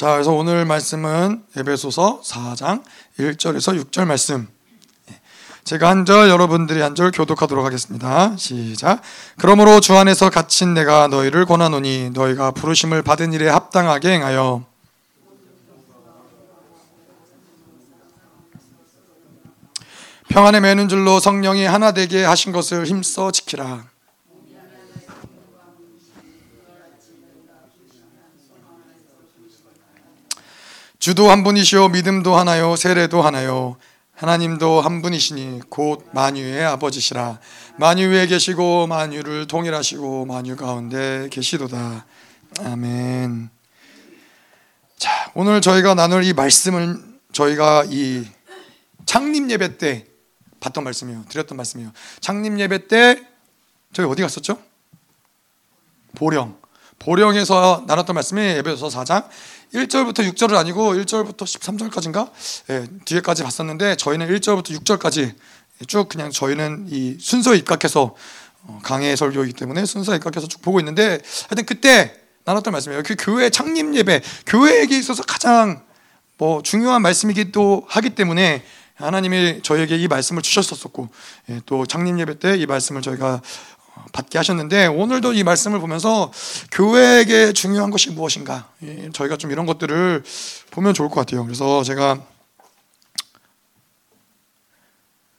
[0.00, 2.82] 자, 그래서 오늘 말씀은 에베소서 4장
[3.18, 4.48] 1절에서 6절 말씀.
[5.10, 5.20] 예.
[5.64, 8.34] 제가 한 절, 여러분들이 한 절 교독하도록 하겠습니다.
[8.38, 9.02] 시작.
[9.36, 14.64] 그러므로 주 안에서 갇힌 내가 너희를 권하노니 너희가 부르심을 받은 일에 합당하게 행하여
[20.30, 23.89] 평안에 매는 줄로 성령이 하나 되게 하신 것을 힘써 지키라.
[31.00, 33.78] 주도 한 분이시요 믿음도 하나요 세례도 하나요.
[34.14, 37.40] 하나님도 한 분이시니 곧 만유의 아버지시라.
[37.78, 42.04] 만유에 계시고 만유를 통일하시고 만유 가운데 계시도다.
[42.62, 43.48] 아멘.
[44.98, 46.98] 자 오늘 저희가 나눌 이 말씀을
[47.32, 48.26] 저희가 이
[49.06, 50.06] 창립 예배 때
[50.60, 51.24] 봤던 말씀이에요.
[51.30, 51.92] 드렸던 말씀이에요.
[52.20, 53.26] 창립 예배 때
[53.94, 54.58] 저희 어디 갔었죠?
[56.14, 56.60] 보령.
[56.98, 59.26] 보령에서 나눴던 말씀이 에베소서 4장
[59.74, 62.30] 1절부터 6절은 아니고 1절부터 13절까지인가?
[62.70, 65.34] 예, 뒤에까지 봤었는데 저희는 1절부터 6절까지
[65.86, 68.14] 쭉 그냥 저희는 이 순서에 입각해서
[68.64, 73.02] 어, 강해 설교이기 때문에 순서에 입각해서 쭉 보고 있는데 하여튼 그때 나눴던 말씀이에요.
[73.04, 75.82] 그 교회 창립 예배, 교회에게 있어서 가장
[76.36, 78.64] 뭐 중요한 말씀이기도 하기 때문에
[78.96, 81.08] 하나님이 저에게 이 말씀을 주셨었고
[81.48, 83.40] 예, 또 창립 예배 때 이 말씀을 저희가
[84.12, 86.32] 받게 하셨는데 오늘도 이 말씀을 보면서
[86.72, 90.24] 교회에게 중요한 것이 무엇인가 예, 저희가 좀 이런 것들을
[90.70, 91.44] 보면 좋을 것 같아요.
[91.44, 92.24] 그래서 제가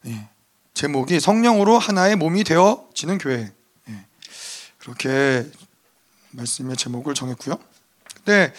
[0.08, 0.30] 예,
[0.74, 3.52] 제목이 성령으로 하나의 몸이 되어지는 교회
[3.90, 4.06] 예,
[4.80, 5.46] 그렇게
[6.32, 7.58] 말씀의 제목을 정했고요.
[8.16, 8.54] 근데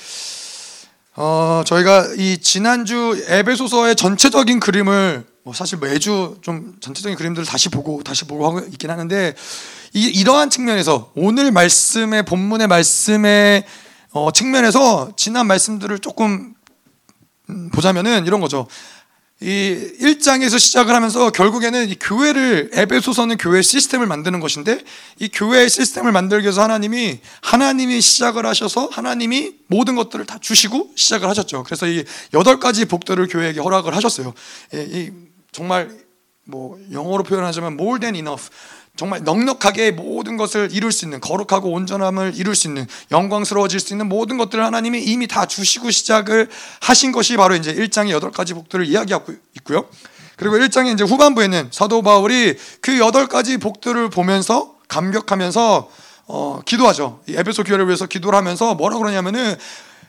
[1.14, 8.02] 어, 저희가 이 지난주 에베소서의 전체적인 그림을 뭐 사실 매주 좀 전체적인 그림들을 다시 보고
[8.02, 9.34] 다시 보고 하고 있긴 하는데
[9.94, 13.64] 이, 이러한 측면에서 오늘 말씀의 본문의 말씀의
[14.12, 16.54] 어, 측면에서 지난 말씀들을 조금
[17.50, 18.66] 음, 보자면은 이런 거죠.
[19.40, 24.80] 이 1장에서 시작을 하면서 결국에는 이 교회를 에베소서는 교회 시스템을 만드는 것인데
[25.18, 31.28] 이 교회의 시스템을 만들기 위해서 하나님이 하나님이 시작을 하셔서 하나님이 모든 것들을 다 주시고 시작을
[31.28, 31.64] 하셨죠.
[31.64, 32.04] 그래서 이
[32.34, 34.32] 여덟 가지 복들을 교회에게 허락을 하셨어요.
[34.72, 35.10] 이
[35.50, 35.90] 정말
[36.44, 38.48] 뭐 영어로 표현하자면 more than enough
[38.96, 44.08] 정말 넉넉하게 모든 것을 이룰 수 있는 거룩하고 온전함을 이룰 수 있는 영광스러워질 수 있는
[44.08, 46.48] 모든 것들을 하나님이 이미 다 주시고 시작을
[46.80, 49.86] 하신 것이 바로 이제 1장의 여덟 가지 복들을 이야기하고 있고요.
[50.36, 55.88] 그리고 1장의 이제 후반부에는 사도 바울이 그 여덟 가지 복들을 보면서 감격하면서
[56.26, 57.20] 어, 기도하죠.
[57.28, 59.56] 에베소 교회를 위해서 기도를 하면서 뭐라 그러냐면은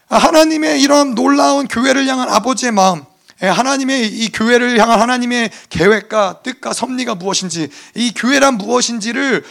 [0.09, 3.03] 하나님의 이런 놀라운 교회를 향한 아버지의 마음 예,
[3.47, 9.43] 하나님의 이 교회를 향한 하나님의 계획과 뜻과 섭리가 무엇인지 이 교회란 무엇인지를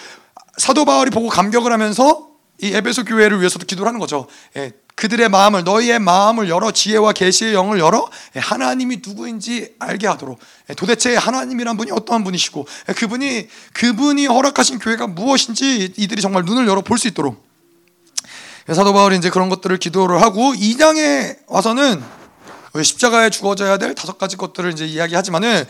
[0.56, 2.28] 사도 바울이 보고 감격을 하면서
[2.60, 4.28] 이 에베소 교회를 위해서도 기도를 하는 거죠.
[4.56, 10.38] 예, 그들의 마음을 너희의 마음을 열어 지혜와 계시의 영을 열어 예, 하나님이 누구인지 알게 하도록
[10.76, 12.66] 도대체 하나님이란 분이 어떠한 분이시고
[12.97, 17.42] 그분이 그분이 허락하신 교회가 무엇인지 이들이 정말 눈을 열어 볼 수 있도록
[18.69, 22.22] 사도 바울이 이제 그런 것들을 기도를 하고 2장에 와서는
[22.81, 25.66] 십자가에 죽어져야 될 다섯 가지 것들을 이제 이야기하지만은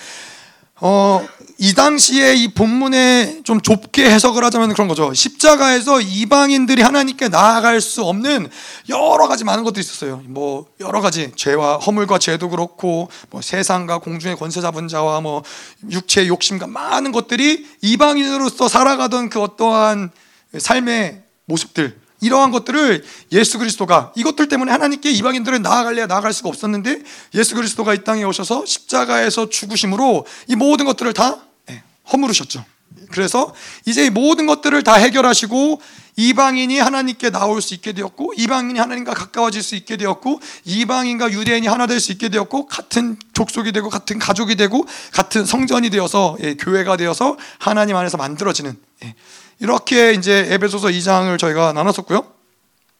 [0.85, 1.25] 어,
[1.59, 5.15] 이 당시에 이 본문에 좀 좁게 해석을 하자면 그런 거죠.
[5.15, 8.51] 십자가에서 이방인들이 하나님께 나아갈 수 없는
[8.89, 10.23] 여러 가지 많은 것들이 있었어요.
[10.25, 15.45] 뭐 여러 가지 죄와 허물과 죄도 그렇고 뭐 세상과 공중의 권세 잡은 자와 뭐
[15.89, 20.11] 육체의 욕심과 많은 것들이 이방인으로서 살아가던 그 어떠한
[20.59, 27.03] 삶의 모습들 이러한 것들을 예수 그리스도가 이것들 때문에 하나님께 이방인들은 나아갈래야 나아갈 수가 없었는데
[27.35, 31.39] 예수 그리스도가 이 땅에 오셔서 십자가에서 죽으심으로 이 모든 것들을 다
[31.71, 31.83] 예,
[32.13, 32.65] 허물으셨죠.
[33.11, 35.81] 그래서 이제 모든 것들을 다 해결하시고
[36.17, 41.87] 이방인이 하나님께 나올 수 있게 되었고 이방인이 하나님과 가까워질 수 있게 되었고 이방인과 유대인이 하나
[41.87, 46.97] 될 수 있게 되었고 같은 족속이 되고 같은 가족이 되고 같은 성전이 되어서 예, 교회가
[46.97, 49.15] 되어서 하나님 안에서 만들어지는 예,
[49.61, 52.25] 이렇게 이제 에베소서 2장을 저희가 나눴었고요.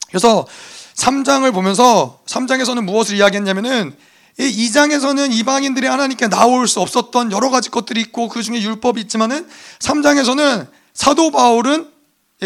[0.09, 0.47] 그래서
[0.95, 3.97] 3장을 보면서 3장에서는 무엇을 이야기했냐면은
[4.39, 9.49] 이 2장에서는 이방인들이 하나님께 나올 수 없었던 여러 가지 것들이 있고 그 중에 율법이 있지만은
[9.79, 11.92] 3장에서는 사도 바울은 예,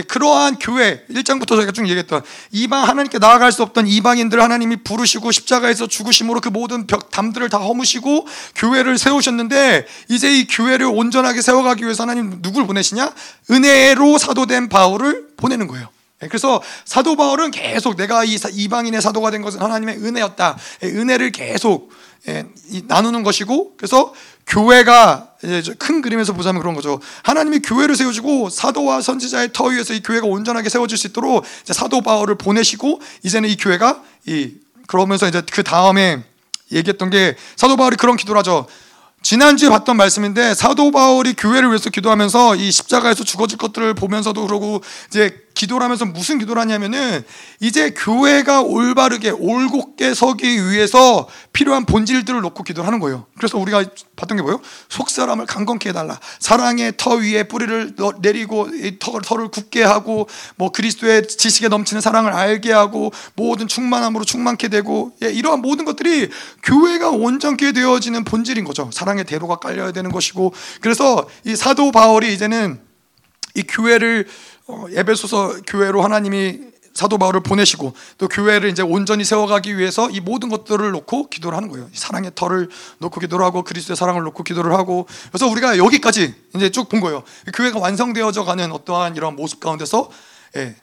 [0.03, 2.23] 그러한 교회 1장부터 저희가 쭉 얘기했던
[2.53, 7.59] 이방 하나님께 나아갈 수 없던 이방인들 하나님이 부르시고 십자가에서 죽으심으로 그 모든 벽 담들을 다
[7.59, 8.27] 허무시고
[8.57, 13.13] 교회를 세우셨는데 이제 이 교회를 온전하게 세워가기 위해서 하나님 누굴 보내시냐
[13.51, 15.89] 은혜로 사도된 바울을 보내는 거예요.
[16.23, 20.57] 예, 그래서 사도 바울은 계속 내가 이 이방인의 사도가 된 것은 하나님의 은혜였다.
[20.85, 21.91] 예, 은혜를 계속
[22.87, 24.13] 나누는 것이고 그래서
[24.47, 25.35] 교회가
[25.79, 27.01] 큰 그림에서 보자면 그런 거죠.
[27.23, 32.37] 하나님이 교회를 세우시고 사도와 선지자의 터 위에서 이 교회가 온전하게 세워질 수 있도록 사도 바울을
[32.37, 34.55] 보내시고 이제는 이 교회가 이
[34.87, 36.23] 그러면서 이제 그 다음에
[36.73, 38.67] 얘기했던 게 사도 바울이 그런 기도를 하죠.
[39.23, 45.46] 지난주에 봤던 말씀인데 사도 바울이 교회를 위해서 기도하면서 이 십자가에서 죽어질 것들을 보면서도 그러고 이제
[45.57, 47.25] 기도를 하면서 무슨 기도를 하냐면은
[47.61, 53.27] 이제 교회가 올바르게 올곧게 서기 위해서 필요한 본질들을 놓고 기도를 하는 거예요.
[53.39, 53.83] 그래서 우리가
[54.15, 54.61] 봤던 게 뭐예요?
[54.89, 56.21] 속 사람을 강건케 해달라.
[56.39, 58.69] 사랑의 터 위에 뿌리를 내리고
[59.01, 65.13] 터, 터를 굳게 하고 뭐 그리스도의 지식에 넘치는 사랑을 알게 하고 모든 충만함으로 충만케 되고
[65.25, 66.29] 예, 이러한 모든 것들이
[66.63, 68.91] 교회가 온전케 되어지는 본질인 거죠.
[68.93, 72.85] 사랑의 대로가 깔려야 되는 것이고 그래서 이 사도 바울이 이제는
[73.55, 76.61] 이 교회를 어, 에베소서 교회로 하나님이
[76.97, 81.69] 사도 바울을 보내시고 또 교회를 이제 온전히 세워가기 위해서 이 모든 것들을 놓고 기도를 하는
[81.69, 81.89] 거예요.
[81.93, 86.89] 사랑의 털을 놓고 기도를 하고 그리스도의 사랑을 놓고 기도를 하고 그래서 우리가 여기까지 이제 쭉
[86.89, 87.23] 본 거예요.
[87.55, 90.09] 교회가 완성되어져 가는 어떠한 이런 모습 가운데서
[90.57, 90.75] 예,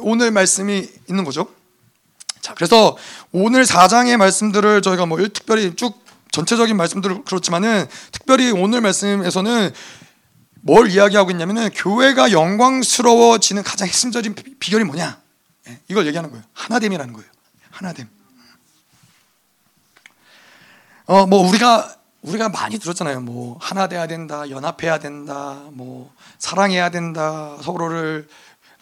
[0.00, 1.48] 오늘 말씀이 있는 거죠.
[2.42, 2.96] 자, 그래서
[3.32, 5.94] 오늘 4장의 말씀들을 저희가 뭐 특별히 쭉
[6.30, 9.72] 전체적인 말씀들을 그렇지만은 특별히 오늘 말씀에서는
[10.68, 15.18] 뭘 이야기하고 있냐면은 교회가 영광스러워지는 가장 핵심적인 비결이 뭐냐?
[15.66, 16.44] 예, 이걸 얘기하는 거예요.
[16.52, 17.30] 하나됨이라는 거예요.
[17.70, 18.06] 하나됨.
[21.06, 23.22] 어, 뭐 우리가 우리가 많이 들었잖아요.
[23.22, 28.28] 뭐 하나 돼야 된다, 연합해야 된다, 뭐 사랑해야 된다, 서로를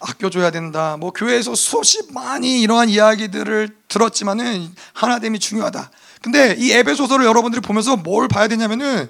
[0.01, 0.97] 아껴줘야 된다.
[0.97, 5.89] 뭐 교회에서 수없이 많이 이러한 이야기들을 들었지만은 하나됨이 중요하다.
[6.21, 9.09] 근데 이 에베소서를 여러분들이 보면서 뭘 봐야 되냐면은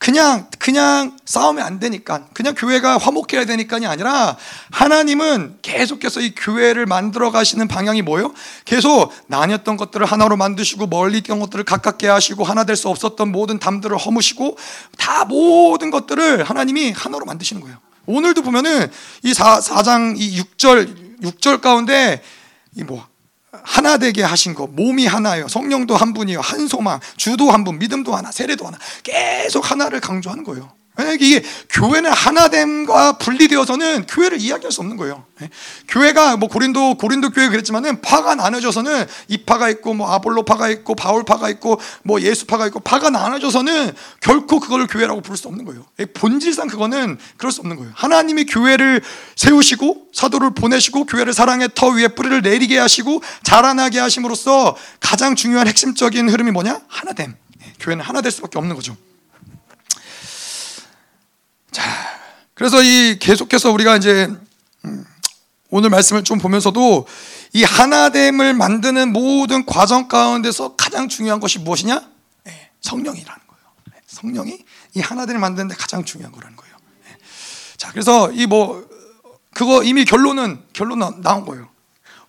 [0.00, 4.34] 그냥 그냥 싸우면 안 되니까 그냥 교회가 화목해야 되니까이 아니라
[4.72, 8.32] 하나님은 계속해서 이 교회를 만들어 가시는 방향이 뭐예요?
[8.64, 13.58] 계속 나뉘었던 것들을 하나로 만드시고 멀리 있던 것들을 가깝게 하시고 하나 될 수 없었던 모든
[13.58, 14.56] 담들을 허무시고
[14.96, 17.76] 다 모든 것들을 하나님이 하나로 만드시는 거예요.
[18.06, 18.90] 오늘도 보면은
[19.22, 22.22] 이 4, 4장 이 6절 6절 가운데
[22.74, 23.09] 이 뭐
[23.52, 25.48] 하나 되게 하신 거 몸이 하나예요.
[25.48, 26.40] 성령도 한 분이요.
[26.40, 28.78] 한 소망, 주도 한 분, 믿음도 하나, 세례도 하나.
[29.02, 30.72] 계속 하나를 강조하는 거예요.
[31.14, 35.24] 이게 교회는 하나됨과 분리되어서는 교회를 이야기할 수 없는 거예요.
[35.40, 35.48] 예?
[35.88, 40.94] 교회가 뭐 고린도 고린도 교회 그랬지만은 파가 나눠져서는 이 파가 있고 뭐 아볼로 파가 있고
[40.94, 45.64] 바울 파가 있고 뭐 예수 파가 있고 파가 나눠져서는 결코 그걸 교회라고 부를 수 없는
[45.64, 45.86] 거예요.
[46.00, 46.06] 예?
[46.06, 47.92] 본질상 그거는 그럴 수 없는 거예요.
[47.94, 49.00] 하나님이 교회를
[49.36, 56.28] 세우시고 사도를 보내시고 교회를 사랑의 터 위에 뿌리를 내리게 하시고 자라나게 하심으로써 가장 중요한 핵심적인
[56.28, 56.80] 흐름이 뭐냐?
[56.88, 57.34] 하나됨.
[57.62, 57.72] 예?
[57.80, 58.96] 교회는 하나 될 수밖에 없는 거죠.
[61.70, 61.82] 자,
[62.54, 64.28] 그래서 이 계속해서 우리가 이제
[64.84, 65.04] 음,
[65.70, 67.06] 오늘 말씀을 좀 보면서도
[67.52, 72.02] 이 하나됨을 만드는 모든 과정 가운데서 가장 중요한 것이 무엇이냐?
[72.44, 73.62] 네, 성령이라는 거예요.
[73.92, 74.64] 네, 성령이
[74.94, 76.74] 이 하나됨을 만드는데 가장 중요한 거라는 거예요.
[77.04, 77.16] 네.
[77.76, 78.88] 자, 그래서 이 뭐
[79.52, 81.68] 그거 이미 결론은 결론 나온 거예요.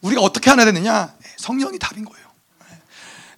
[0.01, 1.13] 우리가 어떻게 하나 되느냐?
[1.37, 2.27] 성령이 답인 거예요.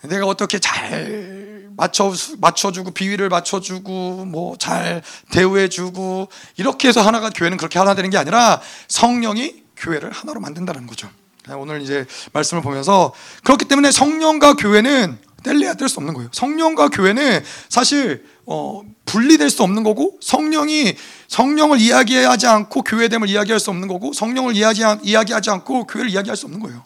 [0.04, 7.80] 내가 어떻게 잘 맞춰 맞춰주고 비위를 맞춰주고 뭐 잘 대우해주고 이렇게 해서 하나가 교회는 그렇게
[7.80, 11.10] 하나 되는 게 아니라 성령이 교회를 하나로 만든다는 거죠.
[11.58, 16.30] 오늘 이제 말씀을 보면서 그렇기 때문에 성령과 교회는 뗄래야 뗄 수 없는 거예요.
[16.32, 20.96] 성령과 교회는 사실 어, 분리될 수 없는 거고 성령이
[21.28, 26.46] 성령을 이야기하지 않고 교회됨을 이야기할 수 없는 거고 성령을 이야기, 이야기하지 않고 교회를 이야기할 수
[26.46, 26.86] 없는 거예요.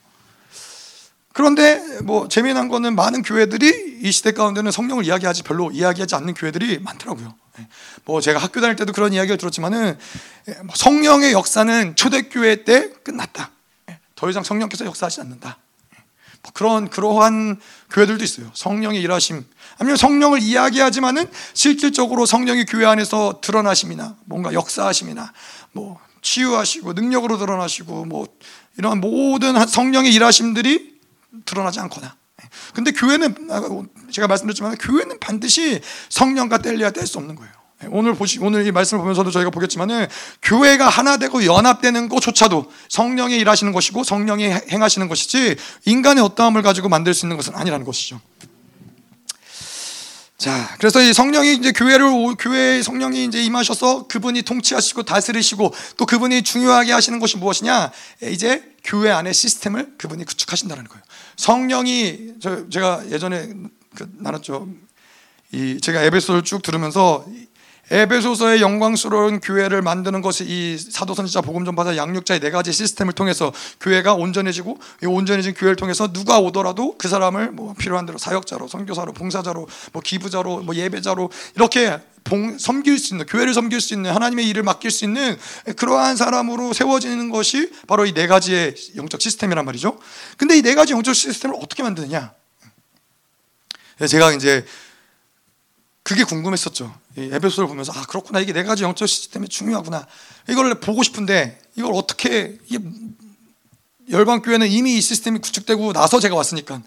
[1.38, 6.80] 그런데 뭐 재미난 거는 많은 교회들이 이 시대 가운데는 성령을 이야기하지 별로 이야기하지 않는 교회들이
[6.80, 7.36] 많더라고요.
[7.60, 7.68] 예.
[8.06, 10.00] 뭐 제가 학교 다닐 때도 그런 이야기를 들었지만은
[10.48, 13.52] 예, 뭐 성령의 역사는 초대교회 때 끝났다.
[13.92, 14.00] 예.
[14.16, 15.60] 더 이상 성령께서 역사하지 않는다.
[16.42, 17.60] 뭐 그런 그러한
[17.92, 18.50] 교회들도 있어요.
[18.56, 19.46] 성령의 일하심.
[19.78, 25.32] 아니면 성령을 이야기하지만은 실질적으로 성령이 교회 안에서 드러나심이나 뭔가 역사하심이나
[25.74, 28.26] 뭐 치유하시고 능력으로 드러나시고 뭐
[28.80, 30.97] 이런 모든 성령의 일하심들이
[31.46, 32.16] 드러나지 않거나.
[32.74, 33.50] 근데 교회는
[34.12, 37.52] 제가 말씀드렸지만 교회는 반드시 성령과 뗄래야 뗄 수 없는 거예요.
[37.90, 40.08] 오늘 보시 오늘 이 말씀을 보면서도 저희가 보겠지만은
[40.42, 45.56] 교회가 하나 되고 연합되는 것조차도 성령이 일하시는 것이고 성령이 행하시는 것이지
[45.86, 48.20] 인간의 어떠함을 가지고 만들 수 있는 것은 아니라는 것이죠.
[50.38, 56.44] 자, 그래서 이 성령이 이제 교회를 교회의 성령이 이제 임하셔서 그분이 통치하시고 다스리시고 또 그분이
[56.44, 57.92] 중요하게 하시는 것이 무엇이냐?
[58.22, 61.04] 이제 교회 안에 시스템을 그분이 구축하신다는 거예요.
[61.38, 63.52] 성령이 저 제가 예전에
[63.96, 64.68] 그 나눴죠.
[65.54, 67.26] 이 제가 에베소를 쭉 들으면서
[67.90, 73.54] 에베소서의 영광스러운 교회를 만드는 것이 이 사도 선지자 복음 전파자 양육자의 네 가지 시스템을 통해서
[73.80, 79.14] 교회가 온전해지고 이 온전해진 교회를 통해서 누가 오더라도 그 사람을 뭐 필요한 대로 사역자로 선교사로
[79.14, 84.50] 봉사자로 뭐 기부자로 뭐 예배자로 이렇게 봉, 섬길 수 있는 교회를 섬길 수 있는 하나님의
[84.50, 85.38] 일을 맡길 수 있는
[85.78, 89.98] 그러한 사람으로 세워지는 것이 바로 이 네 가지의 영적 시스템이란 말이죠.
[90.36, 92.34] 근데 이 네 가지 영적 시스템을 어떻게 만드느냐?
[94.10, 94.66] 제가 이제
[96.08, 96.98] 그게 궁금했었죠.
[97.18, 100.08] 에베소를 보면서 아 그렇구나 이게 네 가지 영적 시스템이 중요하구나.
[100.48, 102.58] 이걸 보고 싶은데 이걸 어떻게
[104.10, 106.82] 열방 교회는 이미 이 시스템이 구축되고 나서 제가 왔으니까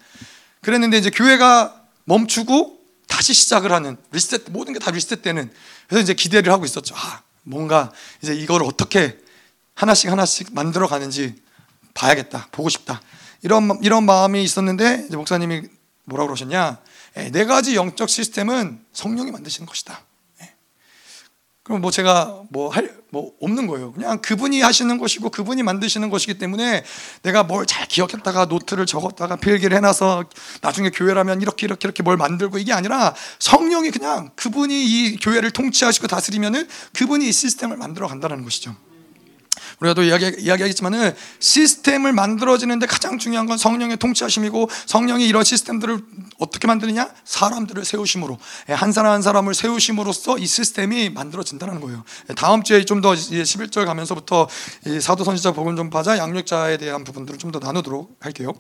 [0.63, 5.53] 그랬는데 이제 교회가 멈추고 다시 시작을 하는 리셋 모든 게 다 리셋되는
[5.87, 6.95] 그래서 이제 기대를 하고 있었죠.
[6.97, 9.19] 아 뭔가 이제 이걸 어떻게
[9.75, 11.35] 하나씩 하나씩 만들어 가는지
[11.93, 13.03] 봐야겠다 보고 싶다
[13.43, 15.65] 이런 이런 마음이 있었는데 목사님이
[16.07, 20.01] 뭐라고 그러셨냐 예, 네 가지 영적 시스템은 성령이 만드시는 것이다.
[20.43, 20.55] 예.
[21.63, 23.93] 그럼 뭐 제가 뭐할뭐 없는 거예요.
[23.93, 26.85] 그냥 그분이 하시는 것이고 그분이 만드시는 것이기 때문에
[27.23, 30.25] 내가 뭘 잘 기억했다가 노트를 적었다가 필기를 해놔서
[30.61, 36.07] 나중에 교회라면 이렇게 이렇게 이렇게 뭘 만들고 이게 아니라 성령이 그냥 그분이 이 교회를 통치하시고
[36.07, 38.75] 다스리면은 그분이 이 시스템을 만들어 간다는 것이죠.
[39.81, 46.05] 우리가 이야기, 이야기하겠지만은 시스템을 만들어지는데 가장 중요한 건 성령의 통치하심이고 성령이 이런 시스템들을
[46.39, 47.11] 어떻게 만드느냐?
[47.25, 52.05] 사람들을 세우심으로 예, 한 사람 한 사람을 세우심으로써 이 시스템이 만들어진다는 거예요.
[52.29, 54.47] 예, 다음 주에 좀 더 11절 가면서부터
[55.01, 58.53] 사도 선지자 복음 전파자 양육자에 대한 부분들을 좀 더 나누도록 할게요.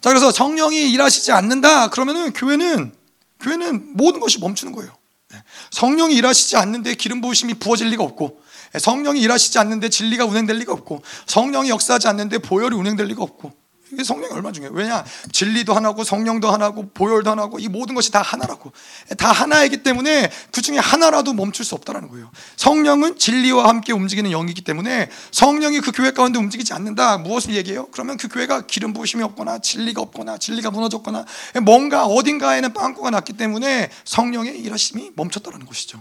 [0.00, 2.94] 자 그래서 성령이 일하시지 않는다 그러면은 교회는
[3.40, 4.96] 교회는 모든 것이 멈추는 거예요.
[5.34, 5.42] 예,
[5.72, 8.40] 성령이 일하시지 않는데 기름 부으심이 부어질 리가 없고
[8.78, 13.52] 성령이 일하시지 않는데 진리가 운행될 리가 없고 성령이 역사하지 않는데 보혈이 운행될 리가 없고
[13.92, 14.76] 이게 성령이 얼마나 중요해요.
[14.76, 15.04] 왜냐?
[15.32, 18.72] 진리도 하나고 성령도 하나고 보혈도 하나고 이 모든 것이 다 하나라고.
[19.18, 22.30] 다 하나이기 때문에 그 중에 하나라도 멈출 수 없다라는 거예요.
[22.56, 27.18] 성령은 진리와 함께 움직이는 영이기 때문에 성령이 그 교회 가운데 움직이지 않는다.
[27.18, 27.88] 무엇을 얘기해요?
[27.90, 31.24] 그러면 그 교회가 기름 부으심이 없거나 진리가 없거나 진리가 무너졌거나
[31.62, 36.00] 뭔가 어딘가에는 빵꾸가 났기 때문에 성령의 일하심이 멈췄다는 것이죠.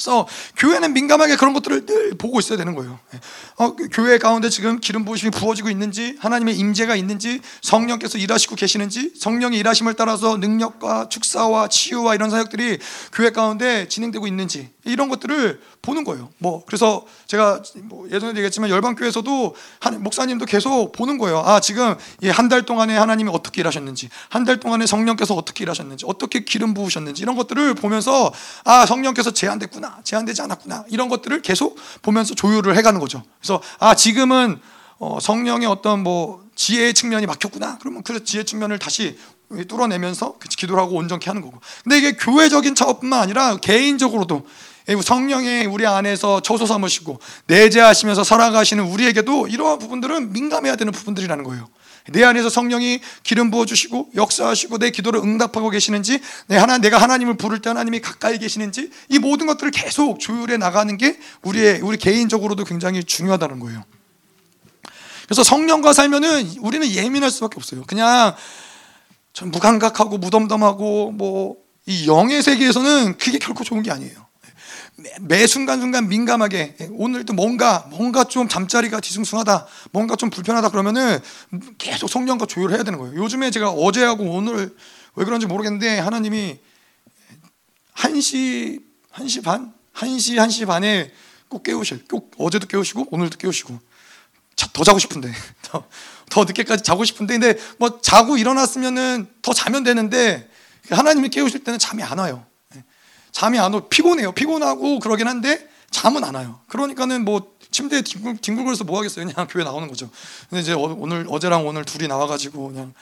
[0.00, 0.26] 그래서
[0.56, 2.98] 교회는 민감하게 그런 것들을 늘 보고 있어야 되는 거예요.
[3.56, 9.58] 어, 교회 가운데 지금 기름 부으심이 부어지고 있는지, 하나님의 임재가 있는지, 성령께서 일하시고 계시는지, 성령의
[9.58, 12.78] 일하심을 따라서 능력과 축사와 치유와 이런 사역들이
[13.12, 16.30] 교회 가운데 진행되고 있는지 이런 것들을 보는 거예요.
[16.38, 21.42] 뭐 그래서 제가 뭐 예전에 얘기했지만 열방 교회에서도 한 목사님도 계속 보는 거예요.
[21.44, 21.94] 아 지금
[22.32, 27.22] 한 달 동안에 하나님이 어떻게 일하셨는지, 한 달 동안에 성령께서 어떻게 일하셨는지, 어떻게 기름 부으셨는지
[27.22, 28.32] 이런 것들을 보면서
[28.64, 33.22] 아 성령께서 제한됐구나, 제한되지 않았구나 이런 것들을 계속 보면서 조율을 해가는 거죠.
[33.40, 34.60] 그래서 아 지금은
[34.98, 37.78] 어, 성령의 어떤 뭐 지혜의 측면이 막혔구나.
[37.80, 39.18] 그러면 그 지혜 측면을 다시
[39.66, 41.58] 뚫어내면서 기도를 하고 온전케 하는 거고.
[41.82, 44.46] 근데 이게 교회적인 작업뿐만 아니라 개인적으로도
[45.02, 51.68] 성령의 우리 안에서 처소 삼으시고 내재하시면서 살아가시는 우리에게도 이러한 부분들은 민감해야 되는 부분들이라는 거예요.
[52.08, 57.36] 내 안에서 성령이 기름 부어 주시고 역사하시고 내 기도를 응답하고 계시는지 내 하나 내가 하나님을
[57.36, 62.64] 부를 때 하나님이 가까이 계시는지 이 모든 것들을 계속 조율해 나가는 게 우리의 우리 개인적으로도
[62.64, 63.84] 굉장히 중요하다는 거예요.
[65.24, 67.84] 그래서 성령과 살면은 우리는 예민할 수밖에 없어요.
[67.86, 68.34] 그냥
[69.32, 74.29] 좀 무감각하고 무덤덤하고 뭐 이 영의 세계에서는 그게 결코 좋은 게 아니에요.
[75.20, 81.18] 매 순간순간 민감하게 오늘도 뭔가 뭔가 좀 잠자리가 뒤숭숭하다 뭔가 좀 불편하다 그러면은
[81.78, 83.16] 계속 성령과 조율해야 되는 거예요.
[83.16, 84.74] 요즘에 제가 어제하고 오늘
[85.14, 86.58] 왜 그런지 모르겠는데 하나님이
[87.94, 89.72] 1시 1시 반?
[89.94, 91.12] 1시 1시 반에
[91.48, 93.78] 꼭 깨우실 꼭 어제도 깨우시고 오늘도 깨우시고.
[94.56, 95.32] 자, 더 자고 싶은데.
[95.62, 95.84] 더,
[96.30, 97.38] 더 늦게까지 자고 싶은데.
[97.38, 100.48] 근데 뭐 자고 일어났으면은 더 자면 되는데
[100.90, 102.46] 하나님이 깨우실 때는 잠이 안 와요
[103.32, 104.32] 잠이 안 오고 피곤해요.
[104.32, 106.60] 피곤하고 그러긴 한데 잠은 안 와요.
[106.68, 109.26] 그러니까는 뭐 침대에 뒹굴, 뒹굴거려서 뭐 하겠어요.
[109.26, 110.08] 그냥 교회 나오는 거죠.
[110.48, 112.94] 근데 이제 어, 오늘 어제랑 오늘 둘이 나와가지고 그냥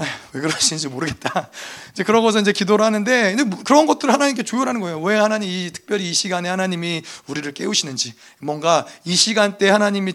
[0.00, 1.50] 에휴, 왜 그러시는지 모르겠다.
[1.92, 5.00] 이제 그러고서 이제 기도를 하는데 뭐 그런 것들을 하나님께 조율하는 거예요.
[5.00, 10.14] 왜 하나님 이 특별히 이 시간에 하나님이 우리를 깨우시는지 뭔가 이 시간대 하나님이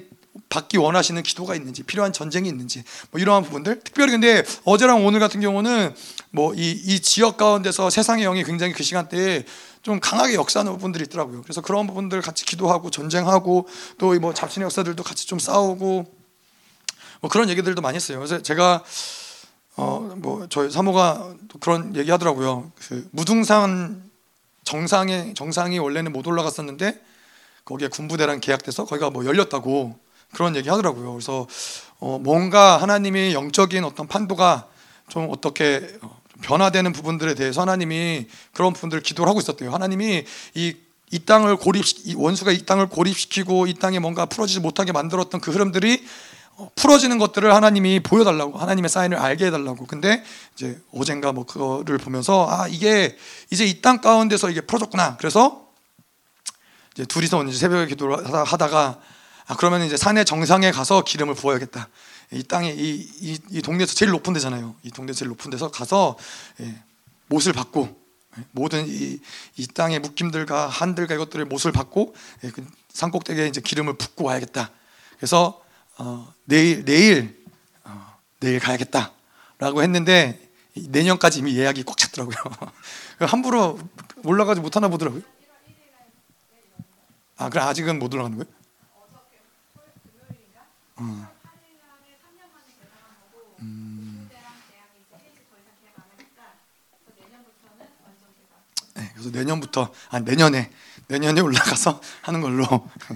[0.54, 5.42] 받기 원하시는 기도가 있는지 필요한 전쟁이 있는지 뭐 이러한 부분들 특별히 근데 어제랑 오늘 같은
[5.42, 5.96] 경우는
[6.30, 9.46] 뭐 이 이 지역 가운데서 세상의 영이 굉장히 그 시간대에
[9.82, 11.42] 좀 강하게 역사하는 부분들이 있더라고요.
[11.42, 13.68] 그래서 그런 부분들 같이 기도하고 전쟁하고
[13.98, 16.14] 또 뭐 잡신의 역사들도 같이 좀 싸우고
[17.22, 18.20] 뭐 그런 얘기들도 많이 했어요.
[18.20, 18.84] 그래서 제가
[19.76, 22.72] 어 뭐 저희 사모가 그런 얘기 하더라고요.
[22.88, 24.04] 그 무등산
[24.64, 27.02] 정상에 정상이 원래는 못 올라갔었는데
[27.66, 30.03] 거기에 군부대랑 계약돼서 거기가 뭐 열렸다고
[30.34, 31.14] 그런 얘기 하더라고요.
[31.14, 31.48] 그래서
[32.00, 34.68] 어, 뭔가 하나님의 영적인 어떤 판도가
[35.08, 39.72] 좀 어떻게 어, 변화되는 부분들에 대해서 하나님이 그런 부분들을 기도를 하고 있었대요.
[39.72, 40.26] 하나님이
[40.56, 40.76] 이,
[41.12, 45.52] 이 땅을 고립, 이 원수가 이 땅을 고립시키고 이 땅에 뭔가 풀어지지 못하게 만들었던 그
[45.52, 46.04] 흐름들이
[46.56, 50.24] 어, 풀어지는 것들을 하나님이 보여달라고 하나님의 사인을 알게 해달라고 근데
[50.56, 53.18] 이제 어젠가 뭐 그거를 보면서 아 이게
[53.50, 55.68] 이제 이 땅 가운데서 이게 풀어졌구나 그래서
[56.94, 59.00] 이제 둘이서 이제 새벽에 기도를 하다가
[59.48, 61.90] 아 그러면 이제 산의 정상에 가서 기름을 부어야겠다
[62.32, 66.18] 이 땅에 이, 이, 이 동네에서 제일 높은 데잖아요 이 동네 제일 높은 데서 가서
[66.62, 66.84] 예,
[67.28, 68.02] 못을 받고
[68.38, 69.20] 예, 모든 이,
[69.58, 74.72] 이 땅의 묶임들과 한들과 이것들의 못을 받고 예, 그 산꼭대기에 이제 기름을 붓고 와야겠다
[75.18, 75.62] 그래서
[75.98, 77.44] 어, 내일 내일
[77.84, 80.40] 어, 내일 가야겠다라고 했는데
[80.76, 82.36] 내년까지 이미 예약이 꽉 찼더라고요.
[83.20, 83.80] 함부로
[84.24, 85.22] 올라가지 못하나 보더라고요.
[87.38, 88.63] 아 그래 아직은 못 올라가는 거예요?
[90.96, 91.34] 어.
[99.14, 100.70] 그래서 내년부터 아 내년에
[101.08, 102.66] 내년에 올라가서 하는 걸로.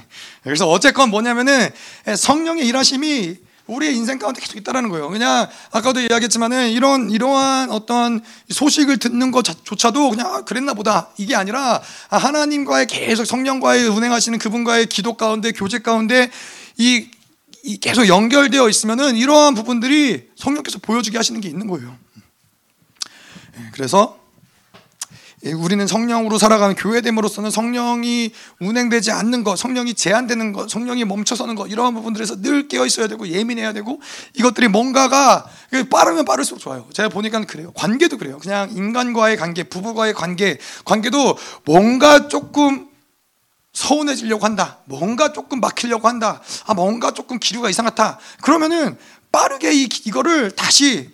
[0.43, 1.69] 그래서 어쨌건 뭐냐면은
[2.15, 5.09] 성령의 일하심이 우리의 인생 가운데 계속 있다라는 거예요.
[5.09, 11.81] 그냥 아까도 이야기했지만은 이런 이러한 어떤 소식을 듣는 것조차도 그냥 아, 그랬나 보다 이게 아니라
[12.09, 16.31] 하나님과의 계속 성령과의 운행하시는 그분과의 기도 가운데 교제 가운데
[16.77, 17.16] 이, 이
[17.75, 21.93] 계속 연결되어 있으면은 이러한 부분들이 성령께서 보여주게 하시는 게 있는 거예요.
[23.57, 24.17] 예, 그래서
[25.45, 31.67] 예, 우리는 성령으로 살아가는 교회됨으로서는 성령이 운행되지 않는 것, 성령이 제한되는 것, 성령이 멈춰서는 것
[31.67, 34.01] 이러한 부분들에서 늘 깨어 있어야 되고 예민해야 되고
[34.33, 35.45] 이것들이 뭔가가
[35.91, 36.87] 빠르면 빠를수록 좋아요.
[36.91, 37.71] 제가 보니까 그래요.
[37.75, 38.39] 관계도 그래요.
[38.39, 42.86] 그냥 인간과의 관계, 부부와의 관계, 관계도 뭔가 조금
[43.77, 44.79] 서운해지려고 한다.
[44.85, 46.41] 뭔가 조금 막히려고 한다.
[46.65, 48.17] 아 뭔가 조금 기류가 이상하다.
[48.41, 48.97] 그러면은
[49.31, 51.11] 빠르게 이, 이거를 다시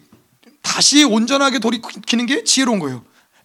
[0.61, 3.03] 다시 온전하게 돌이키는 게 지혜로운 거예요.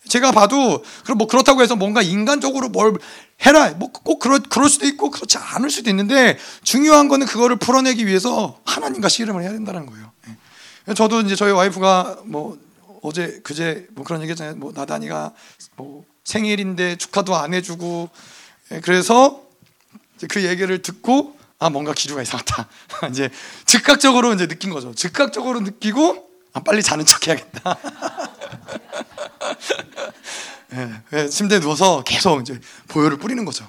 [0.08, 0.84] 제가 봐도
[1.16, 2.96] 뭐 그렇다고 해서 뭔가 인간적으로 뭘
[3.44, 8.06] 해라 뭐 꼭 그럴 그럴 수도 있고 그렇지 않을 수도 있는데 중요한 거는 그거를 풀어내기
[8.06, 10.12] 위해서 하나님과 씨름을 해야 된다는 거예요.
[10.88, 10.94] 예.
[10.94, 12.56] 저도 이제 저희 와이프가 뭐
[13.02, 14.56] 어제 그제 뭐 그런 얘기잖아요.
[14.56, 15.32] 뭐 나단이가
[15.76, 18.37] 뭐 생일인데 축하도 안 해주고 예,
[18.82, 19.42] 그래서
[20.28, 22.68] 그 얘기를 듣고 아 뭔가 기류가 이상하다.
[23.10, 23.30] 이제
[23.64, 24.94] 즉각적으로 이제 느낀 거죠.
[24.94, 27.78] 즉각적으로 느끼고 아 빨리 자는 척해야겠다.
[31.14, 33.68] 예, 침대에 누워서 계속 이제 보혈을 뿌리는 거죠.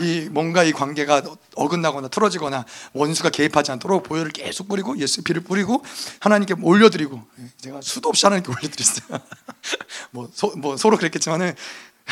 [0.00, 1.22] 이 뭔가 이 관계가
[1.54, 5.84] 어긋나거나 틀어지거나 원수가 개입하지 않도록 보혈을 계속 뿌리고 예수 피를 뿌리고
[6.20, 9.18] 하나님께 올려드리고 예, 제가 수도 없이 하나님께 올려드렸어요.
[10.12, 11.54] 뭐, 소, 뭐 서로 그랬겠지만은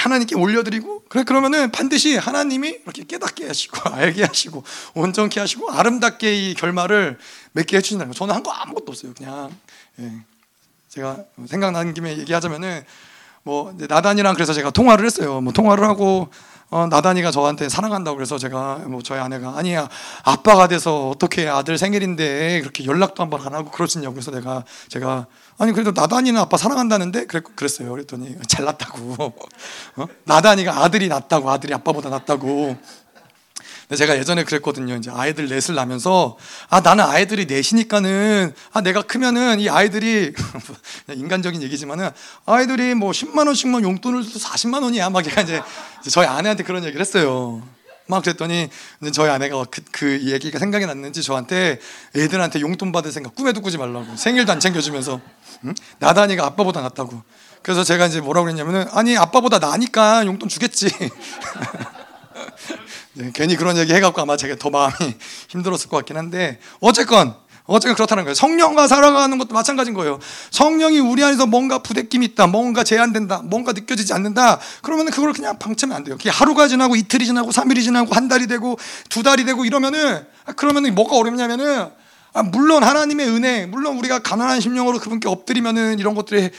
[0.01, 4.63] 하나님께 올려드리고 그래 그러면은 반드시 하나님이 이렇게 깨닫게 하시고 알게 하시고
[4.95, 7.19] 온전케 하시고 아름답게 이 결말을
[7.53, 8.19] 맺게 해주신다는 거.
[8.19, 9.13] 저는 한 거 아무것도 없어요.
[9.17, 9.51] 그냥
[10.01, 10.13] 예.
[10.89, 12.85] 제가 생각나는 김에 얘기하자면은
[13.43, 15.41] 뭐 나단이랑 그래서 제가 통화를 했어요.
[15.41, 16.29] 뭐 통화를 하고
[16.73, 19.89] 어, 나단이가 저한테 사랑한다고 그래서 제가 뭐 저희 아내가 아니야
[20.23, 25.27] 아빠가 돼서 어떻게 아들 생일인데 그렇게 연락도 한 번 안 하고 그러시냐고 그래서 내가 제가
[25.61, 27.90] 아니 그래도 나단이는 아빠 사랑한다는데 그랬, 그랬어요.
[27.90, 29.14] 그랬더니 잘났다고
[29.96, 30.07] 어?
[30.25, 32.79] 나단이가 아들이 낫다고 아들이 아빠보다 낫다고
[33.94, 34.94] 제가 예전에 그랬거든요.
[34.96, 36.38] 이제 아이들 넷을 낳으면서
[36.70, 40.33] 아 나는 아이들이 넷이니까는 아 내가 크면은 이 아이들이
[41.12, 42.09] 인간적인 얘기지만은
[42.46, 45.11] 아이들이 뭐 10만 원씩만 용돈을 줘도 40만 원이야.
[45.11, 45.61] 막 제가 이제
[46.09, 47.62] 저희 아내한테 그런 얘기를 했어요.
[48.11, 48.68] 막 그랬더니
[49.12, 51.81] 저희 아내가 그, 그 얘기가 생각이 났는지 저한테
[52.14, 55.20] 애들한테 용돈 받을 생각 꿈에도 꾸지 말라고 생일도 안 챙겨주면서
[55.64, 55.75] 응?
[55.99, 57.23] 나다니가 아빠보다 낫다고
[57.62, 60.88] 그래서 제가 이제 뭐라고 그랬냐면은 아니 아빠보다 나니까 용돈 주겠지
[63.14, 64.94] 네, 괜히 그런 얘기 해갖고 아마 제가 더 마음이
[65.49, 67.35] 힘들었을 것 같긴 한데 어쨌건
[67.71, 68.35] 어쨌건 그렇다는 거예요.
[68.35, 70.19] 성령과 살아가는 것도 마찬가지인 거예요.
[70.51, 74.59] 성령이 우리 안에서 뭔가 부대낌이 있다, 뭔가 제한된다, 뭔가 느껴지지 않는다.
[74.83, 76.17] 그러면 그걸 그냥 방치하면 안 돼요.
[76.17, 78.77] 그게 하루가 지나고 이틀이 지나고 3일이 지나고 한 달이 되고
[79.09, 81.89] 두 달이 되고 이러면은 아, 그러면은 뭐가 어렵냐면은
[82.33, 86.51] 아, 물론 하나님의 은혜, 물론 우리가 가난한 심령으로 그분께 엎드리면은 이런 것들이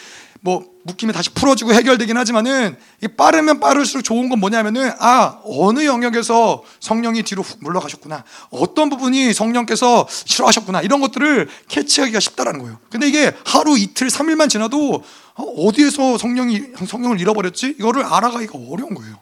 [0.43, 6.63] 뭐 묶이면 다시 풀어지고 해결되긴 하지만은 이 빠르면 빠를수록 좋은 건 뭐냐면은 아 어느 영역에서
[6.79, 12.79] 성령이 뒤로 훅 물러가셨구나 어떤 부분이 성령께서 싫어하셨구나 이런 것들을 캐치하기가 쉽다라는 거예요.
[12.89, 15.03] 근데 이게 하루 이틀 삼일만 지나도
[15.35, 19.19] 어, 어디에서 성령이 성령을 잃어버렸지 이거를 알아가기가 어려운 거예요.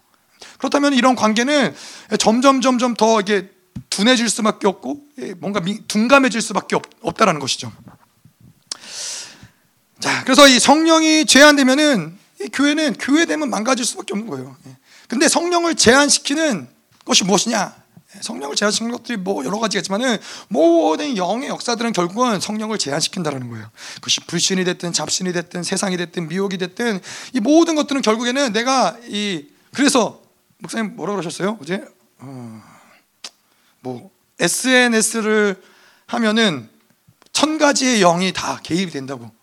[0.58, 1.76] 그렇다면 이런 관계는
[2.18, 3.50] 점점 점점 더 이게
[3.90, 7.72] 둔해질 수밖에 없고 예, 뭔가 둔감해질 수밖에 없, 없다라는 것이죠.
[10.00, 14.56] 자, 그래서 이 성령이 제한되면은 이 교회는 교회 되면 망가질 수밖에 없는 거예요.
[14.68, 14.78] 예.
[15.08, 16.68] 근데 성령을 제한시키는
[17.04, 17.76] 것이 무엇이냐?
[18.22, 23.70] 성령을 제한시키는 것들이 뭐 여러 가지가 있지만은 모든 영의 역사들은 결국은 성령을 제한시킨다라는 거예요.
[23.96, 27.00] 그것이 불신이 됐든 잡신이 됐든 세상이 됐든 미혹이 됐든
[27.34, 30.22] 이 모든 것들은 결국에는 내가 이 그래서
[30.58, 31.58] 목사님 뭐라 그러셨어요?
[31.62, 31.84] 어제
[32.20, 32.64] 어,
[33.82, 34.10] 뭐
[34.40, 35.62] SNS를
[36.08, 36.70] 하면은
[37.32, 39.39] 천 가지의 영이 다 개입이 된다고 예,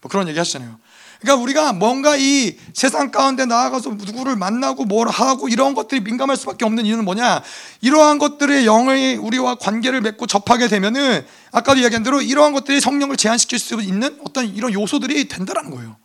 [0.00, 0.78] 뭐 그런 얘기 하시잖아요.
[1.20, 6.64] 그러니까 우리가 뭔가 이 세상 가운데 나아가서 누구를 만나고 뭘 하고 이런 것들이 민감할 수밖에
[6.64, 7.42] 없는 이유는 뭐냐?
[7.82, 13.58] 이러한 것들의 영의 우리와 관계를 맺고 접하게 되면은 아까도 이야기한 대로 이러한 것들이 성령을 제한시킬
[13.58, 15.96] 수 있는 어떤 이런 요소들이 된다라는 거예요.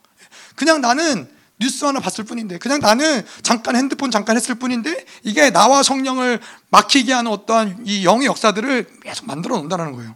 [0.54, 1.28] 그냥 나는
[1.58, 7.14] 뉴스 하나 봤을 뿐인데 그냥 나는 잠깐 핸드폰 잠깐 했을 뿐인데 이게 나와 성령을 막히게
[7.14, 10.14] 하는 어떠한 이 영의 역사들을 계속 만들어 놓는다는 거예요.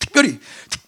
[0.00, 0.40] 특별히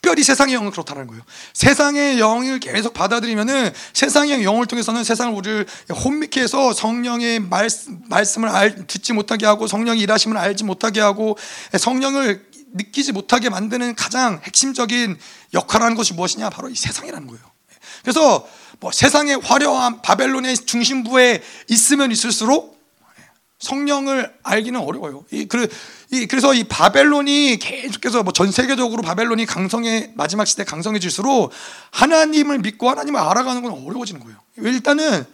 [0.05, 1.23] 특별히 세상의 영은 그렇다는 거예요.
[1.55, 5.67] 세상의 영을 계속 받아들이면은 세상의 영을 통해서는 세상을 우리를
[6.05, 11.39] 혼미케 해서 성령의 말씀, 말씀을 알, 듣지 못하게 하고 성령의 일하심을 알지 못하게 하고
[11.75, 15.19] 성령을 느끼지 못하게 만드는 가장 핵심적인
[15.55, 16.51] 역할하는 것이 무엇이냐?
[16.51, 17.43] 바로 이 세상이라는 거예요.
[18.03, 18.47] 그래서
[18.81, 22.74] 뭐 세상의 화려한 바벨론의 중심부에 있으면 있을수록
[23.59, 25.25] 성령을 알기는 어려워요.
[25.31, 25.69] 이, 그,
[26.11, 31.53] 이, 그래서 이 바벨론이 계속해서 뭐 전 세계적으로 바벨론이 강성해 마지막 시대 강성해질수록
[31.93, 34.39] 하나님을 믿고 하나님을 알아가는 건 어려워지는 거예요.
[34.59, 35.25] 일단은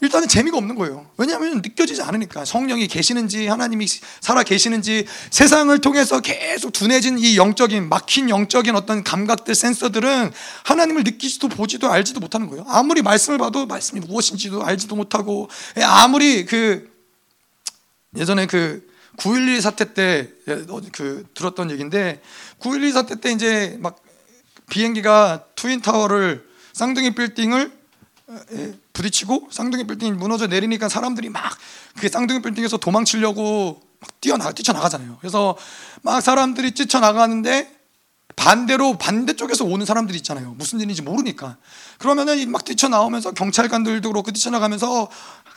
[0.00, 1.08] 일단은 재미가 없는 거예요.
[1.16, 3.86] 왜냐하면 느껴지지 않으니까 성령이 계시는지 하나님이
[4.20, 10.32] 살아 계시는지 세상을 통해서 계속 둔해진 이 영적인 막힌 영적인 어떤 감각들 센서들은
[10.64, 12.66] 하나님을 느끼지도 보지도 알지도 못하는 거예요.
[12.68, 15.48] 아무리 말씀을 봐도 말씀이 무엇인지도 알지도 못하고
[15.82, 16.92] 아무리 그
[18.16, 20.32] 예전에 그 9.11 사태 때
[20.92, 22.20] 그 들었던 얘기인데
[22.60, 24.02] 9.11 사태 때 이제 막
[24.68, 27.72] 비행기가 트윈 타워를 쌍둥이 빌딩을
[28.92, 31.58] 부딪히고 쌍둥이 빌딩이 무너져 내리니까 사람들이 막
[31.98, 35.18] 그 쌍둥이 빌딩에서 도망치려고 막 뛰어나 뛰쳐나가잖아요.
[35.20, 35.56] 그래서
[36.02, 37.72] 막 사람들이 뛰쳐나가는데
[38.36, 40.54] 반대로 반대쪽에서 오는 사람들이 있잖아요.
[40.58, 41.56] 무슨 일인지 모르니까.
[41.98, 45.08] 그러면은 막 뛰쳐나오면서 경찰관들도 그렇고 뛰쳐나가면서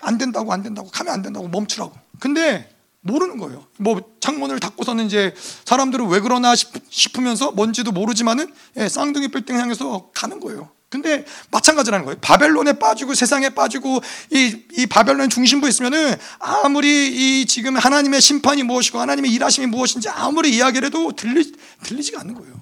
[0.02, 1.94] 안 된다고 안 된다고 가면 안 된다고 멈추라고.
[2.20, 2.70] 근데
[3.02, 3.66] 모르는 거예요.
[3.78, 5.34] 뭐 창문을 닫고서는 이제
[5.66, 10.70] 사람들은 왜 그러나 싶 으면서 뭔지도 모르지만은 예, 쌍둥이 빌딩 향해서 가는 거예요.
[10.90, 12.18] 근데 마찬가지라는 거예요.
[12.22, 18.98] 바벨론에 빠지고 세상에 빠지고 이, 이 바벨론 중심부에 있으면은 아무리 이 지금 하나님의 심판이 무엇이고
[19.00, 21.52] 하나님의 일하심이 무엇인지 아무리 이야기를 해도 들리,
[21.84, 22.56] 들리지가 않는 거예요.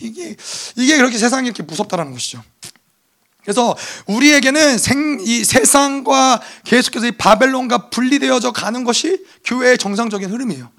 [0.00, 0.36] 이게,
[0.76, 2.44] 이게 그렇게 세상이 이렇게 무섭다는 것이죠.
[3.44, 3.76] 그래서
[4.06, 10.70] 우리에게는 생, 이 세상과 계속해서 이 바벨론과 분리되어져 가는 것이 교회의 정상적인 흐름이에요.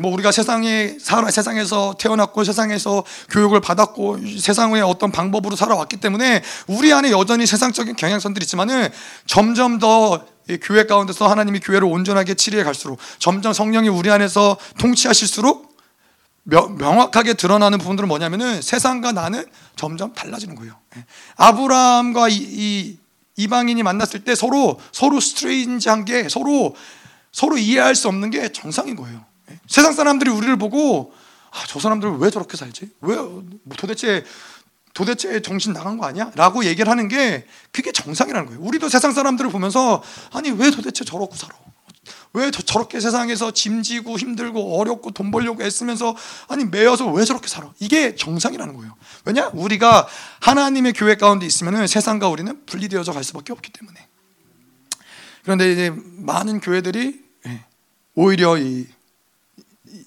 [0.00, 6.92] 뭐 우리가 세상에 살아 세상에서 태어났고 세상에서 교육을 받았고 세상의 어떤 방법으로 살아왔기 때문에 우리
[6.92, 8.88] 안에 여전히 세상적인 경향선들이 있지만은
[9.26, 10.24] 점점 더
[10.62, 15.63] 교회 가운데서 하나님이 교회를 온전하게 치리해 갈수록 점점 성령이 우리 안에서 통치하실수록
[16.44, 19.44] 명확하게 드러나는 부분들은 뭐냐면은 세상과 나는
[19.76, 20.78] 점점 달라지는 거예요.
[20.96, 21.04] 예.
[21.36, 22.98] 아브라함과 이, 이
[23.36, 26.76] 이방인이 만났을 때 서로 서로 스트레인지한 게 서로
[27.32, 29.24] 서로 이해할 수 없는 게 정상인 거예요.
[29.50, 29.58] 예.
[29.66, 31.12] 세상 사람들이 우리를 보고
[31.50, 32.90] 아, 저 사람들 왜 저렇게 살지?
[33.00, 33.44] 왜뭐
[33.76, 34.24] 도대체
[34.92, 36.30] 도대체 정신 나간 거 아니야?
[36.36, 38.62] 라고 얘기를 하는 게 그게 정상이라는 거예요.
[38.62, 40.02] 우리도 세상 사람들을 보면서
[40.32, 41.54] 아니 왜 도대체 저러고 살아?
[42.34, 46.16] 왜 저렇게 세상에서 짐지고 힘들고 어렵고 돈 벌려고 애쓰면서
[46.48, 47.72] 아니 매여서 왜 저렇게 살아?
[47.78, 48.96] 이게 정상이라는 거예요.
[49.24, 49.50] 왜냐?
[49.54, 50.08] 우리가
[50.40, 54.08] 하나님의 교회 가운데 있으면 세상과 우리는 분리되어져 갈 수밖에 없기 때문에.
[55.44, 57.64] 그런데 이제 많은 교회들이 예,
[58.16, 58.88] 오히려 이,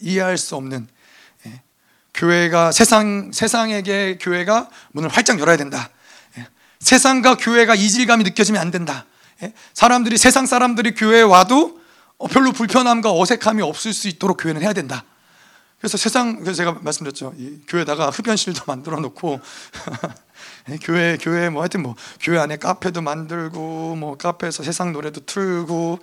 [0.01, 0.85] 이해할 수 없는
[1.45, 1.61] 예,
[2.13, 5.89] 교회가 세상 세상에게 교회가 문을 활짝 열어야 된다.
[6.37, 6.45] 예,
[6.79, 9.05] 세상과 교회가 이질감이 느껴지면 안 된다.
[9.73, 11.81] 사람들이 세상 사람들이 교회에 와도 어,
[12.25, 15.03] 별로 불편함과 어색함이 없을 수 있도록 교회는 해야 된다.
[15.79, 17.33] 그래서 세상 그래서 제가 말씀드렸죠.
[17.37, 19.39] 이 교회다가 흡연실도 만들어 놓고
[20.81, 25.99] 교회 교회 뭐 하여튼 뭐 교회 안에 카페도 만들고 뭐 카페에서 세상 노래도 틀고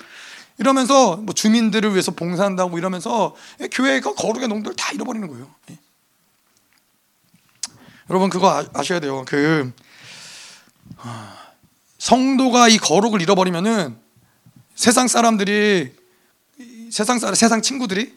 [0.58, 3.34] 이러면서 뭐 주민들을 위해서 봉사한다고 이러면서
[3.72, 5.52] 교회가 거룩의 농도를 다 잃어버리는 거예요.
[5.70, 5.78] 예.
[8.10, 9.24] 여러분 그거 아, 셔야 돼요.
[9.26, 9.72] 그
[10.98, 11.36] 아,
[11.98, 13.98] 성도가 이 거룩을 잃어버리면은
[14.76, 16.03] 세상 사람들이
[16.94, 18.14] 세상 사람, 세상 친구들이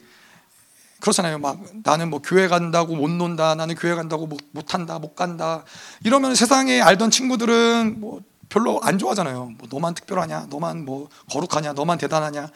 [1.00, 1.40] 그렇잖아요.
[1.40, 3.56] 막 나는 뭐 교회 간다고 못 논다.
[3.56, 5.00] 나는 교회 간다고 못, 못 한다.
[5.00, 5.64] 못 간다.
[6.04, 9.54] 이러면 세상에 알던 친구들은 뭐 별로 안 좋아하잖아요.
[9.58, 10.46] 뭐 너만 특별하냐?
[10.48, 11.72] 너만 뭐 거룩하냐?
[11.72, 12.50] 너만 대단하냐?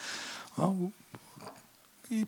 [0.59, 0.91] 어?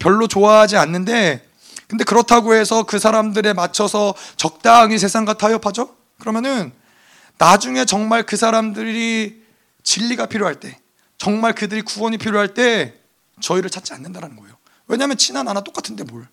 [0.00, 1.48] 별로 좋아하지 않는데
[1.86, 5.94] 근데 그렇다고 해서 그 사람들에 맞춰서 적당히 세상과 타협하죠?
[6.18, 6.72] 그러면은
[7.38, 9.40] 나중에 정말 그 사람들이
[9.84, 10.80] 진리가 필요할 때
[11.16, 13.03] 정말 그들이 구원이 필요할 때
[13.40, 14.56] 저희를 찾지 않는다라는 거예요.
[14.86, 16.28] 왜냐하면 친한 하나 똑같은데 뭘?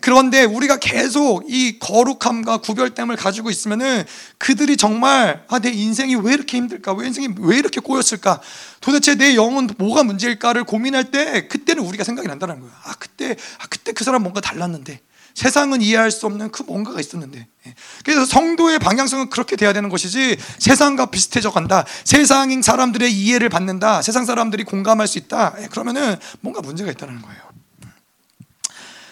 [0.00, 4.04] 그런데 우리가 계속 이 거룩함과 구별됨을 가지고 있으면은
[4.38, 6.94] 그들이 정말 아, 내 인생이 왜 이렇게 힘들까?
[6.94, 8.40] 왜 인생이 왜 이렇게 꼬였을까?
[8.80, 12.72] 도대체 내 영은 뭐가 문제일까를 고민할 때 그때는 우리가 생각이 난다는 거예요.
[12.84, 15.00] 아, 그때 아, 그때 그 사람 뭔가 달랐는데
[15.36, 17.46] 세상은 이해할 수 없는 그 뭔가가 있었는데.
[17.66, 17.74] 예.
[18.04, 21.84] 그래서 성도의 방향성은 그렇게 돼야 되는 것이지 세상과 비슷해져 간다.
[22.04, 24.00] 세상인 사람들의 이해를 받는다.
[24.00, 25.54] 세상 사람들이 공감할 수 있다.
[25.60, 27.38] 예, 그러면은 뭔가 문제가 있다는 거예요.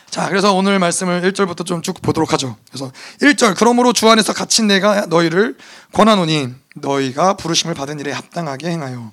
[0.09, 2.57] 자, 그래서 오늘 말씀을 1절부터 좀 쭉 보도록 하죠.
[2.71, 5.59] 그래서 1절, 그러므로 주 안에서 갇힌 내가 너희를
[5.93, 9.13] 권하노니 너희가 부르심을 받은 일에 합당하게 행하여.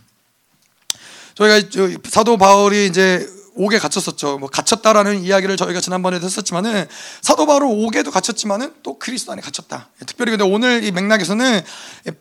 [1.35, 1.67] 저희가
[2.07, 4.37] 사도 바울이 이제 옥에 갇혔었죠.
[4.37, 6.87] 뭐 갇혔다라는 이야기를 저희가 지난번에도 했었지만은
[7.21, 9.89] 사도 바울 옥에도 갇혔지만은 또 그리스도 안에 갇혔다.
[10.05, 11.61] 특별히 근데 오늘 이 맥락에서는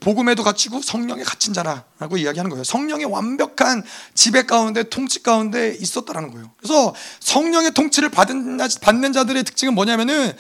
[0.01, 2.65] 복음에도 갇히고 성령에 갇힌 자라라고 이야기하는 거예요.
[2.65, 6.51] 성령의 완벽한 지배 가운데 통치 가운데 있었다라는 거예요.
[6.59, 10.33] 그래서 성령의 통치를 받은 받는 자들의 특징은 뭐냐면은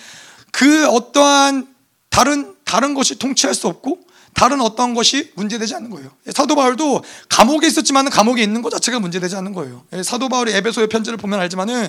[0.50, 1.68] 그 어떠한
[2.08, 6.10] 다른 다른 것이 통치할 수 없고 다른 어떤 것이 문제되지 않는 거예요.
[6.32, 9.84] 사도 바울도 감옥에 있었지만 감옥에 있는 것 자체가 문제되지 않는 거예요.
[10.02, 11.88] 사도 바울이 에베소의 편지를 보면 알지만은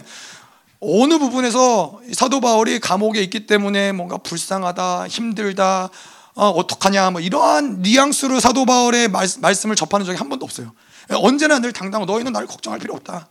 [0.82, 5.90] 어느 부분에서 사도 바울이 감옥에 있기 때문에 뭔가 불쌍하다, 힘들다,
[6.34, 10.74] 어, 어떡하냐, 뭐 이러한 뉘앙스로 사도 바울의 말, 말씀을 접하는 적이 한 번도 없어요.
[11.10, 13.28] 언제나 늘 당당하고 너희는 나를 걱정할 필요 없다.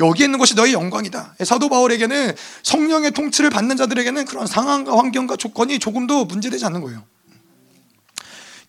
[0.00, 1.36] 여기 있는 것이 너희 영광이다.
[1.44, 7.04] 사도 바울에게는 성령의 통치를 받는 자들에게는 그런 상황과 환경과 조건이 조금도 문제되지 않는 거예요.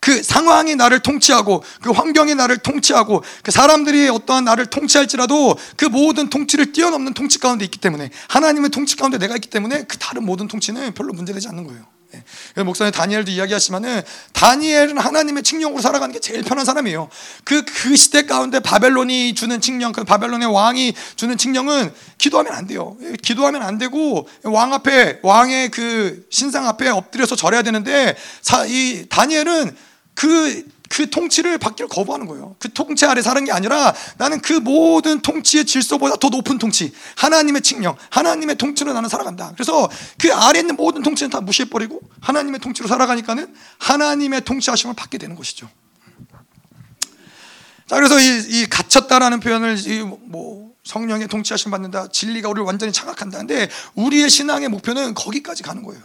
[0.01, 6.27] 그 상황이 나를 통치하고 그 환경이 나를 통치하고 그 사람들이 어떠한 나를 통치할지라도 그 모든
[6.27, 10.47] 통치를 뛰어넘는 통치 가운데 있기 때문에 하나님의 통치 가운데 내가 있기 때문에 그 다른 모든
[10.47, 11.85] 통치는 별로 문제되지 않는 거예요.
[12.57, 12.63] 예.
[12.63, 14.01] 목사님 다니엘도 이야기하시면은
[14.33, 17.07] 다니엘은 하나님의 칙령으로 살아가는 게 제일 편한 사람이에요.
[17.43, 22.97] 그, 그 시대 가운데 바벨론이 주는 칙령, 그 바벨론의 왕이 주는 칙령은 기도하면 안 돼요.
[23.01, 28.15] 예, 기도하면 안 되고 왕 앞에, 왕의 그 신상 앞에 엎드려서 절해야 되는데
[28.67, 29.90] 이 다니엘은
[30.21, 32.55] 그, 그 통치를 받기를 거부하는 거예요.
[32.59, 37.63] 그 통치 아래 사는 게 아니라 나는 그 모든 통치의 질서보다 더 높은 통치, 하나님의
[37.63, 39.53] 칙령, 하나님의 통치로 나는 살아간다.
[39.55, 45.35] 그래서 그 아래 있는 모든 통치는 다 무시해버리고 하나님의 통치로 살아가니까는 하나님의 통치하심을 받게 되는
[45.35, 45.67] 것이죠.
[47.87, 53.39] 자, 그래서 이, 이 갇혔다라는 표현을 뭐 성령의 통치하심 받는다, 진리가 우리를 완전히 장악한다.
[53.39, 55.99] 근데 우리의 신앙의 목표는 거기까지 가는 거예요.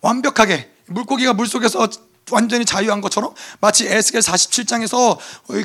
[0.00, 1.88] 완벽하게 물고기가 물 속에서
[2.32, 5.16] 완전히 자유한 것처럼 마치 에스겔 47장에서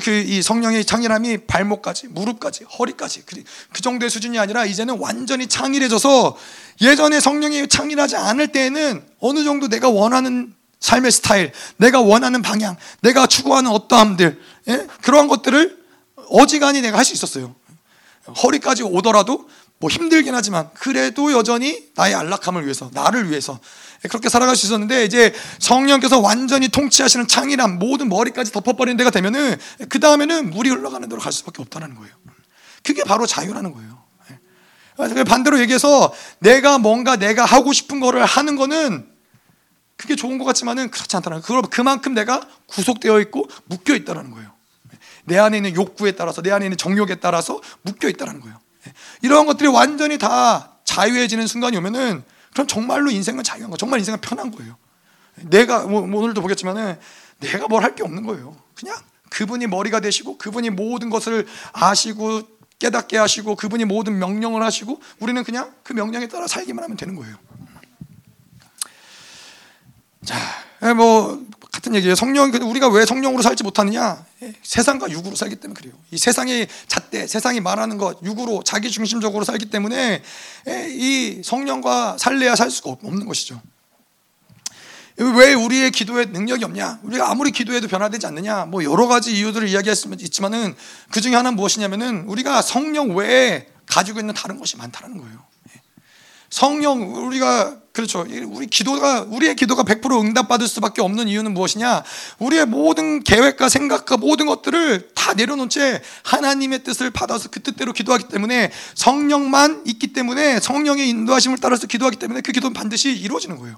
[0.02, 6.36] 그이 성령의 창일함이 발목까지 무릎까지 허리까지 그, 그 정도의 수준이 아니라 이제는 완전히 창일해져서
[6.80, 13.26] 예전에 성령이 창일하지 않을 때에는 어느 정도 내가 원하는 삶의 스타일, 내가 원하는 방향, 내가
[13.26, 14.86] 추구하는 어떠함들 예?
[15.02, 15.82] 그러한 것들을
[16.28, 17.54] 어지간히 내가 할 수 있었어요.
[18.42, 19.48] 허리까지 오더라도
[19.78, 23.58] 뭐 힘들긴 하지만 그래도 여전히 나의 안락함을 위해서 나를 위해서
[24.08, 29.56] 그렇게 살아갈 수 있었는데 이제 성령께서 완전히 통치하시는 창이란 모든 머리까지 덮어버리는 데가 되면은
[29.88, 32.12] 그 다음에는 물이 흘러가는 대로 갈 수밖에 없다는 거예요.
[32.82, 34.02] 그게 바로 자유라는 거예요.
[35.26, 39.08] 반대로 얘기해서 내가 뭔가 내가 하고 싶은 거를 하는 거는
[39.96, 41.62] 그게 좋은 것 같지만은 그렇지 않다는 거예요.
[41.62, 44.50] 그만큼 내가 구속되어 있고 묶여 있다는 거예요.
[45.24, 48.58] 내 안에 있는 욕구에 따라서 내 안에 있는 정욕에 따라서 묶여 있다는 거예요.
[49.22, 54.50] 이러한 것들이 완전히 다 자유해지는 순간이 오면은 그럼 정말로 인생은 자유한 거, 정말 인생은 편한
[54.50, 54.76] 거예요.
[55.36, 56.98] 내가 뭐, 뭐 오늘도 보겠지만은
[57.40, 58.56] 내가 뭘 할 게 없는 거예요.
[58.74, 58.96] 그냥
[59.30, 62.42] 그분이 머리가 되시고 그분이 모든 것을 아시고
[62.78, 67.36] 깨닫게 하시고 그분이 모든 명령을 하시고 우리는 그냥 그 명령에 따라 살기만 하면 되는 거예요.
[70.24, 70.40] 자, 예,
[70.96, 71.40] 뭐
[71.70, 72.14] 같은 얘기예요.
[72.14, 74.24] 성령 우리가 왜 성령으로 살지 못하느냐?
[74.42, 75.94] 예, 세상과 육으로 살기 때문에 그래요.
[76.10, 80.22] 이 세상의 잣대, 세상이 말하는 것 육으로 자기 중심적으로 살기 때문에
[80.68, 83.60] 예, 이 성령과 살래야 살 수가 없는 것이죠.
[85.16, 87.00] 왜 우리의 기도에 능력이 없냐?
[87.02, 88.64] 우리가 아무리 기도해도 변화되지 않느냐?
[88.66, 90.74] 뭐 여러 가지 이유들을 이야기할 수 있지만은
[91.10, 95.38] 그 중에 하나는 무엇이냐면은 우리가 성령 외에 가지고 있는 다른 것이 많다는 거예요.
[96.50, 98.26] 성령 우리가 그렇죠.
[98.46, 102.02] 우리 기도가 우리의 기도가 100% 응답받을 수밖에 없는 이유는 무엇이냐?
[102.38, 108.28] 우리의 모든 계획과 생각과 모든 것들을 다 내려놓은 채 하나님의 뜻을 받아서 그 뜻대로 기도하기
[108.28, 113.76] 때문에 성령만 있기 때문에 성령의 인도하심을 따라서 기도하기 때문에 그 기도는 반드시 이루어지는 거예요.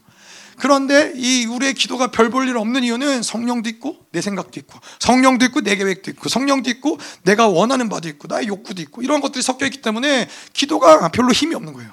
[0.56, 5.44] 그런데 이 우리의 기도가 별 볼 일 없는 이유는 성령도 있고 내 생각도 있고 성령도
[5.46, 9.42] 있고 내 계획도 있고 성령도 있고 내가 원하는 바도 있고 나의 욕구도 있고 이런 것들이
[9.42, 11.90] 섞여 있기 때문에 기도가 별로 힘이 없는 거예요.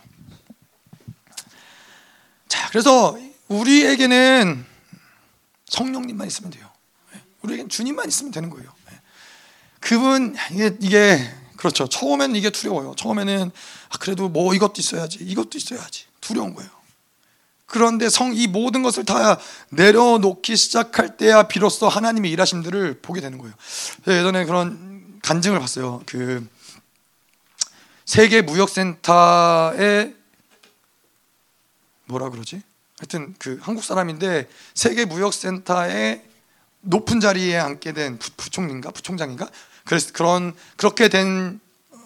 [2.51, 4.65] 자, 그래서 우리에게는
[5.67, 6.69] 성령님만 있으면 돼요.
[7.43, 8.69] 우리에겐 주님만 있으면 되는 거예요.
[9.79, 11.87] 그분 이게, 이게 그렇죠.
[11.87, 12.93] 처음에는 이게 두려워요.
[12.97, 13.51] 처음에는
[13.87, 16.69] 아, 그래도 뭐 이것도 있어야지, 이것도 있어야지 두려운 거예요.
[17.67, 23.53] 그런데 성 이 모든 것을 다 내려놓기 시작할 때야 비로소 하나님의 일하심들을 보게 되는 거예요.
[24.09, 26.03] 예전에 그런 간증을 봤어요.
[26.05, 26.45] 그
[28.03, 30.19] 세계 무역센터에
[32.11, 32.61] 뭐라 그러지?
[32.99, 36.23] 하여튼 그 한국 사람인데 세계 무역센터에
[36.81, 39.49] 높은 자리에 앉게 된 부, 총리인가 부총장인가
[39.85, 41.59] 그래서 그런 그렇게 된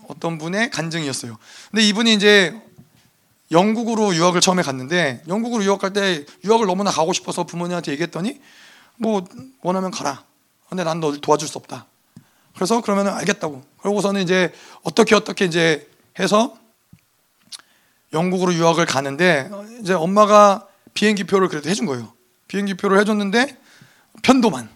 [0.07, 1.37] 어떤 분의 간증이었어요.
[1.71, 2.59] 근데 이분이 이제
[3.51, 8.39] 영국으로 유학을 처음에 갔는데 영국으로 유학 갈 때 유학을 너무나 가고 싶어서 부모님한테 얘기했더니
[8.97, 9.23] 뭐
[9.61, 10.23] 원하면 가라.
[10.69, 11.85] 근데 난널 도와줄 수 없다.
[12.55, 13.63] 그래서 그러면 알겠다고.
[13.81, 15.89] 그러고서는 이제 어떻게 어떻게 이제
[16.19, 16.57] 해서
[18.15, 19.49] 영국으로 유학을 가는데
[19.81, 22.13] 이제 엄마가 비행기 표를 그래도 해준 거예요.
[22.47, 23.57] 비행기 표를 해줬는데
[24.23, 24.69] 편도만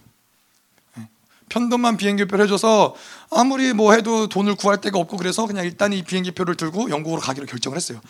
[0.98, 1.08] 예.
[1.48, 2.94] 편도만 비행기 표를 해줘서
[3.30, 7.20] 아무리 뭐 해도 돈을 구할 데가 없고 그래서 그냥 일단 이 비행기 표를 들고 영국으로
[7.20, 8.00] 가기로 결정을 했어요.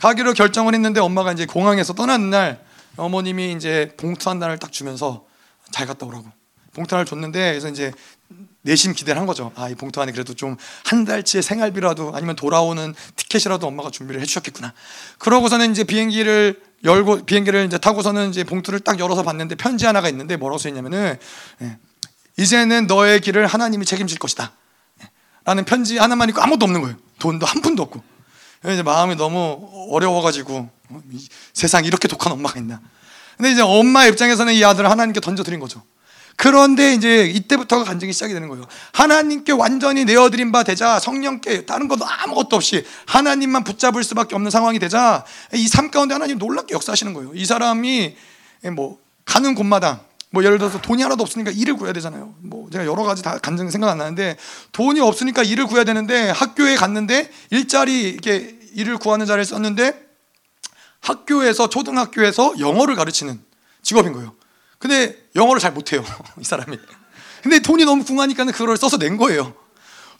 [0.00, 2.64] 가기로 결정을 했는데 엄마가 이제 공항에서 떠나는 날
[2.96, 5.24] 어머님이 이제 봉투 한 단을 딱 주면서
[5.70, 6.24] 잘 갔다 오라고
[6.72, 7.92] 봉투 하나를 줬는데 그래서 이제
[8.62, 9.52] 내심 기대를 한 거죠.
[9.54, 14.72] 아, 이 봉투 안에 그래도 좀 한 달치의 생활비라도 아니면 돌아오는 티켓이라도 엄마가 준비를 해주셨겠구나.
[15.18, 20.36] 그러고서는 이제 비행기를 열고 비행기를 이제 타고서는 이제 봉투를 딱 열어서 봤는데 편지 하나가 있는데
[20.36, 21.16] 뭐라고 써 있냐면은
[21.62, 21.78] 예,
[22.38, 24.52] 이제는 너의 길을 하나님이 책임질 것이다.
[25.02, 25.08] 예,
[25.44, 26.96] 라는 편지 하나만 있고 아무것도 없는 거예요.
[27.18, 28.02] 돈도 한 푼도 없고.
[28.64, 31.02] 이제 마음이 너무 어려워가지고 어,
[31.54, 32.80] 세상 이렇게 독한 엄마가 있나.
[33.36, 35.82] 근데 이제 엄마 입장에서는 이 아들을 하나님께 던져드린 거죠.
[36.40, 38.64] 그런데 이제 이때부터가 간증이 시작이 되는 거예요.
[38.94, 44.78] 하나님께 완전히 내어드린 바 되자 성령께 다른 것도 아무것도 없이 하나님만 붙잡을 수밖에 없는 상황이
[44.78, 45.22] 되자
[45.52, 47.32] 이 삶 가운데 하나님 놀랍게 역사하시는 거예요.
[47.34, 48.16] 이 사람이
[48.74, 50.00] 뭐 가는 곳마다
[50.30, 52.34] 뭐 예를 들어서 돈이 하나도 없으니까 일을 구해야 되잖아요.
[52.38, 54.38] 뭐 제가 여러 가지 다 간증 생각 안 나는데
[54.72, 60.08] 돈이 없으니까 일을 구해야 되는데 학교에 갔는데 일자리 이렇게 일을 구하는 자리를 썼는데
[61.00, 63.42] 학교에서 초등학교에서 영어를 가르치는
[63.82, 64.34] 직업인 거예요.
[64.78, 66.04] 근데 영어를 잘 못해요.
[66.40, 66.76] 이 사람이.
[67.42, 69.54] 근데 돈이 너무 궁하니까는 그걸 써서 낸 거예요.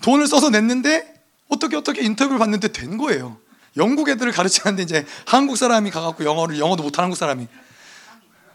[0.02, 1.14] 돈을 써서 냈는데
[1.48, 3.36] 어떻게 어떻게 인터뷰를 봤는데 된 거예요.
[3.76, 7.46] 영국 애들을 가르치는데 이제 한국 사람이 가갖고 영어를 영어도 못하는 한국 사람이.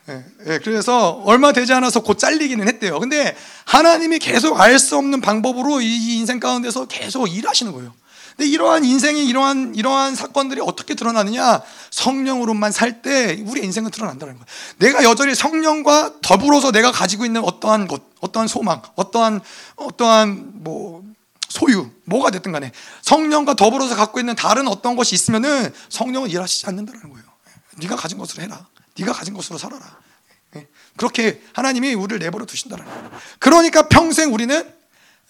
[0.08, 3.00] 예, 예, 그래서 얼마 되지 않아서 곧 잘리기는 했대요.
[3.00, 7.94] 근데 하나님이 계속 알 수 없는 방법으로 이 인생 가운데서 계속 일하시는 거예요.
[8.36, 11.62] 근데 이러한 인생이 이러한 이러한 사건들이 어떻게 드러나느냐?
[11.91, 14.45] 성령으로만 살 때 우리 인생은 드러난다는 거예요.
[14.78, 19.41] 내가 여전히 성령과 더불어서 내가 가지고 있는 어떠한 것, 어떠한 소망, 어떠한
[19.76, 21.04] 어떠한 뭐
[21.50, 22.71] 소유, 뭐가 됐든 간에
[23.02, 27.26] 성령과 더불어서 갖고 있는 다른 어떤 것이 있으면은 성령은 일하시지 않는다는 거예요.
[27.78, 28.65] 네가 가진 것으로 해라.
[28.98, 29.84] 네가 가진 것으로 살아라.
[30.98, 33.12] 그렇게 하나님이 우리를 내버려 두신다는 거예요.
[33.39, 34.74] 그러니까 평생 우리는 예,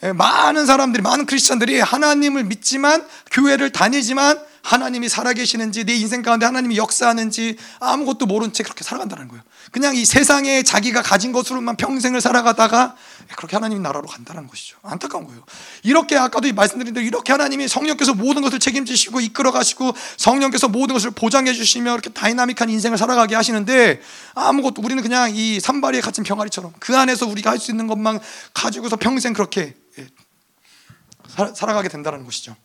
[0.02, 7.56] 많은 사람들이 많은 크리스천들이 하나님을 믿지만 교회를 다니지만 하나님이 살아계시는지 내 인생 가운데 하나님이 역사하는지
[7.80, 9.44] 아무것도 모른 채 그렇게 살아간다는 거예요.
[9.72, 12.96] 그냥 이 세상에 자기가 가진 것으로만 평생을 살아가다가
[13.36, 14.78] 그렇게 하나님 나라로 간다는 것이죠.
[14.82, 15.44] 안타까운 거예요.
[15.84, 21.12] 이렇게 아까도 말씀드린 대로 이렇게 하나님이 성령께서 모든 것을 책임지시고 이끌어 가시고 성령께서 모든 것을
[21.12, 24.02] 보장해 주시며 이렇게 다이나믹한 인생을 살아가게 하시는데
[24.34, 28.20] 아무것도 우리는 그냥 이 산발이에 갇힌 병아리처럼 그 안에서 우리가 할 수 있는 것만
[28.54, 29.85] 가지고서 평생 그렇게 예,
[31.54, 32.56] 살아가게 된다는 것이죠.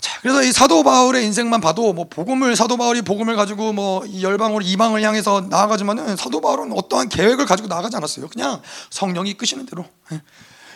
[0.00, 4.62] 자, 그래서 이 사도 바울의 인생만 봐도 뭐 복음을 사도 바울이 복음을 가지고 뭐 열방으로
[4.62, 8.28] 이방을 향해서 나아가지만은 사도 바울은 어떠한 계획을 가지고 나가지 않았어요.
[8.28, 9.84] 그냥 성령이 이끄시는 대로.
[10.12, 10.22] 예.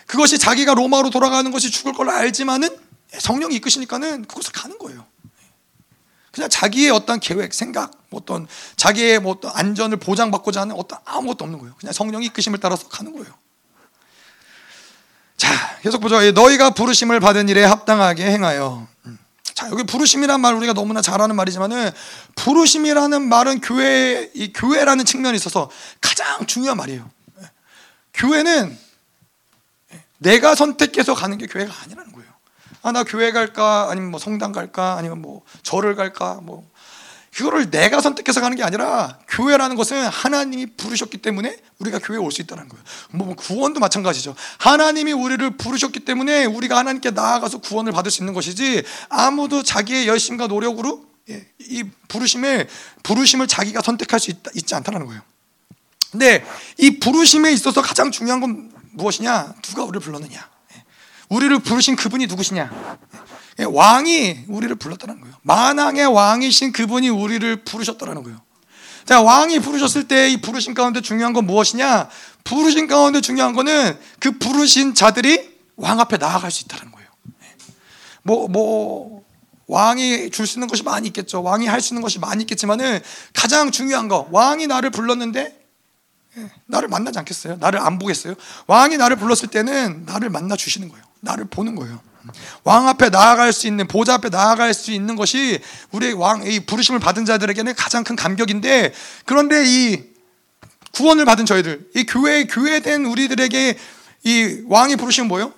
[0.07, 2.77] 그것이 자기가 로마로 돌아가는 것이 죽을 걸 알지만은
[3.17, 5.05] 성령이 이끄시니까는 그곳을 가는 거예요.
[6.33, 11.45] 그냥 자기의 어떤 계획, 생각, 뭐 어떤 자기의 뭐 어떤 안전을 보장받고자 하는 어떤 아무것도
[11.45, 11.75] 없는 거예요.
[11.79, 13.33] 그냥 성령이 이끄심을 따라서 가는 거예요.
[15.41, 16.33] 자, 계속 보죠.
[16.33, 18.87] 너희가 부르심을 받은 일에 합당하게 행하여.
[19.07, 19.19] 음.
[19.43, 21.91] 자, 여기 부르심이란 말 우리가 너무나 잘 아는 말이지만은
[22.37, 25.71] 부르심이라는 말은 교회 이 교회라는 측면이 있어서
[26.03, 27.11] 가장 중요한 말이에요.
[28.13, 28.79] 교회는
[30.19, 32.29] 내가 선택해서 가는 게 교회가 아니라는 거예요.
[32.83, 33.89] 아, 나 교회 갈까?
[33.91, 34.97] 아니면 뭐 성당 갈까?
[34.99, 36.41] 아니면 뭐 절을 갈까?
[36.43, 36.70] 뭐
[37.35, 42.43] 그거를 내가 선택해서 가는 게 아니라 교회라는 것은 하나님이 부르셨기 때문에 우리가 교회에 올 수
[42.43, 42.85] 있다는 거예요.
[43.13, 44.35] 뭐 구원도 마찬가지죠.
[44.59, 50.49] 하나님이 우리를 부르셨기 때문에 우리가 하나님께 나아가서 구원을 받을 수 있는 것이지 아무도 자기의 열심과
[50.49, 52.69] 노력으로 예, 이 부르심을
[53.05, 55.23] 부르심을 자기가 선택할 수 있다, 있지 않다는 거예요.
[56.11, 56.45] 근데
[56.79, 59.55] 이 부르심에 있어서 가장 중요한 건 무엇이냐?
[59.63, 60.49] 누가 우리를 불렀느냐?
[60.75, 60.85] 예.
[61.29, 62.99] 우리를 부르신 그분이 누구시냐?
[63.61, 65.30] 예, 왕이 우리를 불렀다는 거예요.
[65.43, 68.41] 만왕의 왕이신 그분이 우리를 부르셨다는 거예요.
[69.07, 72.09] 자, 왕이 부르셨을 때 이 부르신 가운데 중요한 건 무엇이냐?
[72.45, 77.09] 부르신 가운데 중요한 거는 그 부르신 자들이 왕 앞에 나아갈 수 있다는 거예요.
[78.23, 79.25] 뭐, 뭐,
[79.67, 81.43] 왕이 줄 수 있는 것이 많이 있겠죠.
[81.43, 83.01] 왕이 할 수 있는 것이 많이 있겠지만은
[83.35, 85.59] 가장 중요한 거, 왕이 나를 불렀는데
[86.37, 87.57] 예, 나를 만나지 않겠어요?
[87.57, 88.35] 나를 안 보겠어요?
[88.69, 91.05] 왕이 나를 불렀을 때는 나를 만나 주시는 거예요.
[91.21, 92.01] 나를 보는 거예요.
[92.65, 95.61] 왕 앞에 나아갈 수 있는 보좌 앞에 나아갈 수 있는 것이
[95.91, 98.93] 우리 왕이 부르심을 받은 자들에게는 가장 큰 감격인데
[99.25, 100.03] 그런데 이
[100.93, 103.79] 구원을 받은 저희들 이 교회 교회된 우리들에게
[104.25, 105.53] 이 왕이 부르시면 뭐예요?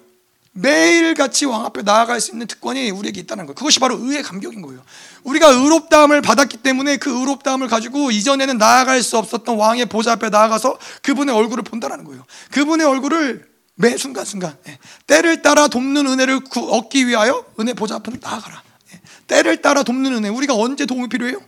[0.54, 3.54] 매일 같이 왕 앞에 나아갈 수 있는 특권이 우리에게 있다는 거예요.
[3.54, 4.82] 그것이 바로 의의 감격인 거예요.
[5.24, 10.78] 우리가 의롭다함을 받았기 때문에 그 의롭다함을 가지고 이전에는 나아갈 수 없었던 왕의 보좌 앞에 나아가서
[11.00, 12.24] 그분의 얼굴을 본다는 거예요.
[12.50, 14.78] 그분의 얼굴을 매 순간순간 예.
[15.06, 18.62] 때를 따라 돕는 은혜를 얻기 위하여 은혜 보좌 앞으로 나아가라.
[18.94, 19.00] 예.
[19.26, 20.28] 때를 따라 돕는 은혜.
[20.28, 21.40] 우리가 언제 도움이 필요해요?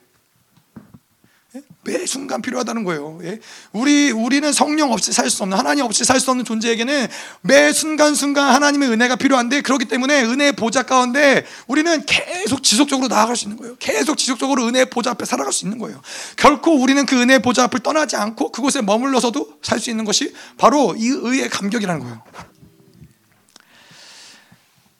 [1.84, 3.20] 매 순간 필요하다는 거예요.
[3.22, 3.38] 예?
[3.72, 7.06] 우리 우리는 성령 없이 살 수 없는 하나님 없이 살 수 없는 존재에게는
[7.42, 13.36] 매 순간 순간 하나님의 은혜가 필요한데 그렇기 때문에 은혜의 보좌 가운데 우리는 계속 지속적으로 나아갈
[13.36, 13.76] 수 있는 거예요.
[13.78, 16.00] 계속 지속적으로 은혜의 보좌 앞에 살아갈 수 있는 거예요.
[16.36, 20.94] 결코 우리는 그 은혜의 보좌 앞을 떠나지 않고 그곳에 머물러서도 살 수 있는 것이 바로
[20.96, 22.22] 이 의의 감격이라는 거예요.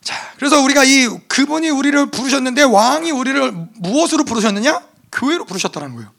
[0.03, 4.83] 자, 그래서 우리가 이 그분이 우리를 부르셨는데 왕이 우리를 무엇으로 부르셨느냐?
[5.11, 6.13] 교회로 부르셨다는 거예요.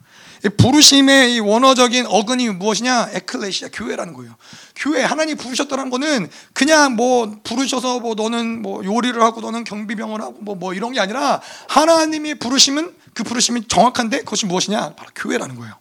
[0.58, 3.10] 부르심의 이 원어적인 어근이 무엇이냐?
[3.14, 4.36] 에클레시아 교회라는 거예요.
[4.76, 10.38] 교회 하나님 부르셨다는 거는 그냥 뭐 부르셔서 뭐 너는 뭐 요리를 하고 너는 경비병을 하고
[10.42, 14.96] 뭐, 뭐 이런 게 아니라 하나님이 부르심은 그 부르심이 정확한데 그것이 무엇이냐?
[14.96, 15.74] 바로 교회라는 거예요.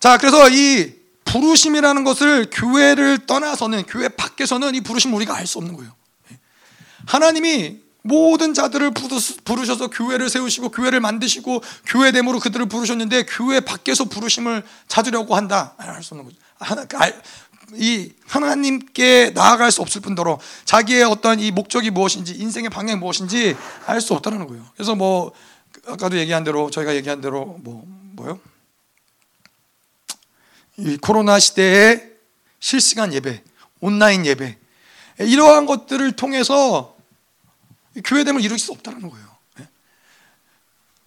[0.00, 5.76] 자, 그래서 이 부르심이라는 것을 교회를 떠나서는 교회 밖에서는 이 부르심을 우리가 알 수 없는
[5.76, 5.94] 거예요.
[7.06, 8.92] 하나님이 모든 자들을
[9.44, 15.74] 부르셔서 교회를 세우시고 교회를 만드시고 교회 됨으로 그들을 부르셨는데 교회 밖에서 부르심을 찾으려고 한다.
[15.76, 16.36] 알수 없는 거죠.
[16.58, 16.86] 하나,
[17.74, 24.00] 이 하나님께 나아갈 수 없을 뿐더러 자기의 어떤 이 목적이 무엇인지 인생의 방향이 무엇인지 알
[24.00, 24.64] 수 없다는 거예요.
[24.74, 25.32] 그래서 뭐
[25.86, 28.40] 아까도 얘기한 대로 저희가 얘기한 대로 뭐 뭐요?
[30.78, 32.02] 이 코로나 시대에
[32.58, 33.42] 실시간 예배,
[33.80, 34.58] 온라인 예배
[35.18, 36.96] 이러한 것들을 통해서
[38.04, 39.26] 교회됨을 이룰 수 없다는 거예요.
[39.60, 39.68] 예?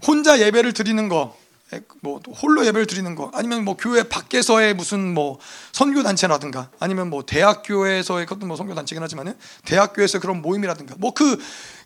[0.05, 1.37] 혼자 예배를 드리는 거,
[1.73, 5.39] 예, 뭐 홀로 예배를 드리는 거, 아니면 뭐 교회 밖에서의 무슨 뭐
[5.71, 11.37] 선교 단체라든가, 아니면 뭐 대학교에서의 그것도 뭐 선교 단체긴 하지만은 대학교에서 그런 모임이라든가, 뭐 그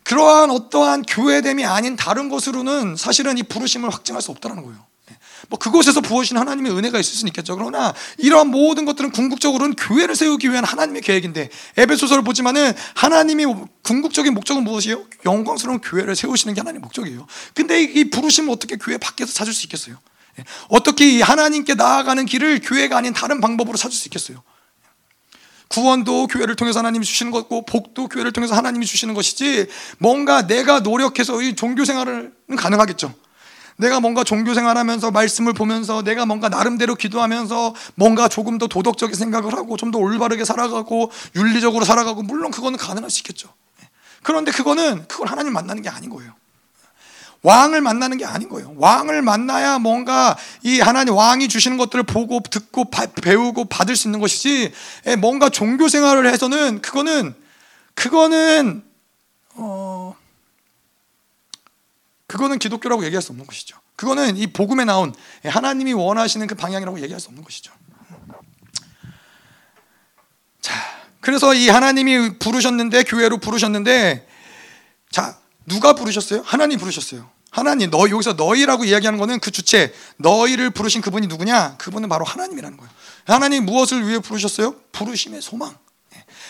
[0.04, 4.78] 그러한 어떠한 교회됨이 아닌 다른 것으로는 사실은 이 부르심을 확증할 수 없다는 거예요.
[5.48, 7.56] 뭐 그곳에서 부어진 하나님의 은혜가 있을 수는 있겠죠.
[7.56, 13.46] 그러나 이러한 모든 것들은 궁극적으로는 교회를 세우기 위한 하나님의 계획인데 에베소서를 보지만은 하나님이
[13.82, 15.04] 궁극적인 목적은 무엇이에요?
[15.24, 17.26] 영광스러운 교회를 세우시는 게 하나님의 목적이에요.
[17.54, 19.96] 근데 이 부르심을 어떻게 교회 밖에서 찾을 수 있겠어요?
[20.38, 20.44] 예.
[20.68, 24.42] 어떻게 하나님께 나아가는 길을 교회가 아닌 다른 방법으로 찾을 수 있겠어요?
[25.68, 29.66] 구원도 교회를 통해서 하나님이 주시는 것고 복도 교회를 통해서 하나님이 주시는 것이지
[29.98, 33.14] 뭔가 내가 노력해서 이 종교 생활은 가능하겠죠.
[33.78, 39.54] 내가 뭔가 종교 생활하면서 말씀을 보면서 내가 뭔가 나름대로 기도하면서 뭔가 조금 더 도덕적인 생각을
[39.54, 43.48] 하고 좀 더 올바르게 살아가고 윤리적으로 살아가고 물론 그거는 가능할 수 있겠죠.
[44.22, 46.34] 그런데 그거는 그걸 하나님 만나는 게 아닌 거예요.
[47.42, 48.74] 왕을 만나는 게 아닌 거예요.
[48.76, 54.18] 왕을 만나야 뭔가 이 하나님 왕이 주시는 것들을 보고 듣고 바, 배우고 받을 수 있는
[54.20, 54.72] 것이지
[55.20, 57.34] 뭔가 종교 생활을 해서는 그거는
[57.94, 58.82] 그거는
[59.54, 60.14] 어
[62.28, 63.76] 그거는 기독교라고 얘기할 수 없는 것이죠.
[63.96, 65.12] 그거는 이 복음에 나온
[65.44, 67.72] 하나님이 원하시는 그 방향이라고 얘기할 수 없는 것이죠.
[70.60, 70.74] 자,
[71.20, 74.28] 그래서 이 하나님이 부르셨는데 교회로 부르셨는데
[75.10, 76.42] 자, 누가 부르셨어요?
[76.44, 77.28] 하나님 부르셨어요.
[77.50, 81.76] 하나님, 너 여기서 너희라고 이야기하는 거는 그 주체, 너희를 부르신 그분이 누구냐?
[81.78, 82.92] 그분은 바로 하나님이라는 거예요.
[83.24, 84.76] 하나님 무엇을 위해 부르셨어요?
[84.92, 85.76] 부르심의 소망.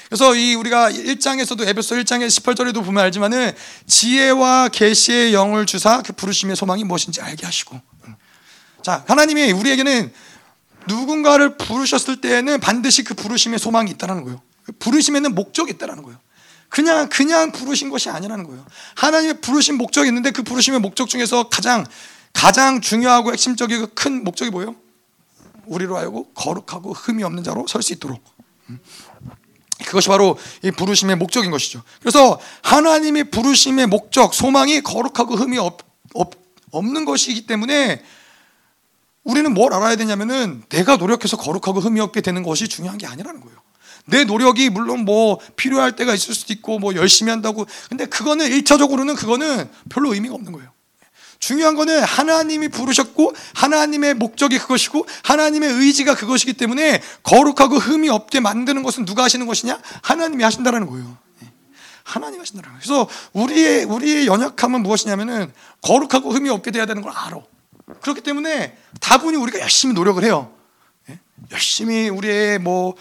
[0.09, 3.52] 그래서 이 우리가 1장에서도 에베소 1장의 18절에도 보면 알지만은
[3.86, 7.80] 지혜와 계시의 영을 주사 그 부르심의 소망이 무엇인지 알게 하시고.
[8.82, 10.11] 자, 하나님이 우리에게는
[10.86, 14.40] 누군가를 부르셨을 때에는 반드시 그 부르심의 소망이 있다는 거예요.
[14.64, 16.18] 그 부르심에는 목적이 있다는 거예요.
[16.70, 18.64] 그냥 그냥 부르신 것이 아니라는 거예요.
[18.96, 21.84] 하나님의 부르신 목적이 있는데 그 부르심의 목적 중에서 가장
[22.32, 24.74] 가장 중요하고 핵심적이고 큰 목적이 뭐예요?
[25.66, 28.22] 우리로 알고 거룩하고 흠이 없는 자로 설 수 있도록.
[29.86, 31.82] 그것이 바로 이 부르심의 목적인 것이죠.
[32.00, 35.78] 그래서 하나님의 부르심의 목적, 소망이 거룩하고 흠이 없,
[36.14, 36.32] 없,
[36.70, 38.02] 없는 것이기 때문에
[39.24, 43.58] 우리는 뭘 알아야 되냐면은 내가 노력해서 거룩하고 흠이 없게 되는 것이 중요한 게 아니라는 거예요.
[44.06, 49.14] 내 노력이 물론 뭐 필요할 때가 있을 수도 있고 뭐 열심히 한다고 근데 그거는 일차적으로는
[49.16, 50.70] 그거는 별로 의미가 없는 거예요.
[51.39, 58.82] 중요한 거는 하나님이 부르셨고 하나님의 목적이 그것이고 하나님의 의지가 그것이기 때문에 거룩하고 흠이 없게 만드는
[58.82, 59.80] 것은 누가 하시는 것이냐?
[60.03, 61.16] 하나님이 하신다라는 거예요.
[61.43, 61.49] 예.
[62.03, 62.80] 하나님 하신다는 거예요.
[62.80, 67.39] 그래서 우리의 우리의 연약함은 무엇이냐면은 거룩하고 흠이 없게 돼야 되는 걸 알아.
[68.01, 70.53] 그렇기 때문에 다분히 우리가 열심히 노력을 해요.
[71.09, 71.20] 예?
[71.53, 72.95] 열심히 우리의 뭐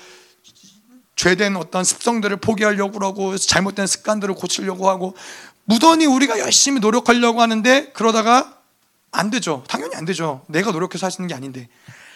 [1.15, 5.15] 죄된 어떤 습성들을 포기하려고 하고 잘못된 습관들을 고치려고 하고
[5.67, 8.57] 무던히 우리가 열심히 노력하려고 하는데 그러다가
[9.11, 9.65] 안 되죠.
[9.67, 10.45] 당연히 안 되죠.
[10.47, 11.67] 내가 노력해서 하시는 게 아닌데.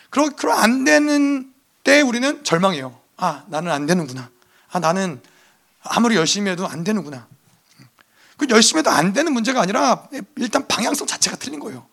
[0.10, 1.52] 그러, 그러 안 되는
[1.84, 2.98] 때 우리는 절망해요.
[3.18, 4.30] 아, 나는 안 되는구나.
[4.72, 5.22] 아, 나는
[5.84, 7.28] 아무리 열심히 해도 안 되는구나.
[8.38, 11.86] 그 열심히 해도 안 되는 문제가 아니라 일단 방향성 자체가 틀린 거예요.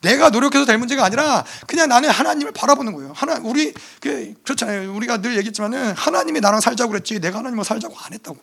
[0.00, 3.12] 내가 노력해서 될 문제가 아니라 그냥 나는 하나님을 바라보는 거예요.
[3.14, 4.94] 하나 우리 그 그렇잖아요.
[4.94, 8.38] 우리가 늘 얘기했지만은 하나님이 나랑 살자고 그랬지 내가 하나님과 살자고 안 했다고.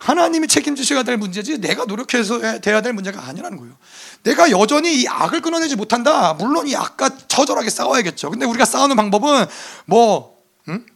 [0.00, 3.74] 하나님이 책임지셔야 될 문제지 내가 노력해서 돼야 될 문제가 아니라는 거예요.
[4.22, 6.32] 내가 여전히 이 악을 끊어내지 못한다.
[6.34, 8.30] 물론 이 악과 처절하게 싸워야겠죠.
[8.30, 9.46] 근데 우리가 싸우는 방법은
[9.84, 10.86] 뭐, 음?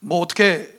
[0.00, 0.78] 뭐 어떻게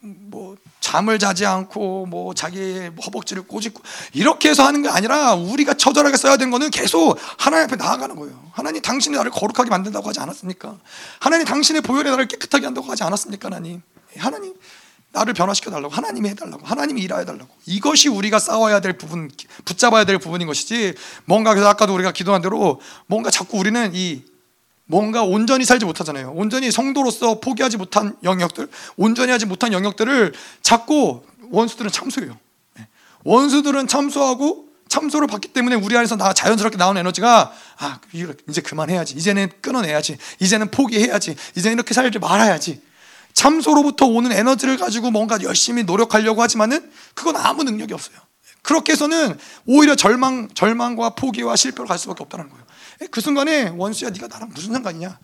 [0.00, 6.16] 뭐 잠을 자지 않고 뭐 자기의 허벅지를 꼬집고 이렇게 해서 하는 게 아니라 우리가 처절하게
[6.16, 8.50] 써야 되는 거는 계속 하나님 앞에 나아가는 거예요.
[8.52, 10.76] 하나님 당신이 나를 거룩하게 만든다고 하지 않았습니까?
[11.20, 13.46] 하나님 당신의 보혈에 나를 깨끗하게 한다고 하지 않았습니까?
[13.48, 13.82] 하나님.
[14.16, 14.54] 하나님
[15.12, 19.30] 나를 변화시켜 달라고 하나님이 해 달라고 하나님이 일하여 달라고 이것이 우리가 싸워야 될 부분
[19.64, 24.22] 붙잡아야 될 부분인 것이지 뭔가 그래서 아까도 우리가 기도한 대로 뭔가 자꾸 우리는 이
[24.86, 26.32] 뭔가 온전히 살지 못하잖아요.
[26.34, 30.32] 온전히 성도로서 포기하지 못한 영역들, 온전히 하지 못한 영역들을
[30.62, 32.38] 자꾸 원수들은 참소해요.
[32.76, 32.86] 네.
[33.24, 38.00] 원수들은 참소하고 참소를 받기 때문에 우리 안에서 나 자연스럽게 나오는 에너지가 아
[38.48, 42.80] 이제 그만해야지, 이제는 끊어내야지, 이제는 포기해야지, 이제는 이렇게 살지 말아야지.
[43.32, 48.16] 참소로부터 오는 에너지를 가지고 뭔가 열심히 노력하려고 하지만은 그건 아무 능력이 없어요.
[48.62, 52.65] 그렇게 해서는 오히려 절망, 절망과 포기와 실패로 갈 수밖에 없다는 거예요.
[53.10, 55.18] 그 순간에 원수야 네가 나랑 무슨 상관이냐?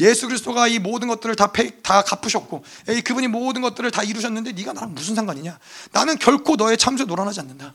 [0.00, 2.64] 예수 그리스도가 이 모든 것들을 다, 폐, 다 갚으셨고
[3.04, 5.58] 그분이 모든 것들을 다 이루셨는데 네가 나랑 무슨 상관이냐?
[5.92, 7.74] 나는 결코 너의 참수에 노란하지 않는다.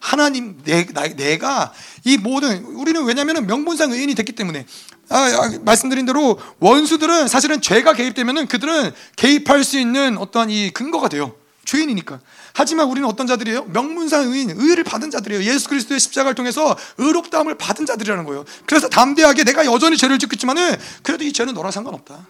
[0.00, 0.84] 하나님 내,
[1.16, 1.72] 내가
[2.04, 4.66] 이 모든 우리는 왜냐하면 명분상 의인이 됐기 때문에
[5.08, 11.08] 아, 아, 말씀드린 대로 원수들은 사실은 죄가 개입되면은 그들은 개입할 수 있는 어떠한 이 근거가
[11.08, 11.34] 돼요.
[11.64, 12.20] 죄인이니까.
[12.54, 13.64] 하지만 우리는 어떤 자들이에요?
[13.66, 15.44] 명문상 의인, 의를 받은 자들이에요.
[15.44, 18.44] 예수 그리스도의 십자가를 통해서 의롭다함을 받은 자들이라는 거예요.
[18.66, 22.26] 그래서 담대하게 내가 여전히 죄를 짓고 있지만은 그래도 이 죄는 너랑 상관없다.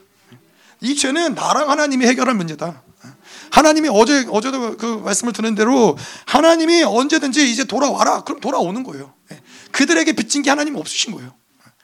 [0.80, 2.82] 이 죄는 나랑 하나님이 해결할 문제다.
[3.50, 8.22] 하나님이 어제 어제도 그 말씀을 드는 대로 하나님이 언제든지 이제 돌아와라.
[8.24, 9.12] 그럼 돌아오는 거예요.
[9.72, 11.34] 그들에게 빚진 게 하나님 없으신 거예요.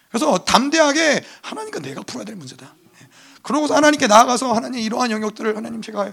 [0.09, 2.75] 그래서 담대하게 하나님과 내가 풀어야 될 문제다.
[3.43, 6.13] 그러고서 하나님께 나아가서 하나님 이러한 영역들을 하나님 제가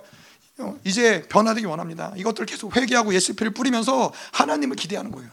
[0.83, 2.13] 이제 변화되기 원합니다.
[2.15, 5.29] 이것들을 계속 회개하고 예수 피를 뿌리면서 하나님을 기대하는 거예요.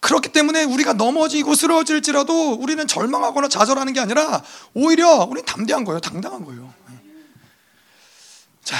[0.00, 4.44] 그렇기 때문에 우리가 넘어지고 쓰러질지라도 우리는 절망하거나 좌절하는 게 아니라
[4.74, 5.98] 오히려 우리는 담대한 거예요.
[6.00, 6.72] 당당한 거예요.
[8.62, 8.76] 자.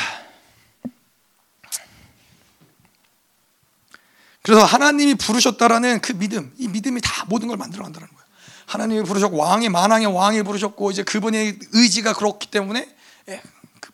[4.42, 8.24] 그래서 하나님이 부르셨다라는 그 믿음, 이 믿음이 다 모든 걸 만들어 간다는 거예요.
[8.66, 12.94] 하나님이 부르셨고 왕의 만왕의 왕이 부르셨고 이제 그분의 의지가 그렇기 때문에
[13.30, 13.42] 예,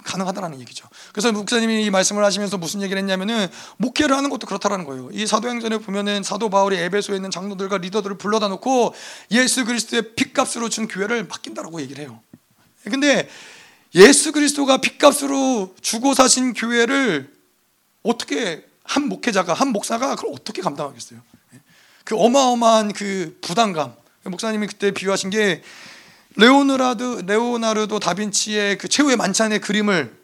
[0.04, 0.88] 가능하다라는 얘기죠.
[1.12, 3.48] 그래서 목사님이 이 말씀을 하시면서 무슨 얘기를 했냐면은
[3.78, 5.10] 목회를 하는 것도 그렇다라는 거예요.
[5.12, 8.94] 이 사도행전에 보면은 사도 바울이 에베소에 있는 장로들과 리더들을 불러다 놓고
[9.32, 12.20] 예수 그리스도의 핏값으로 준 교회를 맡긴다라고 얘기를 해요.
[12.84, 13.28] 근데
[13.94, 17.32] 예수 그리스도가 핏값으로 주고 사신 교회를
[18.02, 21.20] 어떻게 한 목회자가 한 목사가 그걸 어떻게 감당하겠어요?
[22.04, 23.94] 그 어마어마한 그 부담감.
[24.24, 25.62] 목사님이 그때 비유하신 게
[26.36, 30.16] 레오나르도 레오나르도 다빈치의 그 최후의 만찬의 그림을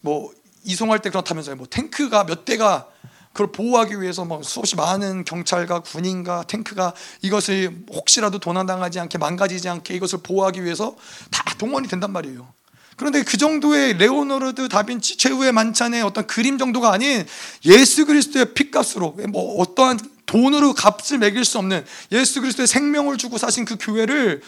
[0.00, 0.32] 뭐
[0.64, 1.56] 이송할 때 그렇다면서요.
[1.56, 2.88] 뭐 탱크가 몇 대가
[3.32, 9.94] 그걸 보호하기 위해서 뭐 수없이 많은 경찰과 군인과 탱크가 이것을 혹시라도 도난당하지 않게 망가지지 않게
[9.94, 10.94] 이것을 보호하기 위해서
[11.30, 12.52] 다 동원이 된단 말이에요.
[12.96, 17.26] 그런데 그 정도의 레오노르드 다빈치 최후의 만찬의 어떤 그림 정도가 아닌
[17.64, 23.64] 예수 그리스도의 핏값으로 뭐 어떠한 돈으로 값을 매길 수 없는 예수 그리스도의 생명을 주고 사신
[23.64, 24.42] 그 교회를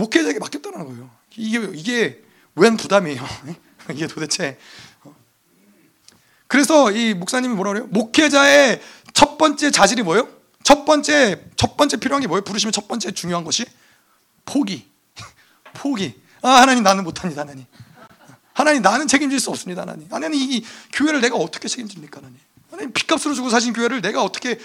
[0.00, 1.10] 목회자에게 맡겼다는 거예요.
[1.36, 2.22] 이게 이게
[2.54, 3.22] 웬 부담이에요?
[3.92, 4.58] 이게 도대체
[6.46, 7.86] 그래서 이 목사님이 뭐라 그래요?
[7.90, 8.80] 목회자의
[9.12, 10.28] 첫 번째 자질이 뭐예요?
[10.64, 12.42] 첫 번째 첫 번째 필요한 게 뭐예요?
[12.42, 13.64] 부르시면 첫 번째 중요한 것이
[14.44, 14.88] 포기.
[15.74, 16.20] 포기.
[16.42, 17.66] 아 하나님 나는 못합니다 하나님.
[18.52, 20.08] 하나님 나는 책임질 수 없습니다 하나님.
[20.10, 22.38] 하나님 이 교회를 내가 어떻게 책임집니까 하나님?
[22.70, 24.58] 하나님 핏값으로 주고 사신 교회를 내가 어떻게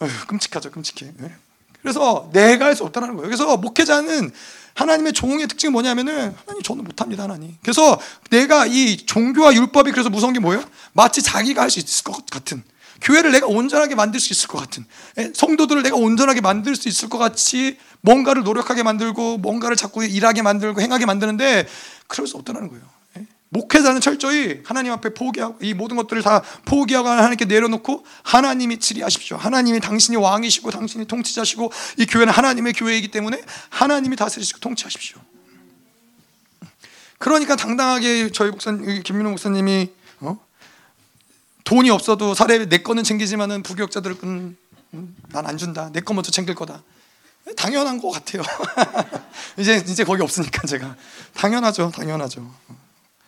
[0.00, 1.12] 어휴, 끔찍하죠 끔찍해.
[1.18, 1.36] 네.
[1.82, 3.22] 그래서 내가 할 수 없다는 거예요.
[3.28, 4.32] 그래서 목회자는
[4.74, 7.56] 하나님의 종의 특징이 뭐냐면은 하나님 저는 못합니다 하나님.
[7.62, 8.00] 그래서
[8.30, 10.62] 내가 이 종교와 율법이 그래서 무서운 게 뭐예요?
[10.92, 12.62] 마치 자기가 할 수 있을 것 같은
[13.02, 14.84] 교회를 내가 온전하게 만들 수 있을 것 같은
[15.18, 20.42] 예, 성도들을 내가 온전하게 만들 수 있을 것 같이 뭔가를 노력하게 만들고 뭔가를 자꾸 일하게
[20.42, 21.66] 만들고 행하게 만드는데
[22.06, 22.82] 그럴 수 없다는 거예요.
[23.52, 23.58] 예.
[23.58, 29.36] 목회자는 철저히 하나님 앞에 포기하고 이 모든 것들을 다 포기하고 하나님께 내려놓고 하나님이 치리하십시오.
[29.36, 35.18] 하나님이 당신이 왕이시고 당신이 통치자시고 이 교회는 하나님의 교회이기 때문에 하나님이 다스리시고 통치하십시오.
[37.18, 39.90] 그러니까 당당하게 저희 목사님 김민호 목사님이
[40.20, 40.38] 어?
[41.64, 44.56] 돈이 없어도 사례 내 거는 챙기지만은 부교역자들은
[44.94, 45.90] 음, 난안 준다.
[45.92, 46.82] 내 거 먼저 챙길 거다.
[47.56, 48.42] 당연한 것 같아요.
[49.58, 50.94] 이제 이제 거기 없으니까 제가
[51.34, 52.48] 당연하죠, 당연하죠.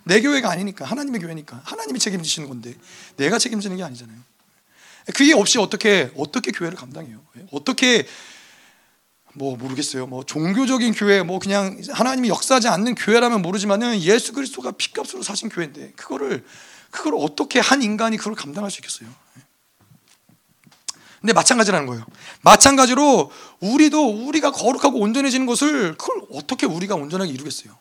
[0.04, 2.74] 내 교회가 아니니까 하나님의 교회니까 하나님이 책임지시는 건데
[3.16, 4.18] 내가 책임지는 게 아니잖아요.
[5.14, 7.20] 그게 없이 어떻게 어떻게 교회를 감당해요?
[7.50, 8.06] 어떻게
[9.34, 10.06] 뭐 모르겠어요.
[10.06, 15.92] 뭐 종교적인 교회, 뭐 그냥 하나님이 역사하지 않는 교회라면 모르지만은 예수 그리스도가 피값으로 사신 교회인데
[15.96, 16.44] 그거를
[16.90, 19.08] 그걸 어떻게 한 인간이 그걸 감당할 수 있겠어요?
[21.20, 22.04] 근데 마찬가지라는 거예요.
[22.42, 23.30] 마찬가지로
[23.60, 27.78] 우리도 우리가 거룩하고 온전해지는 것을 그걸 어떻게 우리가 온전하게 이루겠어요?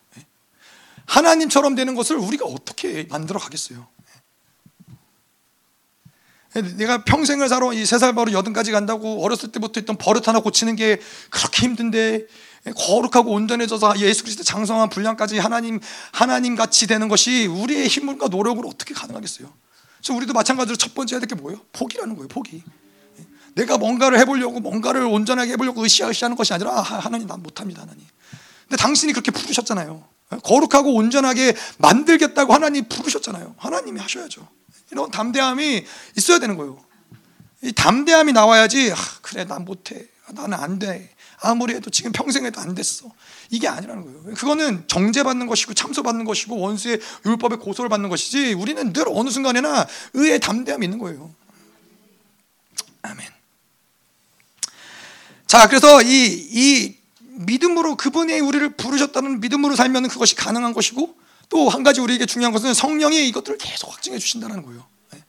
[1.06, 3.88] 하나님처럼 되는 것을 우리가 어떻게 만들어 가겠어요?
[6.78, 10.76] 내가 평생을 살아 이 세 살 바로 여든까지 간다고 어렸을 때부터 있던 버릇 하나 고치는
[10.76, 11.00] 게
[11.30, 12.28] 그렇게 힘든데
[12.76, 15.80] 거룩하고 온전해져서 예수 그리스도 장성한 분량까지 하나님
[16.12, 19.52] 하나님 같이 되는 것이 우리의 힘과 노력으로 어떻게 가능하겠어요?
[19.98, 21.62] 그래서 우리도 마찬가지로 첫 번째 해야 될 게 뭐예요?
[21.72, 22.28] 포기라는 거예요.
[22.28, 22.64] 포기.
[23.56, 28.06] 내가 뭔가를 해보려고 뭔가를 온전하게 해보려고 으쌰으쌰하는 것이 아니라 아, 하나님 난 못합니다 하나님.
[28.68, 30.04] 근데 당신이 그렇게 부르셨잖아요.
[30.44, 33.56] 거룩하고 온전하게 만들겠다고 하나님 부르셨잖아요.
[33.58, 34.48] 하나님이 하셔야죠.
[34.92, 35.86] 이런 담대함이
[36.18, 36.84] 있어야 되는 거예요.
[37.64, 41.14] 이 담대함이 나와야지 아, 그래 난 못해 나는 안 돼.
[41.44, 43.10] 아무리 해도 지금 평생 에도 안 됐어.
[43.50, 44.36] 이게 아니라는 거예요.
[44.36, 50.40] 그거는 정죄받는 것이고 참소받는 것이고 원수의 율법의 고소를 받는 것이지 우리는 늘 어느 순간에나 의의
[50.40, 51.34] 담대함이 있는 거예요.
[53.02, 53.28] 아멘.
[55.48, 57.01] 자, 그래서 이, 이
[57.46, 61.16] 믿음으로 그분이 우리를 부르셨다는 믿음으로 살면 그것이 가능한 것이고
[61.52, 64.86] 또 한 가지 우리에게 중요한 것은 성령이 이것들을 계속 확증해 주신다는 거예요.
[65.12, 65.20] 네.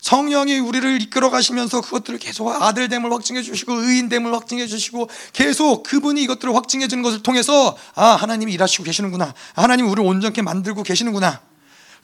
[0.00, 6.54] 성령이 우리를 이끌어 가시면서 그것들을 계속 아들됨을 확증해 주시고 의인됨을 확증해 주시고 계속 그분이 이것들을
[6.54, 11.40] 확증해 주는 것을 통해서 아 하나님이 일하시고 계시는구나 하나님이 우리를 온전케 만들고 계시는구나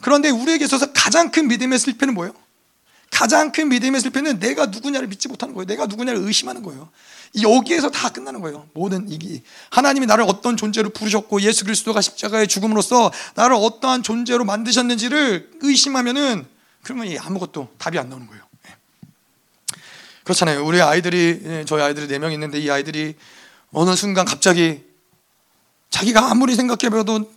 [0.01, 2.33] 그런데 우리에게 있어서 가장 큰 믿음의 실패는 뭐예요?
[3.11, 6.91] 가장 큰 믿음의 실패는 내가 누구냐를 믿지 못하는 거예요 내가 누구냐를 의심하는 거예요
[7.43, 8.69] 여기에서 다 끝나는 거예요.
[8.75, 15.51] 모든 이기 하나님이 나를 어떤 존재로 부르셨고 예수 그리스도가 십자가의 죽음으로써 나를 어떠한 존재로 만드셨는지를
[15.61, 16.47] 의심하면은
[16.83, 18.43] 그러면 아무것도 답이 안 나오는 거예요.
[18.69, 18.75] 예.
[20.23, 20.65] 그렇잖아요.
[20.65, 23.17] 우리 아이들이 예, 저희 아이들이 네 명 있는데 이 아이들이
[23.73, 24.85] 어느 순간 갑자기
[25.91, 27.33] 자기가 아무리 생각해봐도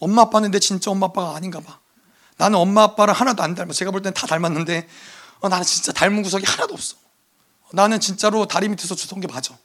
[0.00, 1.78] 엄마 아빠는 내 진짜 엄마 아빠가 아닌가 봐.
[2.36, 3.72] 나는 엄마 아빠를 하나도 안 닮아.
[3.72, 4.88] 제가 볼 때는 다 닮았는데
[5.40, 6.96] 어, 나는 진짜 닮은 구석이 하나도 없어.
[7.72, 9.56] 나는 진짜로 다리 밑에서 주던 게 맞아.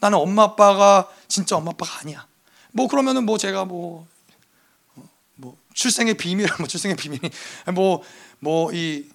[0.00, 2.26] 나는 엄마 아빠가 진짜 엄마 아빠가 아니야.
[2.72, 4.06] 뭐 그러면은 뭐 제가 뭐뭐
[5.36, 7.20] 뭐 출생의 비밀 뭐 출생의 비밀
[7.74, 8.02] 뭐
[8.40, 9.08] 뭐 이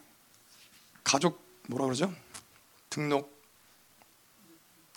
[1.04, 2.14] 가족 뭐라 그러죠?
[2.90, 3.38] 등록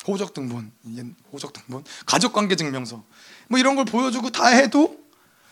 [0.06, 0.72] 호적 등본
[1.32, 3.04] 호적 등본 가족 관계 증명서
[3.48, 4.98] 뭐 이런 걸 보여주고 다 해도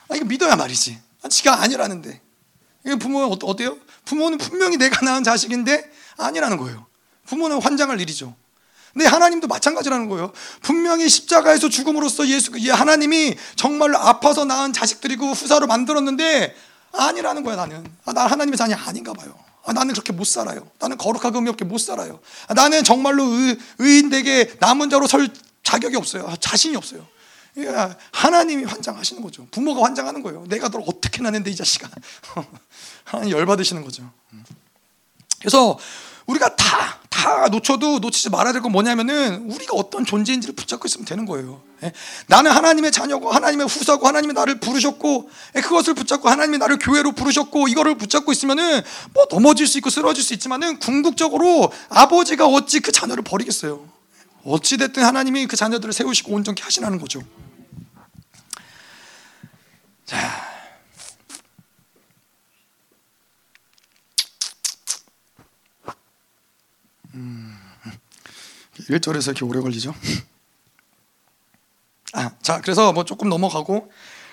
[0.08, 1.00] 아 이거 믿어야 말이지.
[1.22, 2.20] 아, 지가 아니라는데.
[2.84, 3.78] 이게 부모는 어때요?
[4.06, 6.86] 부모는 분명히 내가 낳은 자식인데 아니라는 거예요.
[7.30, 8.34] 부모는 환장할 일이죠.
[8.92, 10.32] 근데 하나님도 마찬가지라는 거예요.
[10.62, 16.56] 분명히 십자가에서 죽음으로써 예수, 하나님이 정말로 아파서 낳은 자식들이고 후사로 만들었는데
[16.92, 17.86] 아니라는 거야 나는.
[18.04, 19.32] 아, 나 하나님의 자녀 아닌가 봐요.
[19.64, 20.68] 아, 나는 그렇게 못 살아요.
[20.80, 22.18] 나는 거룩하고 의미 없게 못 살아요.
[22.48, 25.28] 아, 나는 정말로 의, 의인되게 남은 자로 설
[25.62, 26.26] 자격이 없어요.
[26.26, 27.06] 아, 자신이 없어요.
[28.10, 29.46] 하나님이 환장하시는 거죠.
[29.52, 30.46] 부모가 환장하는 거예요.
[30.48, 31.88] 내가 널 어떻게 낳는데 이 자식아.
[33.04, 34.10] 하나님 열받으시는 거죠.
[34.32, 34.44] 음.
[35.38, 35.78] 그래서
[36.26, 41.26] 우리가 다, 다 놓쳐도 놓치지 말아야 될 건 뭐냐면은 우리가 어떤 존재인지를 붙잡고 있으면 되는
[41.26, 41.62] 거예요.
[41.82, 41.92] 예?
[42.26, 47.68] 나는 하나님의 자녀고 하나님의 후사고 하나님이 나를 부르셨고 예, 그것을 붙잡고 하나님이 나를 교회로 부르셨고
[47.68, 53.22] 이거를 붙잡고 있으면은 뭐 넘어질 수 있고 쓰러질 수 있지만은 궁극적으로 아버지가 어찌 그 자녀를
[53.22, 53.86] 버리겠어요.
[54.44, 57.20] 어찌 됐든 하나님이 그 자녀들을 세우시고 온전케 하시라는 거죠.
[60.06, 60.49] 자,
[68.78, 69.94] 1절에서 이렇게 오래 걸리죠.
[72.12, 73.90] 아, 자, 그래서 뭐 조금 넘어가고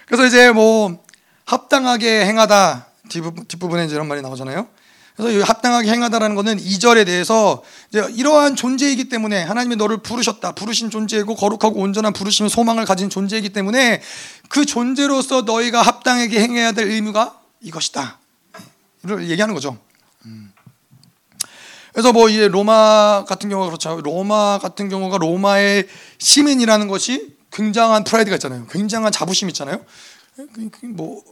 [0.07, 1.03] 그래서 이제 뭐
[1.45, 4.67] 합당하게 행하다 뒷부분, 에 이제 이런 말이 나오잖아요.
[5.15, 10.51] 그래서 이 합당하게 행하다라는 것은 2절에 대해서 이러한 존재이기 때문에 하나님이 너를 부르셨다.
[10.51, 14.01] 부르신 존재이고 거룩하고 온전한 부르심의 소망을 가진 존재이기 때문에
[14.49, 18.19] 그 존재로서 너희가 합당하게 행해야 될 의무가 이것이다.
[19.05, 19.77] 이걸 얘기하는 거죠.
[21.97, 22.01] 음.
[22.01, 23.99] 그래서 뭐 이제 로마 같은 경우가 그렇죠.
[24.01, 25.87] 로마 같은 경우가 로마의
[26.19, 28.67] 시민이라는 것이 굉장한 프라이드가 있잖아요.
[28.67, 29.83] 굉장한 자부심 있잖아요.
[30.93, 31.23] 뭐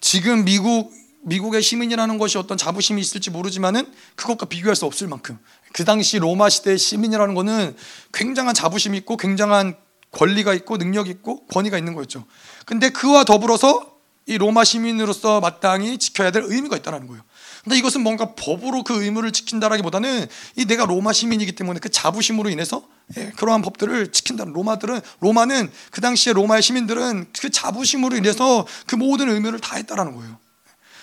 [0.00, 0.92] 지금 미국
[1.26, 5.38] 미국의 시민이라는 것이 어떤 자부심이 있을지 모르지만은 그것과 비교할 수 없을 만큼
[5.74, 7.76] 그 당시 로마 시대의 시민이라는 것은
[8.14, 9.76] 굉장한 자부심이 있고 굉장한
[10.10, 12.24] 권리가 있고 능력이 있고 권위가 있는 거였죠.
[12.64, 13.94] 근데 그와 더불어서
[14.26, 17.22] 이 로마 시민으로서 마땅히 지켜야 될 의무가 있다는 거예요.
[17.64, 22.86] 근데 이것은 뭔가 법으로 그 의무를 지킨다라기보다는 이 내가 로마 시민이기 때문에 그 자부심으로 인해서
[23.16, 29.30] 예, 그러한 법들을 지킨다는 로마들은 로마는 그 당시에 로마의 시민들은 그 자부심으로 인해서 그 모든
[29.30, 30.38] 의무를 다 했다라는 거예요.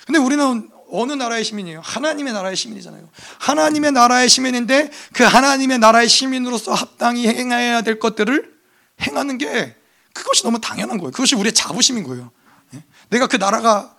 [0.05, 1.81] 근데 우리는 어느 나라의 시민이에요?
[1.83, 3.09] 하나님의 나라의 시민이잖아요.
[3.39, 8.51] 하나님의 나라의 시민인데 그 하나님의 나라의 시민으로서 합당히 행해야 될 것들을
[9.01, 9.75] 행하는 게
[10.13, 11.11] 그것이 너무 당연한 거예요.
[11.11, 12.29] 그것이 우리의 자부심인 거예요.
[12.75, 12.83] 예?
[13.09, 13.95] 내가 그 나라가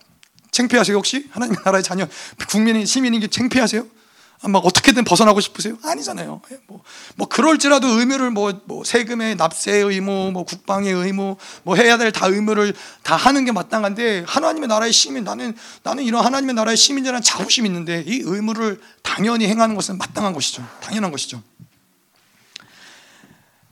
[0.53, 1.27] 창피하세요 혹시?
[1.31, 2.07] 하나님의 나라의 자녀
[2.49, 3.85] 국민이 시민인 게 창피하세요?
[4.45, 5.79] 아, 막 어떻게든 벗어나고 싶으세요?
[5.85, 6.43] 아니잖아요.
[6.51, 6.83] 예, 뭐,
[7.15, 12.27] 뭐 그럴지라도 의무를 뭐, 뭐 세금의 납세의 의무, 뭐 국방의 의무, 뭐 해야 될 다
[12.27, 12.75] 의무를
[13.05, 18.03] 다 하는 게 마땅한데 하나님의 나라의 시민 나는 나는 이런 하나님의 나라의 시민이라는 자부심이 있는데
[18.05, 20.67] 이 의무를 당연히 행하는 것은 마땅한 것이죠.
[20.83, 21.41] 당연한 것이죠.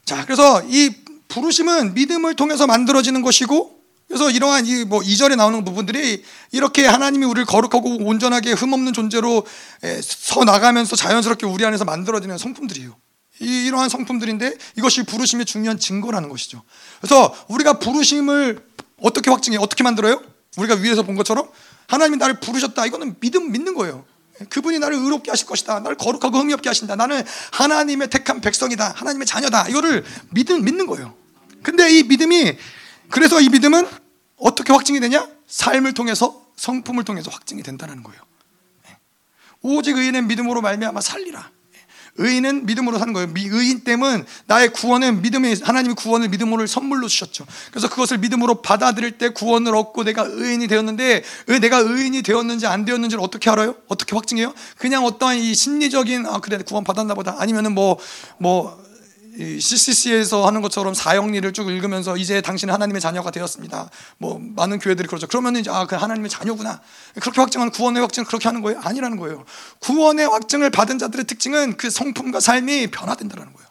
[0.05, 0.95] 자, 그래서 이
[1.28, 3.80] 부르심은 믿음을 통해서 만들어지는 것이고
[4.11, 9.46] 그래서 이러한 이뭐 이절에 나오는 부분들이 이렇게 하나님이 우리를 거룩하고 온전하게 흠없는 존재로
[10.02, 12.96] 서 나가면서 자연스럽게 우리 안에서 만들어지는 성품들이에요.
[13.40, 16.61] 이, 이러한 성품들인데 이것이 부르심의 중요한 증거라는 것이죠.
[17.00, 18.61] 그래서 우리가 부르심을
[19.00, 19.58] 어떻게 확증해?
[19.58, 20.20] 어떻게 만들어요?
[20.56, 21.48] 우리가 위에서 본 것처럼
[21.86, 22.86] 하나님이 나를 부르셨다.
[22.86, 24.04] 이거는 믿음 믿는 거예요.
[24.48, 25.78] 그분이 나를 의롭게 하실 것이다.
[25.78, 26.96] 나를 거룩하고 흠이 없게 하신다.
[26.96, 28.94] 나는 하나님의 택한 백성이다.
[28.96, 29.68] 하나님의 자녀다.
[29.68, 31.14] 이거를 믿음 믿는 거예요.
[31.62, 32.56] 근데 이 믿음이
[33.11, 33.86] 그래서 이 믿음은
[34.36, 35.28] 어떻게 확증이 되냐?
[35.46, 38.20] 삶을 통해서 성품을 통해서 확증이 된다는 거예요.
[38.88, 38.96] 예.
[39.62, 41.50] 오직 의인은 믿음으로 말미암아 살리라.
[41.74, 41.78] 예.
[42.16, 43.28] 의인은 믿음으로 사는 거예요.
[43.34, 47.46] 의인 됨은 나의 구원은 믿음의 하나님이 구원을 믿음으로 선물로 주셨죠.
[47.70, 51.24] 그래서 그것을 믿음으로 받아들일 때 구원을 얻고 내가 의인이 되었는데
[51.61, 53.74] 내가 의인이 되었는지 안 되었는지를 어떻게 알아요?
[53.88, 54.54] 어떻게 확증해요?
[54.76, 57.98] 그냥 어떠한 이 심리적인 아 그래 구원 받았나 보다 아니면은 뭐뭐
[58.38, 58.89] 뭐
[59.39, 63.89] CCC에서 하는 것처럼 사형리를 쭉 읽으면서 이제 당신은 하나님의 자녀가 되었습니다.
[64.18, 65.26] 뭐 많은 교회들이 그러죠.
[65.26, 66.81] 그러면 이제 아, 그 하나님의 자녀구나.
[67.20, 68.81] 그렇게 확증하는 구원의 확증 그렇게 하는 거예요?
[68.83, 69.45] 아니라는 거예요.
[69.78, 73.68] 구원의 확증을 받은 자들의 특징은 그 성품과 삶이 변화된다는 거예요.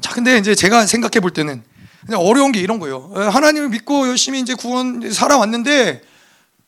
[0.00, 1.62] 자, 근데 이제 제가 생각해 볼 때는
[2.14, 3.12] 어려운 게 이런 거예요.
[3.14, 6.02] 하나님을 믿고 열심히 이제 구원 살아왔는데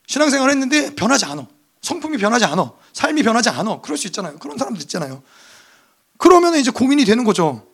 [0.07, 1.47] 신앙생활 했는데 변하지 않아.
[1.83, 2.73] 성품이 변하지 않아.
[2.93, 3.81] 삶이 변하지 않아.
[3.81, 4.39] 그럴 수 있잖아요.
[4.39, 5.23] 그런 사람들 있잖아요.
[6.19, 7.67] 그러면 이제 고민이 되는 거죠.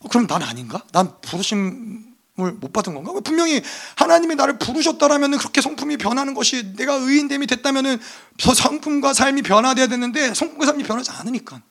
[0.00, 0.82] 어, 그럼 난 아닌가?
[0.92, 2.02] 난 부르심을
[2.36, 3.12] 못 받은 건가?
[3.20, 3.62] 분명히
[3.96, 8.00] 하나님이 나를 부르셨다라면 그렇게 성품이 변하는 것이 내가 의인됨이 됐다면
[8.38, 11.62] 성품과 삶이 변화돼야 되는데 성품과 삶이 변하지 않으니까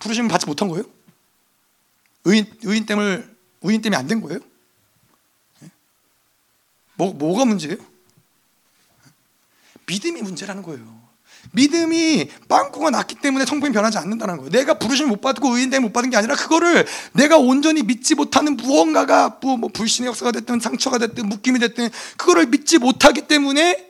[0.00, 0.84] 부르심을 받지 못한 거예요?
[2.24, 4.40] 의인 의인됨을 의인됨이 안 된 거예요?
[5.62, 5.70] 예?
[6.94, 7.76] 뭐 뭐가 문제예요?
[9.86, 10.95] 믿음이 문제라는 거예요.
[11.52, 14.50] 믿음이 빵꾸가 났기 때문에 성품이 변하지 않는다는 거예요.
[14.50, 19.38] 내가 부르심을 못 받고 의인 되못 받은 게 아니라 그거를 내가 온전히 믿지 못하는 무언가가
[19.40, 23.86] 뭐, 뭐 불신의 역사가 됐든 상처가 됐든 묶임이 됐든 그거를 믿지 못하기 때문에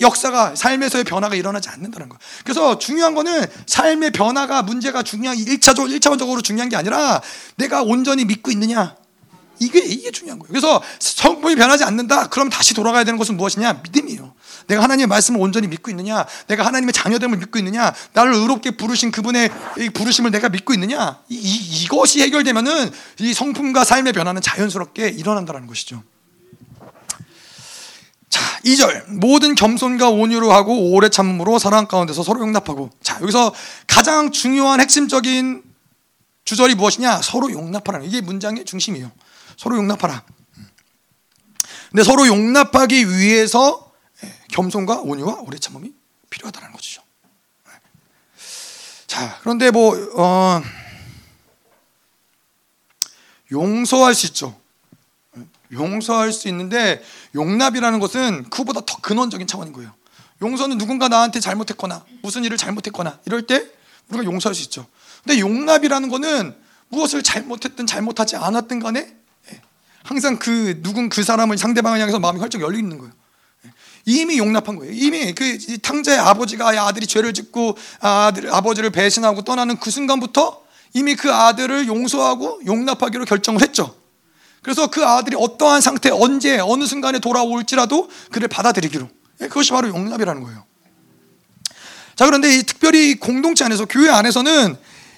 [0.00, 2.18] 역사가 삶에서의 변화가 일어나지 않는다는 거예요.
[2.44, 7.22] 그래서 중요한 거는 삶의 변화가 문제가 중요한 1차적 1차원적으로 중요한 게 아니라
[7.56, 8.96] 내가 온전히 믿고 있느냐.
[9.60, 10.48] 이게 이게 중요한 거예요.
[10.48, 12.28] 그래서 성품이 변하지 않는다.
[12.28, 13.80] 그럼 다시 돌아가야 되는 것은 무엇이냐?
[13.82, 14.27] 믿음이에요.
[14.68, 16.26] 내가 하나님의 말씀을 온전히 믿고 있느냐?
[16.46, 17.92] 내가 하나님의 자녀됨을 믿고 있느냐?
[18.12, 19.50] 나를 의롭게 부르신 그분의
[19.94, 21.18] 부르심을 내가 믿고 있느냐?
[21.28, 22.90] 이, 이것이 해결되면은
[23.20, 26.02] 이 성품과 삶의 변화는 자연스럽게 일어난다는 것이죠.
[28.28, 29.04] 자, 2절.
[29.08, 32.90] 모든 겸손과 온유로 하고 오래 참음으로 사랑 가운데서 서로 용납하고.
[33.02, 33.54] 자, 여기서
[33.86, 35.62] 가장 중요한 핵심적인
[36.44, 37.22] 주절이 무엇이냐?
[37.22, 39.10] 서로 용납하라는 이게 문장의 중심이에요.
[39.56, 40.22] 서로 용납하라.
[41.90, 43.87] 근데 서로 용납하기 위해서
[44.52, 45.92] 겸손과 온유와 오래 참음이
[46.30, 47.02] 필요하다는 것이죠.
[49.06, 50.62] 자, 그런데 뭐 어,
[53.50, 54.58] 용서할 수 있죠.
[55.72, 57.02] 용서할 수 있는데
[57.34, 59.92] 용납이라는 것은 그보다 더 근원적인 차원인 거예요.
[60.40, 63.66] 용서는 누군가 나한테 잘못했거나 무슨 일을 잘못했거나 이럴 때
[64.08, 64.86] 우리가 용서할 수 있죠.
[65.24, 66.56] 근데 용납이라는 것은
[66.88, 69.14] 무엇을 잘못했든 잘못하지 않았든 간에
[70.04, 73.12] 항상 그 누군 그 사람을 상대방을 향해서 마음이 활짝 열려 있는 거예요.
[74.08, 74.90] 이미 용납한 거예요.
[74.94, 80.62] 이미 그 탕자의 아버지가 아들이 죄를 짓고 아들 아버지를 배신하고 떠나는 그 순간부터
[80.94, 83.94] 이미 그 아들을 용서하고 용납하기로 결정을 했죠.
[84.62, 89.08] 그래서 그 아들이 어떠한 상태, 언제, 어느 순간에 돌아올지라도 그를 받아들이기로.
[89.42, 90.64] 예, 그것이 바로 용납이라는 거예요.
[92.16, 94.74] 자, 그런데 이 특별히 공동체 안에서 교회 안에서는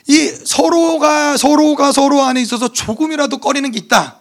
[0.08, 4.18] 이 서로가 서로가 서로 안에 있어서 조금이라도 꺼리는 게 있다.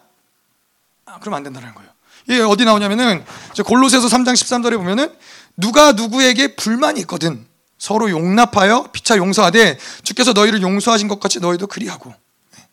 [1.05, 1.89] 아, 그러면 안 된다는 거예요.
[2.29, 3.25] 이게 어디 나오냐면은
[3.65, 5.11] 골로새서 3장 13절에 보면은
[5.57, 7.43] 누가 누구에게 불만이 있거든
[7.79, 12.13] 서로 용납하여 피차 용서하되 주께서 너희를 용서하신 것 같이 너희도 그리하고
[12.57, 12.63] 예.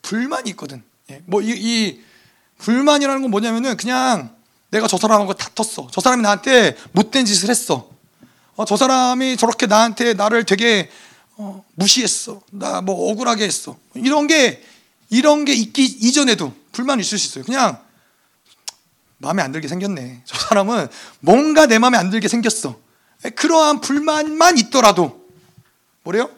[0.00, 0.82] 불만이 있거든.
[1.10, 1.20] 예.
[1.26, 2.00] 뭐이 이
[2.58, 4.34] 불만이라는 건 뭐냐면은 그냥
[4.70, 5.88] 내가 저 사람하고 다퉜어.
[5.92, 7.90] 저 사람이 나한테 못된 짓을 했어.
[8.54, 10.88] 어, 저 사람이 저렇게 나한테 나를 되게
[11.36, 12.40] 어, 무시했어.
[12.50, 13.76] 나 뭐 억울하게 했어.
[13.94, 14.64] 이런 게
[15.10, 17.44] 이런 게 있기 이전에도 불만이 있을 수 있어요.
[17.44, 17.84] 그냥
[19.18, 20.22] 마음에 안 들게 생겼네.
[20.24, 20.88] 저 사람은
[21.20, 22.76] 뭔가 내 마음에 안 들게 생겼어.
[23.34, 25.26] 그러한 불만만 있더라도
[26.02, 26.28] 뭐래요?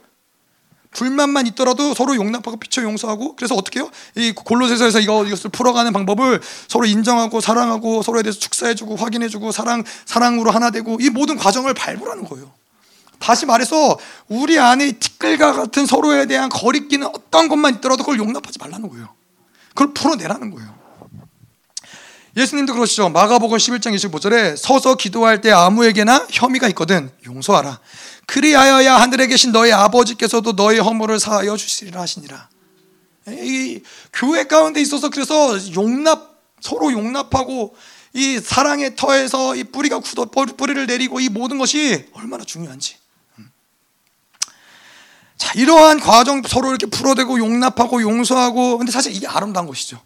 [0.92, 3.90] 불만만 있더라도 서로 용납하고 피쳐 용서하고 그래서 어떻게 해요?
[4.16, 10.50] 이 골로새서에서 이거 이것을 풀어가는 방법을 서로 인정하고 사랑하고 서로에 대해서 축사해주고 확인해주고 사랑 사랑으로
[10.50, 12.50] 하나 되고 이 모든 과정을 밟으라는 거예요.
[13.18, 13.98] 다시 말해서
[14.28, 19.08] 우리 안에 티끌과 같은 서로에 대한 거리끼는 어떤 것만 있더라도 그걸 용납하지 말라는 거예요.
[19.70, 20.77] 그걸 풀어내라는 거예요.
[22.36, 23.08] 예수님도 그러시죠.
[23.08, 27.80] 마가복음 11장 25절에 서서 기도할 때 아무에게나 혐의가 있거든 용서하라.
[28.26, 32.48] 그리하여야 하늘에 계신 너희 아버지께서도 너희 허물을 사하여 주시리라 하시니라.
[33.28, 33.80] 이
[34.12, 37.74] 교회 가운데 있어서 그래서 용납 서로 용납하고
[38.14, 42.96] 이 사랑의 터에서 이 뿌리가 굳어 뿌리를 내리고 이 모든 것이 얼마나 중요한지.
[43.38, 43.50] 음.
[45.36, 50.00] 자, 이러한 과정 서로 이렇게 풀어대고 용납하고 용서하고 근데 사실 이게 아름다운 것이죠.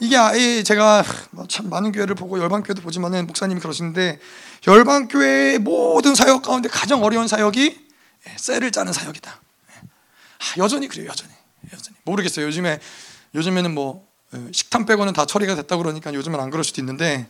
[0.00, 4.18] 이게 제가 뭐참 많은 교회를 보고 열방 교회도 보지만은 목사님이 그러시는데
[4.66, 7.86] 열방 교회의 모든 사역 가운데 가장 어려운 사역이
[8.28, 9.40] 예, 셀을 짜는 사역이다.
[9.70, 9.88] 예.
[9.88, 11.32] 아, 여전히 그래요, 여전히,
[11.72, 12.46] 여전히 모르겠어요.
[12.46, 12.80] 요즘에
[13.34, 17.28] 요즘에는 뭐 예, 식탐 빼고는 다 처리가 됐다 그러니까 요즘은 안 그럴 수도 있는데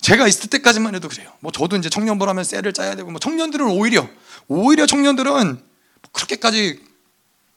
[0.00, 1.30] 제가 있을 때까지만 해도 그래요.
[1.40, 4.08] 뭐 저도 이제 청년부라면 셀을 짜야 되고 뭐 청년들은 오히려
[4.48, 6.80] 오히려 청년들은 뭐 그렇게까지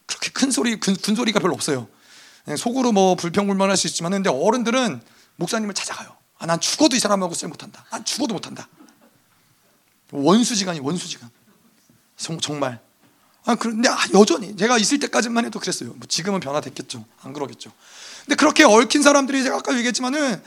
[0.06, 1.88] 그렇게 큰 소리 큰, 큰 소리가 별로 없어요.
[2.58, 5.02] 속으로 뭐 불평불만할 수 있지만 근데 어른들은
[5.38, 6.16] 목사님을 찾아가요.
[6.38, 7.86] 아, 난 죽어도 이 사람하고 쎄 못한다.
[7.90, 8.68] 난 죽어도 못한다.
[10.12, 11.30] 원수지간이 원수지간.
[12.42, 12.80] 정말.
[13.46, 15.90] 아, 그런데 아, 여전히 제가 있을 때까지만 해도 그랬어요.
[15.90, 17.04] 뭐 지금은 변화됐겠죠.
[17.22, 17.72] 안 그러겠죠.
[18.26, 20.42] 근데 그렇게 얽힌 사람들이 제가 아까 얘기했지만은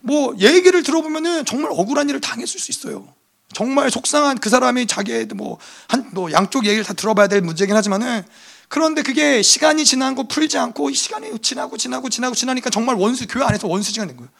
[0.00, 3.12] 뭐 얘기를 들어보면은 정말 억울한 일을 당했을 수 있어요.
[3.52, 8.24] 정말 속상한 그 사람이 자기의 뭐 한뭐 뭐 양쪽 얘기를 다 들어봐야 될 문제긴 하지만은
[8.70, 13.66] 그런데 그게 시간이 거 풀지 않고 시간이 지나고 지나고 지나고 지나니까 정말 원수 교회 안에서
[13.66, 14.30] 원수지가 된 거예요.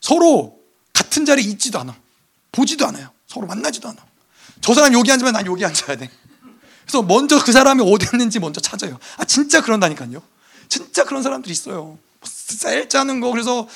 [0.00, 0.56] 서로
[0.92, 1.96] 같은 자리에 있지도 않아.
[2.52, 3.10] 보지도 않아요.
[3.26, 3.98] 서로 만나지도 않아.
[4.60, 6.08] 저 사람 여기 앉으면 난 여기 앉아야 돼.
[6.82, 9.00] 그래서 먼저 그 사람이 어디 있는지 먼저 찾아요.
[9.16, 10.22] 아 진짜 그런다니까요.
[10.68, 11.98] 진짜 그런 사람들이 있어요.
[12.22, 13.66] 셀 짜는 거 그래서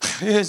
[0.24, 0.42] 예,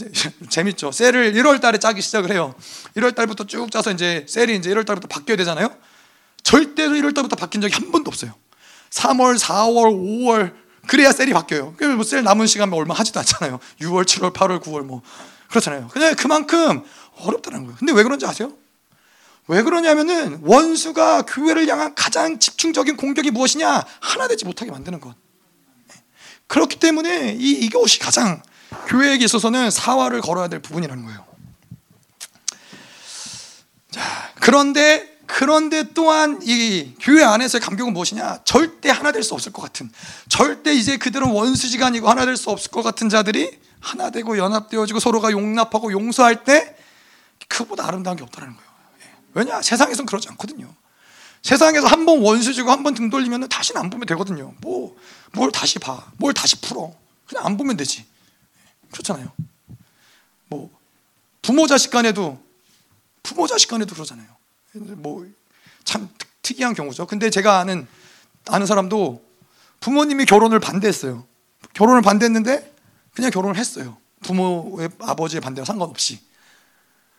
[0.49, 0.93] 재밌죠.
[0.93, 2.55] 셀을 1월 달에 짜기 시작을 해요.
[2.95, 5.75] 1월 달부터 쭉 짜서 이제 셀이 이제 1월 달부터 바뀌어야 되잖아요.
[6.43, 8.33] 절대로 1월 달부터 바뀐 적이 한 번도 없어요.
[8.91, 10.53] 3월, 4월, 5월
[10.87, 11.75] 그래야 셀이 바뀌어요.
[11.95, 13.59] 뭐셀 남은 시간 얼마 하지도 않잖아요.
[13.81, 15.01] 6월, 7월, 8월, 9월 뭐
[15.49, 15.87] 그렇잖아요.
[15.89, 16.83] 근데 그만큼
[17.17, 17.75] 어렵다는 거예요.
[17.77, 18.53] 근데 왜 그런지 아세요?
[19.47, 23.85] 왜 그러냐면은 원수가 교회를 향한 가장 집중적인 공격이 무엇이냐?
[23.99, 25.15] 하나 되지 못하게 만드는 것.
[26.47, 28.41] 그렇기 때문에 이 이것이 가장
[28.87, 31.25] 교회에게 있어서는 사활을 걸어야 될 부분이라는 거예요.
[33.91, 34.01] 자,
[34.39, 38.41] 그런데 그런데 또한 이 교회 안에서의 감격은 무엇이냐?
[38.43, 39.89] 절대 하나 될 수 없을 것 같은,
[40.29, 45.31] 절대 이제 그들은 원수지간이고 하나 될 수 없을 것 같은 자들이 하나 되고 연합되어지고 서로가
[45.31, 46.75] 용납하고 용서할 때
[47.47, 48.69] 그보다 아름다운 게 없다는 거예요.
[49.01, 49.05] 예.
[49.33, 49.61] 왜냐?
[49.61, 50.73] 세상에선 그러지 않거든요.
[51.41, 54.53] 세상에서 한 번 원수지고 한 번 등 돌리면 다시는 안 보면 되거든요.
[54.61, 54.95] 뭐,
[55.33, 56.11] 뭘 다시 봐.
[56.17, 56.93] 뭘 다시 풀어.
[57.27, 58.05] 그냥 안 보면 되지.
[58.91, 59.31] 그렇잖아요.
[60.47, 60.69] 뭐,
[61.41, 62.37] 부모 자식 간에도,
[63.23, 64.27] 부모 자식 간에도 그러잖아요.
[64.73, 65.25] 뭐
[65.83, 66.09] 참
[66.41, 67.05] 특이한 경우죠.
[67.05, 67.87] 근데 제가 아는
[68.47, 69.23] 아는 사람도
[69.79, 71.25] 부모님이 결혼을 반대했어요.
[71.73, 72.73] 결혼을 반대했는데
[73.13, 73.97] 그냥 결혼을 했어요.
[74.23, 76.21] 부모의 아버지의 반대와 상관없이.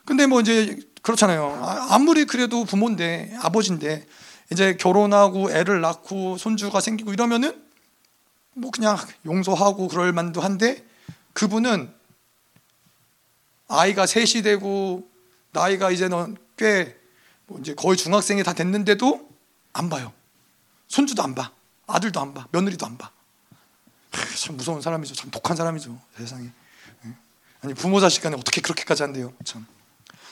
[0.05, 1.61] 근데 뭐 이제 그렇잖아요.
[1.63, 4.07] 아, 아무리 그래도 부모인데 아버지인데
[4.51, 7.63] 이제 결혼하고 애를 낳고 손주가 생기고 이러면은
[8.55, 10.85] 뭐 그냥 용서하고 그럴 만도 한데
[11.33, 11.93] 그분은
[13.69, 15.09] 아이가 셋이 되고
[15.53, 17.02] 나이가 이제는 꽤
[17.47, 19.29] 뭐 이제 거의 중학생이 다 됐는데도
[19.73, 20.13] 안 봐요.
[20.89, 21.53] 손주도 안 봐.
[21.87, 22.47] 아들도 안 봐.
[22.51, 23.11] 며느리도 안 봐.
[24.39, 25.15] 참 무서운 사람이죠.
[25.15, 25.99] 참 독한 사람이죠.
[26.19, 26.45] 세상에.
[27.07, 27.11] 예.
[27.63, 29.33] 아니 부모 자식 간에 어떻게 그렇게까지 한대요.
[29.45, 29.67] 참.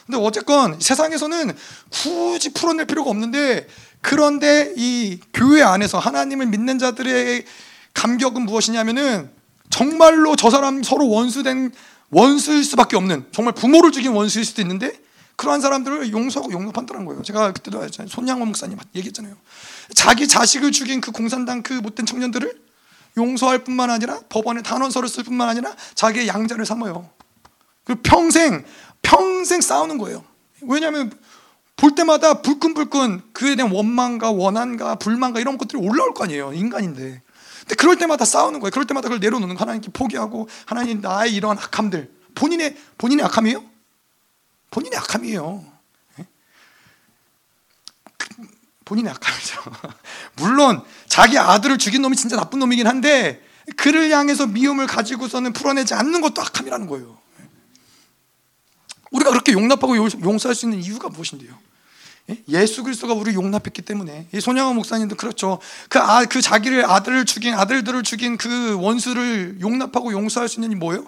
[0.06, 1.56] 근데 어쨌건 세상에서는
[1.90, 3.68] 굳이 풀어낼 필요가 없는데
[4.00, 7.44] 그런데 이 교회 안에서 하나님을 믿는 자들의
[7.94, 9.30] 감격은 무엇이냐면은
[9.68, 11.72] 정말로 저 사람 서로 원수된
[12.10, 14.92] 원수일 수밖에 없는 정말 부모를 죽인 원수일 수도 있는데
[15.40, 17.22] 그러한 사람들을 용서하고 용납한다는 거예요.
[17.22, 19.34] 제가 그때도 손양원 목사님 얘기했잖아요.
[19.94, 22.60] 자기 자식을 죽인 그 공산당 그 못된 청년들을
[23.16, 27.08] 용서할 뿐만 아니라 법원에 단원서를 쓸 뿐만 아니라 자기의 양자를 삼아요.
[27.84, 28.66] 그 평생
[29.00, 30.22] 평생 싸우는 거예요.
[30.60, 31.10] 왜냐하면
[31.74, 36.52] 볼 때마다 불끈불끈 그에 대한 원망과 원한과 불만과 이런 것들이 올라올 거 아니에요.
[36.52, 37.22] 인간인데.
[37.60, 38.70] 근데 그럴 때마다 싸우는 거예요.
[38.72, 43.69] 그럴 때마다 그걸 내려놓는 하나님께 포기하고 하나님 나의 이러한 악함들 본인의 본인의 악함이에요?
[44.70, 45.64] 본인의 악함이에요.
[46.18, 46.26] 예?
[48.16, 48.26] 그,
[48.84, 49.62] 본인의 악함이죠.
[50.36, 53.44] 물론 자기 아들을 죽인 놈이 진짜 나쁜 놈이긴 한데
[53.76, 57.18] 그를 향해서 미움을 가지고서는 풀어내지 않는 것도 악함이라는 거예요.
[57.40, 57.44] 예?
[59.10, 61.56] 우리가 그렇게 용납하고 용서할 수 있는 이유가 무엇인데요?
[62.30, 62.42] 예?
[62.48, 65.60] 예수 그리스도가 우리를 용납했기 때문에 이 손양원 목사님도 그렇죠.
[65.88, 70.74] 그, 아, 그 자기를 아들을 죽인 아들들을 죽인 그 원수를 용납하고 용서할 수 있는 이
[70.76, 71.06] 뭐예요?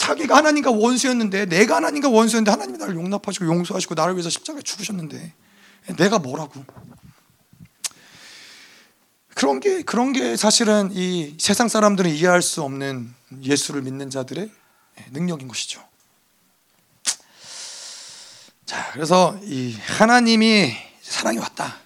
[0.00, 5.34] 자기가 하나님과 원수였는데 내가 하나님과 원수였는데 하나님이 나를 용납하시고 용서하시고 나를 위해서 십자가에 죽으셨는데
[5.98, 6.64] 내가 뭐라고?
[9.34, 14.50] 그런 게 그런 게 사실은 이 세상 사람들은 이해할 수 없는 예수를 믿는 자들의
[15.10, 15.84] 능력인 것이죠.
[18.64, 20.72] 자, 그래서 이 하나님이
[21.02, 21.76] 사랑이 왔다.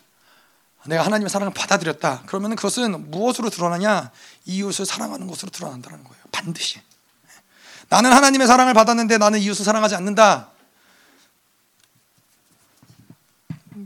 [0.87, 2.23] 내가 하나님의 사랑을 받아들였다.
[2.27, 4.13] 그러면 그것은 무엇으로 드러나냐?
[4.45, 6.23] 이웃을 사랑하는 것으로 드러난다는 거예요.
[6.31, 6.81] 반드시.
[7.89, 10.51] 나는 하나님의 사랑을 받았는데 나는 이웃을 사랑하지 않는다.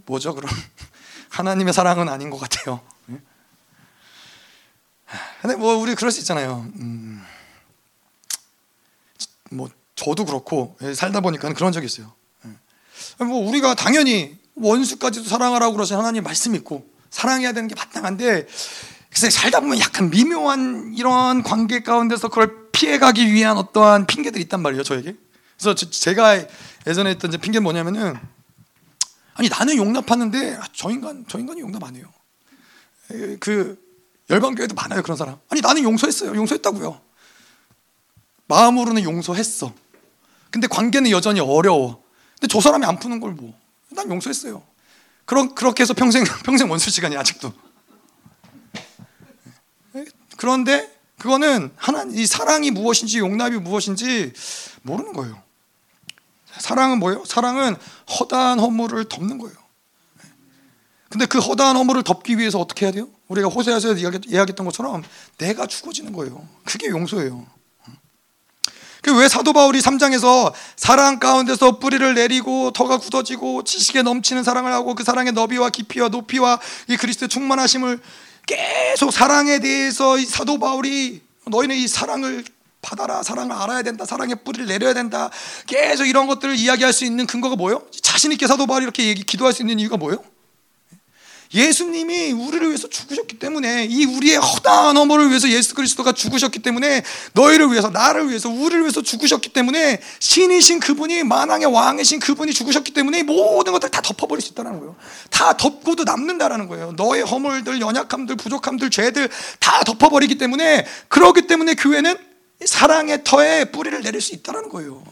[0.06, 0.50] 뭐죠, 그럼?
[1.30, 2.80] 하나님의 사랑은 아닌 것 같아요.
[3.10, 3.20] 예?
[5.42, 6.66] 근데 뭐 우리 그럴 수 있잖아요.
[6.76, 7.24] 음,
[9.50, 12.12] 뭐 저도 그렇고 예, 살다 보니까 그런 적이 있어요.
[12.46, 13.24] 예.
[13.24, 18.46] 뭐 우리가 당연히 원수까지도 사랑하라고 그러신 하나님 말씀 있고 사랑해야 되는 게 마땅한데
[19.10, 24.84] 그래서 살다 보면 약간 미묘한 이런 관계 가운데서 그걸 피해가기 위한 어떠한 핑계들이 있단 말이에요,
[24.84, 25.16] 저에게.
[25.58, 26.46] 그래서 제가
[26.86, 28.16] 예전에 했던 핑계는 뭐냐면은
[29.34, 32.06] 아니 나는 용납하는데 아, 저 인간 저 인간이 용납 안 해요.
[33.40, 33.76] 그
[34.30, 35.38] 열방교회도 많아요 그런 사람.
[35.48, 37.00] 아니 나는 용서했어요, 용서했다고요.
[38.46, 39.74] 마음으로는 용서했어.
[40.52, 42.04] 근데 관계는 여전히 어려워.
[42.38, 43.58] 근데 저 사람이 안 푸는 걸 뭐?
[43.90, 44.62] 난 용서했어요.
[45.24, 47.52] 그런 그렇게 해서 평생 평생 원수 시간이 아직도.
[50.36, 54.32] 그런데 그거는 하나님 이 사랑이 무엇인지 용납이 무엇인지
[54.82, 55.40] 모르는 거예요.
[56.58, 57.24] 사랑은 뭐예요?
[57.24, 57.76] 사랑은
[58.18, 59.56] 허다한 허물을 덮는 거예요.
[61.08, 63.08] 근데 그 허다한 허물을 덮기 위해서 어떻게 해야 돼요?
[63.28, 65.02] 우리가 호세아서 이야기했던 것처럼
[65.38, 66.46] 내가 죽어지는 거예요.
[66.64, 67.46] 그게 용서예요.
[69.02, 75.04] 그왜 사도 바울이 3장에서 사랑 가운데서 뿌리를 내리고 터가 굳어지고 지식에 넘치는 사랑을 하고 그
[75.04, 76.58] 사랑의 너비와 깊이와 높이와
[76.88, 78.00] 이 그리스도의 충만하심을
[78.48, 82.44] 계속 사랑에 대해서 이 사도 바울이 너희는 이 사랑을
[82.80, 85.30] 받아라 사랑을 알아야 된다 사랑의 뿌리를 내려야 된다
[85.66, 87.82] 계속 이런 것들을 이야기할 수 있는 근거가 뭐예요?
[88.02, 90.22] 자신 있게 사도 바울이 이렇게 얘기, 기도할 수 있는 이유가 뭐예요?
[91.54, 97.70] 예수님이 우리를 위해서 죽으셨기 때문에 이 우리의 허다한 허물을 위해서 예수 그리스도가 죽으셨기 때문에 너희를
[97.72, 103.72] 위해서 나를 위해서 우리를 위해서 죽으셨기 때문에 신이신 그분이 만왕의 왕이신 그분이 죽으셨기 때문에 모든
[103.72, 104.96] 것들 다 덮어버릴 수 있다는 거예요.
[105.30, 106.92] 다 덮고도 남는다라는 거예요.
[106.96, 112.14] 너의 허물들, 연약함들, 부족함들, 죄들 다 덮어버리기 때문에 그러기 때문에 교회는
[112.64, 115.02] 사랑의 터에 뿌리를 내릴 수 있다는 거예요.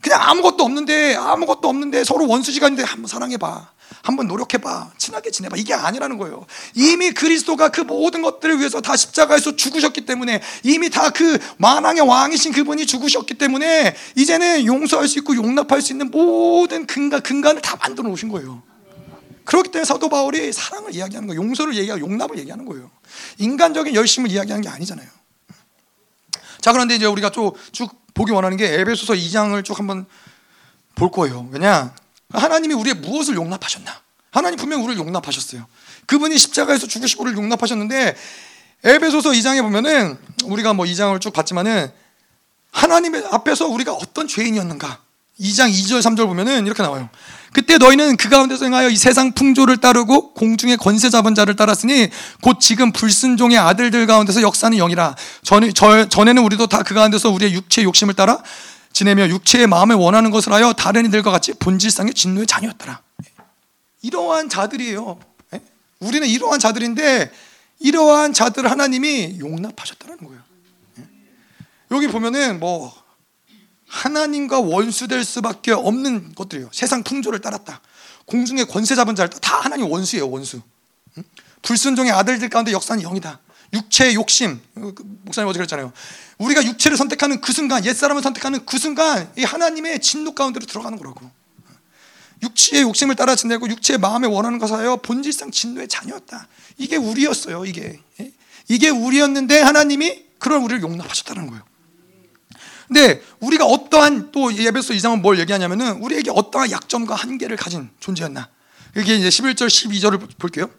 [0.00, 3.73] 그냥 아무것도 없는데 아무것도 없는데 서로 원수지간인데 한번 사랑해봐.
[4.02, 4.92] 한번 노력해봐.
[4.98, 5.56] 친하게 지내봐.
[5.56, 6.44] 이게 아니라는 거예요.
[6.74, 12.52] 이미 그리스도가 그 모든 것들을 위해서 다 십자가에서 죽으셨기 때문에 이미 다 그 만왕의 왕이신
[12.52, 18.08] 그분이 죽으셨기 때문에 이제는 용서할 수 있고 용납할 수 있는 모든 근간, 근간을 다 만들어
[18.08, 18.62] 놓으신 거예요.
[19.44, 21.40] 그렇기 때문에 사도 바울이 사랑을 이야기하는 거예요.
[21.42, 22.90] 용서를 얘기하고 용납을 얘기하는 거예요.
[23.38, 25.08] 인간적인 열심을 이야기하는 게 아니잖아요.
[26.60, 30.06] 자, 그런데 이제 우리가 쭉, 쭉 보기 원하는 게 에베소서 2장을 쭉 한번
[30.94, 31.48] 볼 거예요.
[31.52, 31.94] 왜냐?
[32.34, 33.90] 하나님이 우리의 무엇을 용납하셨나?
[34.30, 35.66] 하나님 분명 우리를 용납하셨어요.
[36.06, 38.16] 그분이 십자가에서 죽으시고 우리를 용납하셨는데
[38.84, 41.90] 에베소서 2장에 보면은 우리가 뭐 2장을 쭉 봤지만은
[42.70, 44.98] 하나님 의 앞에서 우리가 어떤 죄인이었는가?
[45.40, 47.08] 2장 2절 3절 보면은 이렇게 나와요.
[47.52, 52.08] 그때 너희는 그 가운데서 행하여 이 세상 풍조를 따르고 공중의 권세 잡은 자를 따랐으니
[52.40, 55.14] 곧 지금 불순종의 아들들 가운데서 역사는 영이라.
[55.42, 58.42] 전, 저, 전에는 우리도 다 그 가운데서 우리의 육체 욕심을 따라
[58.94, 63.02] 지내며 육체의 마음에 원하는 것을 하여 다른 이들과 같이 본질상의 진노의 자녀였더라.
[64.02, 65.18] 이러한 자들이에요.
[65.54, 65.60] 예?
[65.98, 67.32] 우리는 이러한 자들인데
[67.80, 70.40] 이러한 자들 하나님이 용납하셨다는 거예요.
[71.00, 71.04] 예?
[71.90, 72.94] 여기 보면은 뭐
[73.88, 76.70] 하나님과 원수될 수밖에 없는 것들이에요.
[76.72, 77.80] 세상 풍조를 따랐다.
[78.26, 80.60] 공중의 권세 잡은 자를 다 하나님 원수예요, 원수.
[81.62, 83.40] 불순종의 아들들 가운데 역사는 영이다.
[83.72, 84.60] 육체의 욕심.
[84.74, 85.92] 그 목사님 어제 그랬잖아요.
[86.38, 91.30] 우리가 육체를 선택하는 그 순간, 옛사람을 선택하는 그 순간, 이 하나님의 진노 가운데로 들어가는 거라고.
[92.42, 96.46] 육체의 욕심을 따라 지내고 육체의 마음에 원하는 것하여 본질상 진노의 자녀였다.
[96.76, 97.64] 이게 우리였어요.
[97.64, 98.32] 이게 예?
[98.68, 101.62] 이게 우리였는데 하나님이 그런 우리를 용납하셨다는 거예요.
[102.86, 108.48] 근데 우리가 어떠한 또 예배소 이상은 뭘 얘기하냐면은 우리에게 어떠한 약점과 한계를 가진 존재였나.
[108.96, 110.70] 이게 이제 11절 12절을 볼게요.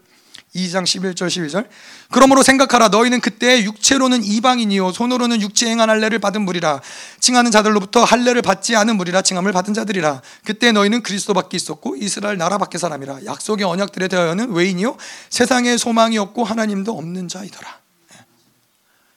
[0.56, 1.68] 2장 11절 12절.
[2.12, 6.82] 그러므로 생각하라 너희는 그때 육체로는 이방인이요 손으로는 육체 행한 할례를 받은 무리라.
[7.20, 9.22] 칭하는 자들로부터 할례를 받지 않은 무리라.
[9.22, 10.22] 칭함을 받은 자들이라.
[10.45, 13.26] 그때 너희는 그리스도 밖에 있었고 이스라엘 나라 밖의 사람이라.
[13.26, 14.97] 약속의 언약들에 대하여는 외인이요
[15.30, 17.86] 세상에 소망이 없고 하나님도 없는 자이더라.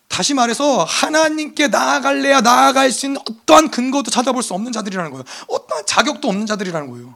[0.09, 5.23] 다시 말해서 하나님께 나아갈래야 나아갈 수 있는 어떠한 근거도 찾아볼 수 없는 자들이라는 거예요.
[5.47, 7.15] 어떠한 자격도 없는 자들이라는 거예요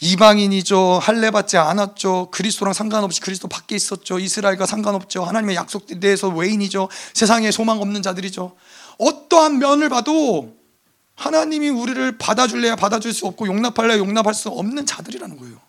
[0.00, 0.98] 이방인이죠.
[1.02, 2.28] 할례 받지 않았죠.
[2.30, 4.18] 그리스도랑 상관없이 그리스도 밖에 있었죠.
[4.18, 5.24] 이스라엘과 상관없죠.
[5.24, 6.88] 하나님의 약속에 대해서 외인이죠.
[7.12, 8.56] 세상에 소망 없는 자들이죠.
[8.98, 10.56] 어떠한 면을 봐도
[11.16, 15.60] 하나님이 우리를 받아줄래야 받아줄 수 없고 용납할래야 용납할 수 없는 자들이라는 거예요.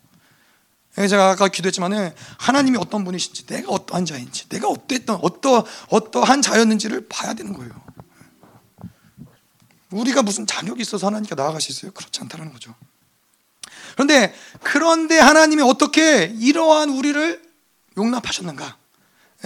[0.96, 7.34] 제가 아까 기도했지만은 하나님이 어떤 분이신지, 내가 어떠한 자인지, 내가 어땠던 어떠 어떠한 자였는지를 봐야
[7.34, 7.72] 되는 거예요.
[9.90, 11.92] 우리가 무슨 자격이 있어서 하나님께 나아갈 수 있어요?
[11.92, 12.74] 그렇지 않다는 거죠.
[13.94, 17.42] 그런데 그런데 하나님이 어떻게 이러한 우리를
[17.96, 18.76] 용납하셨는가?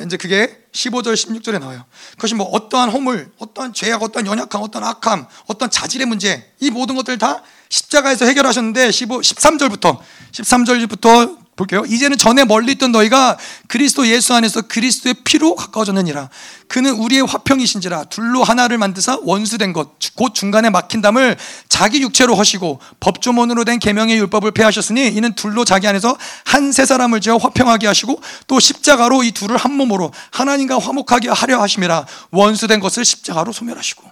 [0.05, 1.84] 이제 그게 15절 16절에 나와요.
[2.12, 6.97] 그것이 뭐 어떠한 허물, 어떠한 죄악, 어떠한 연약함, 어떠한 악함, 어떠한 자질의 문제 이 모든
[6.97, 9.99] 것들 다 십자가에서 해결하셨는데 15 13절부터
[10.32, 11.84] 13절부터 볼게요.
[11.88, 16.28] 이제는 전에 멀리 있던 너희가 그리스도 예수 안에서 그리스도의 피로 가까워졌느니라.
[16.68, 21.36] 그는 우리의 화평이신지라 둘로 하나를 만드사 원수된 것 곧 중간에 막힌 담을
[21.68, 27.20] 자기 육체로 허시고 법조문으로 된 계명의 율법을 폐하셨으니 이는 둘로 자기 안에서 한 세 사람을
[27.20, 33.04] 지어 화평하게 하시고 또 십자가로 이 둘을 한 몸으로 하나님과 화목하게 하려 하심이라 원수된 것을
[33.04, 34.02] 십자가로 소멸하시고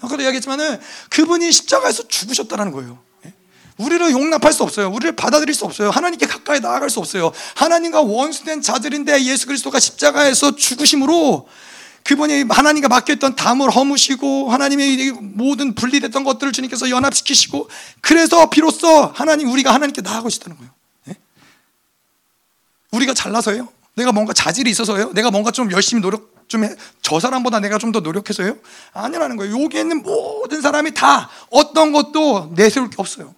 [0.00, 0.78] 아까도 이야기했지만은
[1.10, 3.05] 그분이 십자가에서 죽으셨다는 거예요.
[3.78, 4.90] 우리를 용납할 수 없어요.
[4.90, 5.90] 우리를 받아들일 수 없어요.
[5.90, 7.32] 하나님께 가까이 나아갈 수 없어요.
[7.56, 11.46] 하나님과 원수된 자들인데 예수 그리스도가 십자가에서 죽으심으로
[12.04, 17.68] 그분이 하나님과 맡겼던 담을 허무시고 하나님의 모든 분리됐던 것들을 주님께서 연합시키시고
[18.00, 20.70] 그래서 비로소 하나님 우리가 하나님께 나아가고 있다는 거예요.
[21.04, 21.16] 네?
[22.92, 23.68] 우리가 잘나서요?
[23.96, 25.12] 내가 뭔가 자질이 있어서요?
[25.14, 28.56] 내가 뭔가 좀 열심히 노력 좀저 사람보다 내가 좀 더 노력해서요?
[28.92, 29.60] 아니라는 거예요.
[29.62, 33.34] 여기 있는 모든 사람이 다 어떤 것도 내세울 게 없어요.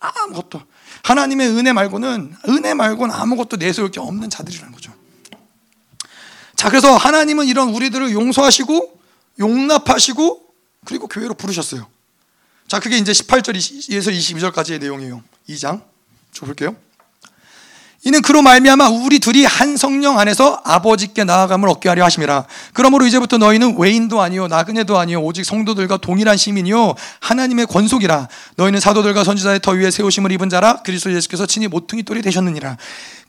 [0.00, 0.60] 아무것도
[1.04, 4.92] 하나님의 은혜 말고는 은혜 말고는 아무것도 내세울 게 없는 자들이라는 거죠.
[6.56, 9.00] 자, 그래서 하나님은 이런 우리들을 용서하시고
[9.38, 10.46] 용납하시고
[10.84, 11.86] 그리고 교회로 부르셨어요.
[12.68, 15.22] 자, 그게 이제 18절에서 22절까지의 내용이에요.
[15.48, 15.82] 2장.
[16.32, 16.76] 좀 볼게요.
[18.02, 22.46] 이는 그로 말미암아 우리 둘이 한 성령 안에서 아버지께 나아감을 얻게 하려 하심이라.
[22.72, 28.28] 그러므로 이제부터 너희는 외인도 아니요 나그네도 아니요 오직 성도들과 동일한 시민이요 하나님의 권속이라.
[28.56, 30.80] 너희는 사도들과 선지자의 터 위에 세우심을 입은 자라.
[30.82, 32.78] 그리스도 예수께서 친히 모퉁이 돌이 되셨느니라.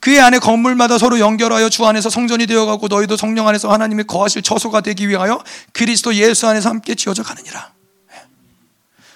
[0.00, 4.80] 그의 안에 건물마다 서로 연결하여 주 안에서 성전이 되어가고 너희도 성령 안에서 하나님의 거하실 처소가
[4.80, 5.38] 되기 위하여
[5.74, 7.72] 그리스도 예수 안에서 함께 지어져 가느니라.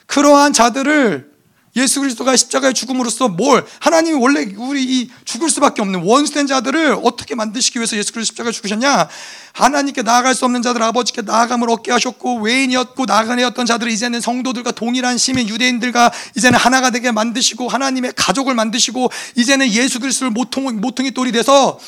[0.05, 1.36] 그러한 자들을
[1.77, 7.35] 예수 그리스도가 십자가의 죽음으로써 뭘 하나님이 원래 우리 이 죽을 수밖에 없는 원수된 자들을 어떻게
[7.35, 9.09] 만드시기 위해서 예수 그리스도 십자가에 죽으셨냐?
[9.53, 15.19] 하나님께 나아갈 수 없는 자들 아버지께 나아감을 얻게 하셨고 외인이었고 나그네였던 자들을 이제는 성도들과 동일한
[15.19, 21.33] 시민 유대인들과 이제는 하나가 되게 만드시고 하나님의 가족을 만드시고 이제는 예수 그리스도를 모퉁 모퉁이 돌이
[21.33, 21.79] 돼서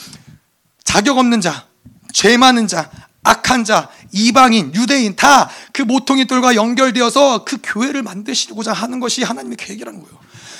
[0.84, 1.66] 자격 없는 자,
[2.12, 2.90] 죄 많은 자,
[3.22, 10.02] 악한 자, 이방인, 유대인 다 그 모퉁이돌과 연결되어서 그 교회를 만드시고자 하는 것이 하나님의 계획이라는
[10.02, 10.18] 거예요.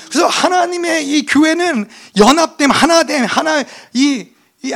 [0.09, 4.29] 그래서 하나님의 이 교회는 연합됨, 하나됨, 하나 이,
[4.63, 4.73] 이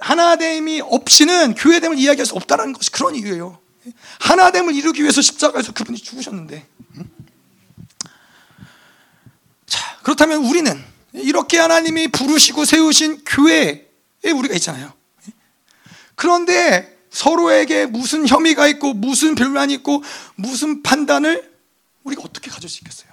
[0.00, 3.60] 하나됨이 없이는 교회됨을 이야기할 수 없다는 것이 그런 이유예요.
[4.18, 6.66] 하나됨을 이루기 위해서 십자가에서 그분이 죽으셨는데.
[9.66, 13.84] 자, 그렇다면 우리는 이렇게 하나님이 부르시고 세우신 교회에
[14.34, 14.92] 우리가 있잖아요.
[16.16, 20.02] 그런데 서로에게 무슨 혐의가 있고 무슨 불만이 있고
[20.34, 21.50] 무슨 판단을
[22.04, 23.10] 우리가 어떻게 가질 수 있겠어요?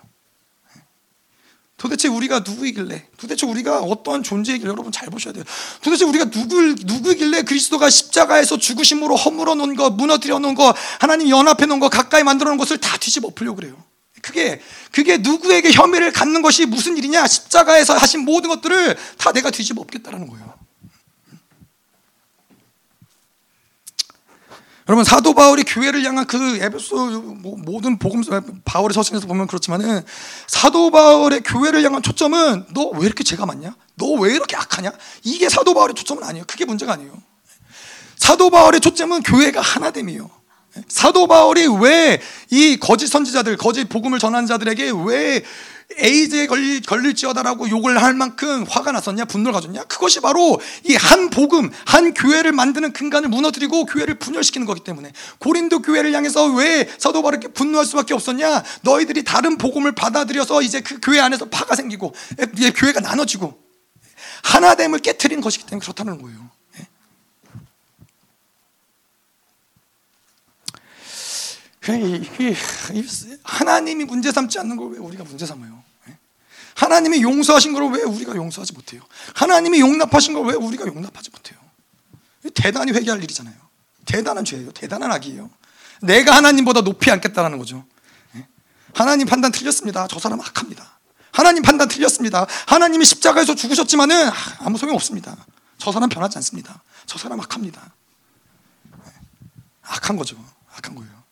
[1.78, 3.08] 도대체 우리가 누구이길래?
[3.18, 5.46] 도대체 우리가 어떠한 존재이길래 여러분 잘 보셔야 돼요.
[5.82, 11.66] 도대체 우리가 누구 누구이길래 그리스도가 십자가에서 죽으심으로 허물어 놓은 거, 무너뜨려 놓은 거, 하나님 연합해
[11.66, 13.82] 놓은 거, 가까이 만들어 놓은 것을 다 뒤집어 엎으려고 그래요.
[14.22, 14.62] 그게
[14.92, 17.28] 그게 누구에게 혐의를 갖는 것이 무슨 일이냐?
[17.28, 20.63] 십자가에서 하신 모든 것들을 다 내가 뒤집어 엎겠다라는 거예요.
[24.90, 26.96] 여러분 사도 바울이 교회를 향한 그 에베소
[27.42, 28.22] 뭐 모든 복음
[28.66, 30.02] 바울의 서신에서 보면 그렇지만은
[30.48, 33.76] 사도 바울의 교회를 향한 초점은 너 왜 이렇게 죄가 많냐?
[33.96, 34.92] 너 왜 이렇게 악하냐?
[35.24, 36.44] 이게 사도 바울의 초점은 아니에요.
[36.48, 37.14] 그게 문제가 아니에요.
[38.18, 40.30] 사도 바울의 초점은 교회가 하나됨이에요.
[40.88, 42.20] 사도 바울이 왜
[42.50, 45.44] 이 거짓 선지자들, 거짓 복음을 전하는 자들에게 왜
[45.98, 49.84] 에이즈에 걸릴, 걸릴지어다라고 욕을 할 만큼 화가 났었냐, 분노를 가졌냐?
[49.84, 55.82] 그것이 바로 이 한 복음, 한 교회를 만드는 근간을 무너뜨리고 교회를 분열시키는 거기 때문에 고린도
[55.82, 58.64] 교회를 향해서 왜 사도 바울에게 분노할 수밖에 없었냐?
[58.82, 62.14] 너희들이 다른 복음을 받아들여서 이제 그 교회 안에서 파가 생기고
[62.58, 63.54] 이제 교회가 나눠지고
[64.44, 66.50] 하나됨을 깨뜨린 것이기 때문에 그렇다는 거예요.
[73.44, 75.84] 하나님이 문제 삼지 않는 걸 왜 우리가 문제 삼아요?
[76.76, 79.02] 하나님이 용서하신 걸 왜 우리가 용서하지 못해요?
[79.36, 81.60] 하나님이 용납하신 걸 왜 우리가 용납하지 못해요?
[82.56, 83.56] 대단히 회개할 일이잖아요.
[84.06, 84.72] 대단한 죄예요.
[84.72, 85.50] 대단한 악이에요.
[86.02, 87.86] 내가 하나님보다 높이 앉겠다라는 거죠.
[88.94, 90.08] 하나님 판단 틀렸습니다.
[90.08, 91.00] 저 사람 악합니다.
[91.32, 92.46] 하나님 판단 틀렸습니다.
[92.68, 94.30] 하나님이 십자가에서 죽으셨지만은
[94.60, 95.36] 아무 소용 없습니다.
[95.78, 96.82] 저 사람 변하지 않습니다.
[97.06, 97.94] 저 사람 악합니다.
[99.84, 100.38] 악한 거죠.
[100.76, 101.23] 악한 거예요.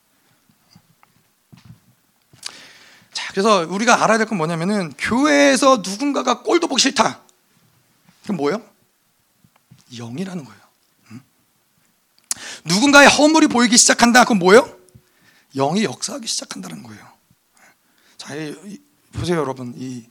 [3.31, 7.21] 그래서 우리가 알아야 될 건 뭐냐면은 교회에서 누군가가 꼴도 보기 싫다.
[8.21, 8.61] 그게 뭐예요?
[9.97, 10.61] 영이라는 거예요.
[11.11, 11.21] 응?
[12.65, 14.23] 누군가의 허물이 보이기 시작한다.
[14.23, 14.77] 그건 뭐예요?
[15.55, 17.05] 영이 역사하기 시작한다는 거예요.
[18.17, 18.79] 자, 이,
[19.13, 19.73] 보세요, 여러분.
[19.75, 20.05] 이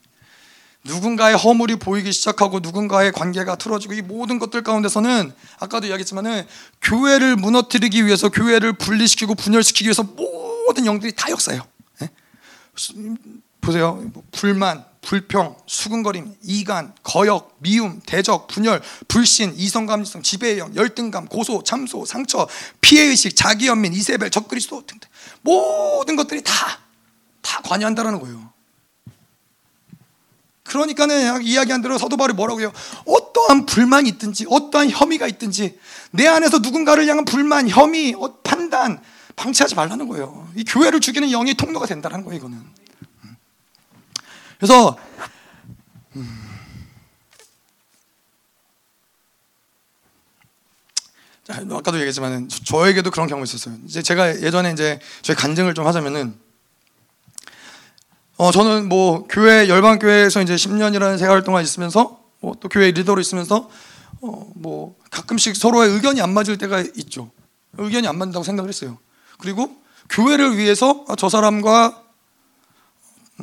[0.85, 6.47] 누군가의 허물이 보이기 시작하고 누군가의 관계가 틀어지고 이 모든 것들 가운데서는 아까도 이야기했지만은
[6.83, 11.63] 교회를 무너뜨리기 위해서 교회를 분리시키고 분열시키기 위해서 모든 영들이 다 역사해요.
[13.61, 13.95] 보세요.
[14.13, 22.05] 뭐 불만, 불평, 수근거림, 이간, 거역, 미움, 대적, 분열, 불신, 이성감성, 지배형, 열등감, 고소, 참소,
[22.05, 22.49] 상처,
[22.81, 25.09] 피해의식, 자기연민, 이세벨, 적그리스도 등등
[25.43, 26.81] 모든 것들이 다,
[27.41, 28.51] 다 관여한다는 거예요.
[30.65, 32.73] 그러니까는 이야기한 대로 사도 바울이 뭐라고 해요?
[33.05, 35.79] 어떠한 불만이 있든지, 어떠한 혐의가 있든지,
[36.13, 39.03] 내 안에서 누군가를 향한 불만, 혐의, 어, 판단,
[39.41, 40.47] 방치하지 말라는 거예요.
[40.55, 42.63] 이 교회를 죽이는 영이 통로가 된다는 거예요, 이거는.
[44.59, 44.99] 그래서
[46.15, 46.47] 음.
[51.45, 53.77] 자, 아까도 얘기했지만 저 에게도 그런 경우 있었어요.
[53.87, 56.39] 이제 제가 예전에 이제 저희 간증을 좀 하자면은
[58.37, 63.21] 어 저는 뭐 교회 열방 교회에서 이제 10년이라는 세월 동안 있으면서 뭐 또 교회 리더로
[63.21, 63.71] 있으면서
[64.21, 67.31] 어 뭐 가끔씩 서로의 의견이 안 맞을 때가 있죠.
[67.79, 68.99] 의견이 안 맞는다고 생각을 했어요.
[69.41, 69.77] 그리고
[70.09, 72.03] 교회를 위해서 저 사람과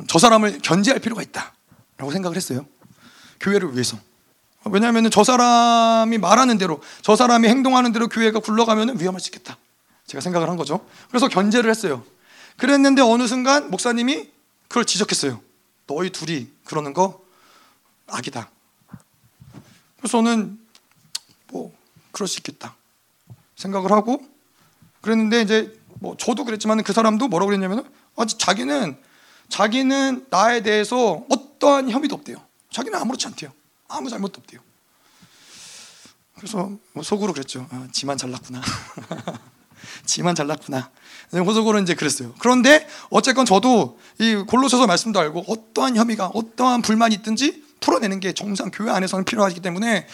[0.06, 2.66] 저 사람을 견제할 필요가 있다라고 생각을 했어요.
[3.40, 3.98] 교회를 위해서.
[4.64, 9.56] 왜냐하면 저 사람이 말하는 대로, 저 사람이 행동하는 대로 교회가 굴러가면 위험할 수 있겠다.
[10.06, 10.84] 제가 생각을 한 거죠.
[11.08, 12.04] 그래서 견제를 했어요.
[12.56, 14.30] 그랬는데 어느 순간 목사님이
[14.68, 15.40] 그걸 지적했어요.
[15.86, 17.22] 너희 둘이 그러는 거
[18.08, 18.50] 악이다.
[19.98, 20.58] 그래서 저는
[21.50, 21.74] 뭐
[22.12, 22.76] 그럴 수 있겠다
[23.56, 24.20] 생각을 하고
[25.00, 27.84] 그랬는데 이제 뭐 저도 그랬지만 그 사람도 뭐라고 그랬냐면
[28.16, 28.96] 아, 자기는
[29.48, 32.36] 자기는 나에 대해서 어떠한 혐의도 없대요.
[32.70, 33.52] 자기는 아무렇지 않대요.
[33.88, 34.60] 아무 잘못도 없대요.
[36.36, 37.66] 그래서 뭐 속으로 그랬죠.
[37.70, 38.60] 아, 지만 잘났구나.
[40.04, 40.90] 지만 잘났구나.
[41.32, 42.34] 호속으로 이제 그랬어요.
[42.38, 48.70] 그런데 어쨌건 저도 이 골로새서 말씀도 알고 어떠한 혐의가 어떠한 불만이 있든지 풀어내는 게 정상
[48.70, 50.06] 교회 안에서는 필요하기 때문에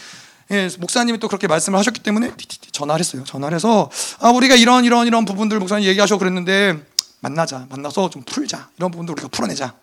[0.51, 2.33] 예, 목사님이 또 그렇게 말씀을 하셨기 때문에
[2.73, 3.25] 전화를 했어요.
[3.25, 3.91] 전화를 해서
[4.21, 6.85] 아 우리가 이런 이런 이런 부분들 목사님 얘기하셔 그랬는데
[7.21, 9.75] 만나자 만나서 좀 풀자 이런 부분들 우리가 풀어내자.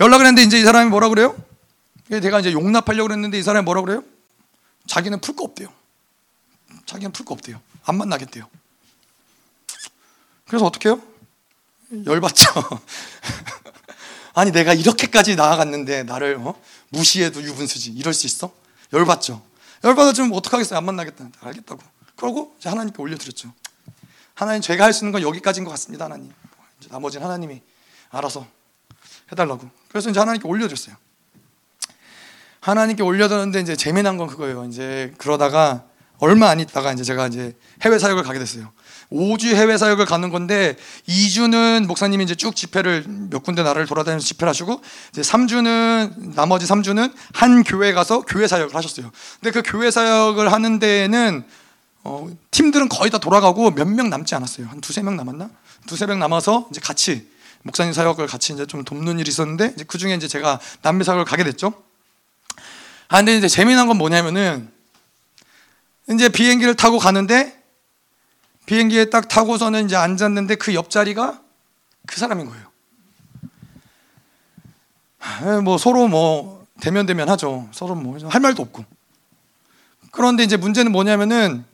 [0.00, 1.36] 연락을 했는데 이제 이 사람이 뭐라 그래요?
[2.08, 4.02] 내가 이제 용납하려고 그랬는데 이 사람이 뭐라 그래요?
[4.86, 5.68] 자기는 풀 거 없대요.
[6.86, 7.60] 자기는 풀 거 없대요.
[7.84, 8.46] 안 만나겠대요.
[10.48, 11.00] 그래서 어떻게 해요?
[12.06, 12.44] 열받죠.
[14.34, 16.60] 아니 내가 이렇게까지 나아갔는데 나를 어?
[16.88, 18.52] 무시해도 유분수지 이럴 수 있어?
[18.92, 19.42] 열받죠.
[19.84, 20.78] 열받아 지면 어떡하겠어요?
[20.78, 21.28] 안 만나겠다.
[21.40, 21.82] 알겠다고.
[22.16, 23.52] 그러고 하나님께 올려드렸죠.
[24.34, 26.06] 하나님 제가 할 수 있는 건 여기까지인 것 같습니다.
[26.06, 26.32] 하나님.
[26.80, 27.62] 이제 나머지는 하나님이
[28.10, 28.46] 알아서
[29.32, 29.68] 해달라고.
[29.88, 30.96] 그래서 이제 하나님께 올려줬어요.
[32.60, 34.64] 하나님께 올려드렸는데 이제 재미난 건 그거예요.
[34.66, 35.84] 이제 그러다가
[36.18, 38.70] 얼마 안 있다가 이제 제가 이제 해외 사역을 가게 됐어요.
[39.12, 40.76] 5주 해외 사역을 가는 건데
[41.08, 44.80] 2주는 목사님이 이제 쭉 집회를 몇 군데 나라를 돌아다니면서 집회를 하시고
[45.10, 49.10] 이제 3주는 나머지 3주는 한 교회 가서 교회 사역을 하셨어요.
[49.40, 51.44] 근데 그 교회 사역을 하는 데에는
[52.04, 54.68] 어, 팀들은 거의 다 돌아가고 몇 명 남지 않았어요.
[54.68, 55.50] 한 두세 명 남았나?
[55.86, 57.28] 두세 명 남아서 이제 같이
[57.62, 61.24] 목사님 사역을 같이 이제 좀 돕는 일이 있었는데 이제 그 중에 이제 제가 남미 사역을
[61.24, 61.74] 가게 됐죠.
[63.08, 64.70] 아 근데 이제 재미난 건 뭐냐면은
[66.10, 67.59] 이제 비행기를 타고 가는데
[68.70, 71.42] 비행기에 딱 타고서는 이제 앉았는데 그 옆자리가
[72.06, 72.70] 그 사람인 거예요.
[75.64, 77.68] 뭐 서로 뭐 대면 대면 하죠.
[77.72, 78.84] 서로 뭐 할 말도 없고.
[80.12, 81.64] 그런데 이제 문제는 뭐냐면은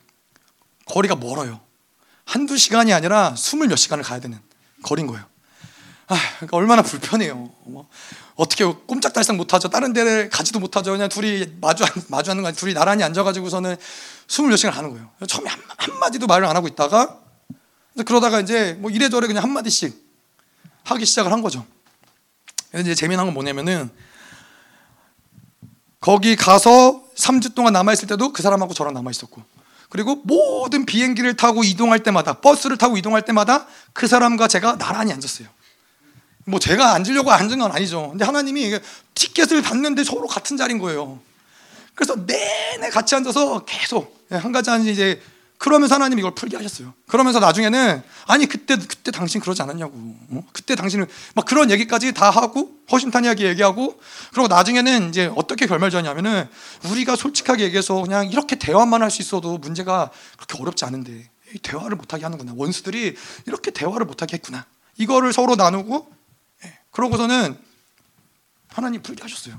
[0.87, 1.61] 거리가 멀어요.
[2.25, 4.39] 한두 시간이 아니라 스물 몇 시간을 가야 되는
[4.83, 5.23] 거리인 거예요.
[6.09, 7.51] 아, 그러니까 얼마나 불편해요.
[7.65, 7.89] 뭐,
[8.37, 9.69] 어떻게 꼼짝달싹 못하죠.
[9.69, 10.93] 다른 데를 가지도 못하죠.
[10.93, 13.77] 그냥 둘이 마주, 마주하는 거 둘이 나란히 앉아가지고서는
[14.29, 15.11] 스물 몇 시간 하는 거예요.
[15.27, 17.21] 처음에 한, 한마디도 말을 안 하고 있다가
[18.05, 19.95] 그러다가 이제 뭐 이래저래 그냥 한마디씩
[20.85, 21.67] 하기 시작을 한 거죠.
[22.75, 23.91] 이제 재미난 건 뭐냐면은
[26.01, 29.43] 거기 가서 3주 동안 남아있을 때도 그 사람하고 저랑 남아있었고
[29.89, 35.49] 그리고 모든 비행기를 타고 이동할 때마다 버스를 타고 이동할 때마다 그 사람과 제가 나란히 앉았어요.
[36.45, 38.11] 뭐 제가 앉으려고 앉은 건 아니죠.
[38.11, 38.79] 근데 하나님이
[39.15, 41.19] 티켓을 받는데 서로 같은 자리인 거예요.
[41.95, 45.21] 그래서 내내 같이 앉아서 계속 한 가지 한 이제
[45.59, 46.93] 그러면서 하나님 이걸 풀게 하셨어요.
[47.07, 49.93] 그러면서 나중에는 아니 그때 그때 당신 그러지 않았냐고.
[50.31, 50.45] 어?
[50.53, 53.99] 그때 당신은 막 그런 얘기까지 다 하고 허심탄회하게 얘기하고
[54.33, 56.47] 그리고 나중에는 이제 어떻게 결말지었냐면은
[56.91, 61.31] 우리가 솔직하게 얘기해서 그냥 이렇게 대화만 할 수 있어도 문제가 그렇게 어렵지 않은데
[61.63, 62.53] 대화를 못하게 하는구나.
[62.55, 63.17] 원수들이
[63.47, 64.67] 이렇게 대화를 못하게 했구나.
[64.99, 66.13] 이거를 서로 나누고
[66.65, 66.79] 예.
[66.91, 67.57] 그러고서는
[68.69, 69.59] 하나님 풀게 하셨어요.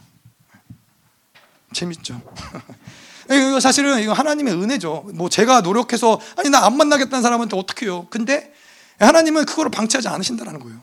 [1.74, 2.22] 재밌죠.
[3.30, 5.10] 이거 사실은 이거 하나님의 은혜죠.
[5.14, 8.08] 뭐 제가 노력해서 아니 나 안 만나겠다는 사람한테 어떻게 해요?
[8.10, 8.52] 근데
[9.00, 10.82] 하나님은 그거를 방치하지 않으신다는 거예요.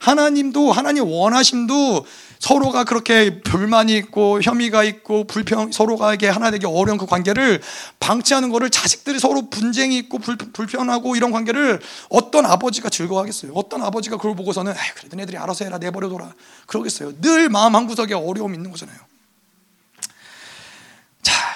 [0.00, 2.04] 하나님도 하나님 원하심도
[2.38, 7.62] 서로가 그렇게 불만이 있고 혐의가 있고 불평 서로가에게 하나 되기 어려운 그 관계를
[8.00, 11.80] 방치하는 거를 자식들이 서로 분쟁이 있고 불, 불편하고 이런 관계를
[12.10, 13.52] 어떤 아버지가 즐거워하겠어요?
[13.54, 16.34] 어떤 아버지가 그걸 보고서는 그래도 애들이 알아서 해라 내버려둬라
[16.66, 17.18] 그러겠어요?
[17.22, 18.98] 늘 마음 한 구석에 어려움이 있는 거잖아요.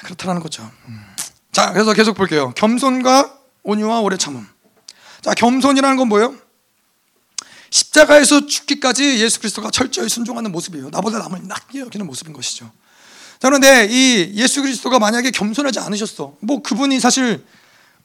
[0.09, 0.71] 자, 그렇다는 거죠.
[0.87, 1.01] 음.
[1.53, 2.53] 자, 그래서 계속 볼게요.
[2.57, 4.47] 겸손과 온유와 오래 참음.
[5.21, 6.35] 자, 겸손이라는 건 뭐예요?
[7.71, 10.89] 십자가에서 죽기까지 예수 그리스도가 철저히 순종하는 모습이에요.
[10.91, 12.71] 나보다 남을 낮게 여기는 모습인 것이죠.
[13.39, 16.37] 자, 그런데 이 예수 그리스도가 만약에 겸손하지 않으셨어.
[16.41, 17.45] 뭐 그분이 사실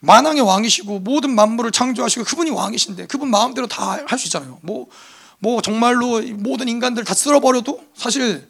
[0.01, 4.59] 만왕의 왕이시고 모든 만물을 창조하시고 그분이 왕이신데 그분 마음대로 다 할 수 있잖아요.
[4.61, 4.87] 뭐,
[5.39, 8.45] 뭐 정말로 모든 인간들 다 쓸어버려도 사실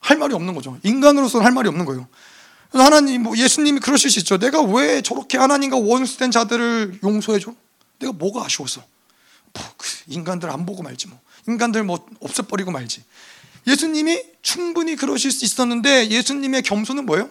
[0.00, 0.76] 할 말이 없는 거죠.
[0.82, 2.08] 인간으로서는 할 말이 없는 거예요.
[2.80, 4.38] 하나님, 뭐 예수님이 그러실 수 있죠.
[4.38, 7.54] 내가 왜 저렇게 하나님과 원수된 자들을 용서해줘?
[8.00, 8.82] 내가 뭐가 아쉬워서?
[9.52, 11.18] 뭐, 그 인간들 안 보고 말지 뭐.
[11.48, 13.04] 인간들 뭐 없애버리고 말지.
[13.66, 17.30] 예수님이 충분히 그러실 수 있었는데 예수님의 겸손은 뭐예요?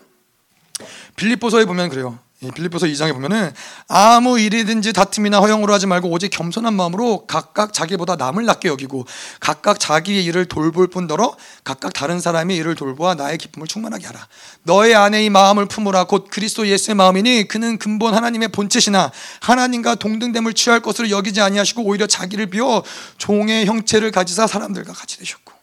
[1.15, 2.20] 빌립보서에 보면 그래요.
[2.52, 3.53] 빌립보서 2장에 보면은
[3.88, 9.06] 아무 일이든지 다툼이나 허영으로 하지 말고 오직 겸손한 마음으로 각각 자기보다 남을 낮게 여기고
[9.40, 14.28] 각각 자기의 일을 돌볼 뿐더러 각각 다른 사람의 일을 돌보아 나의 기쁨을 충만하게 하라.
[14.64, 19.11] 너의 안에 이 마음을 품으라 곧 그리스도 예수의 마음이니 그는 근본 하나님의 본체시나
[19.41, 22.84] 하나님과 동등됨을 취할 것으로 여기지 아니하시고 오히려 자기를 비워
[23.18, 25.53] 종의 형체를 가지사 사람들과 같이 되셨고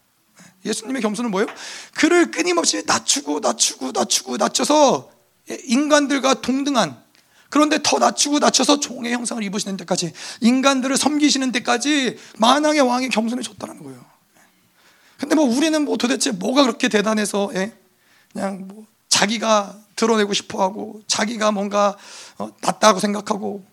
[0.65, 1.47] 예수님의 겸손은 뭐예요?
[1.95, 5.10] 그를 끊임없이 낮추고 낮추고 낮추고 낮춰서
[5.47, 7.01] 인간들과 동등한
[7.49, 14.05] 그런데 더 낮추고 낮춰서 종의 형상을 입으시는 데까지 인간들을 섬기시는 데까지 만왕의 왕이 겸손해졌다는 거예요.
[15.17, 17.73] 근데 뭐 우리는 뭐 도대체 뭐가 그렇게 대단해서 예?
[18.31, 21.97] 그냥 뭐 자기가 드러내고 싶어하고 자기가 뭔가
[22.37, 23.63] 어, 낫다고 생각하고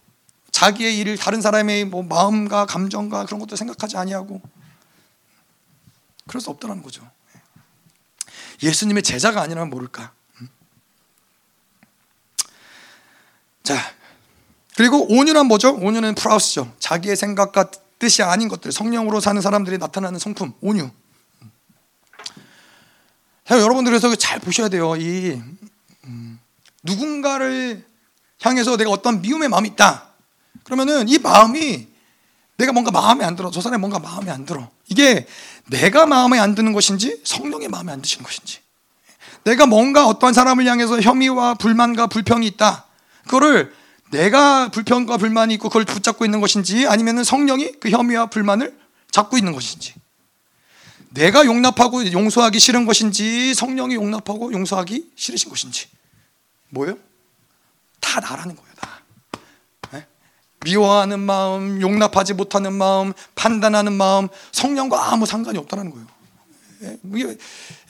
[0.50, 4.42] 자기의 일을 다른 사람의 뭐 마음과 감정과 그런 것도 생각하지 아니하고
[6.26, 7.08] 그럴 수 없다는 거죠.
[8.62, 10.17] 예수님의 제자가 아니라면 모를까.
[13.68, 13.76] 자,
[14.76, 15.74] 그리고 온유란 뭐죠?
[15.74, 16.72] 온유는 프라우스죠.
[16.78, 20.88] 자기의 생각과 뜻이 아닌 것들, 성령으로 사는 사람들이 나타나는 성품, 온유.
[23.46, 24.96] 자, 여러분들 그래서 잘 보셔야 돼요.
[24.96, 25.38] 이
[26.04, 26.40] 음,
[26.82, 27.84] 누군가를
[28.40, 30.06] 향해서 내가 어떤 미움의 마음이 있다.
[30.64, 31.88] 그러면은 이 마음이
[32.56, 33.50] 내가 뭔가 마음에 안 들어.
[33.50, 34.70] 저 사람이 뭔가 마음에 안 들어.
[34.88, 35.26] 이게
[35.66, 38.60] 내가 마음에 안 드는 것인지 성령의 마음에 안 드시는 것인지.
[39.44, 42.87] 내가 뭔가 어떤 사람을 향해서 혐의와 불만과 불평이 있다.
[43.28, 43.72] 그거를
[44.10, 48.76] 내가 불평과 불만이 있고 그걸 붙잡고 있는 것인지 아니면 성령이 그 혐의와 불만을
[49.10, 49.94] 잡고 있는 것인지.
[51.10, 55.88] 내가 용납하고 용서하기 싫은 것인지 성령이 용납하고 용서하기 싫으신 것인지.
[56.70, 56.98] 뭐예요?
[58.00, 59.00] 다 나라는 거예요 다.
[59.92, 60.06] 네?
[60.64, 66.06] 미워하는 마음 용납하지 못하는 마음 판단하는 마음 성령과 아무 상관이 없다는 거예요.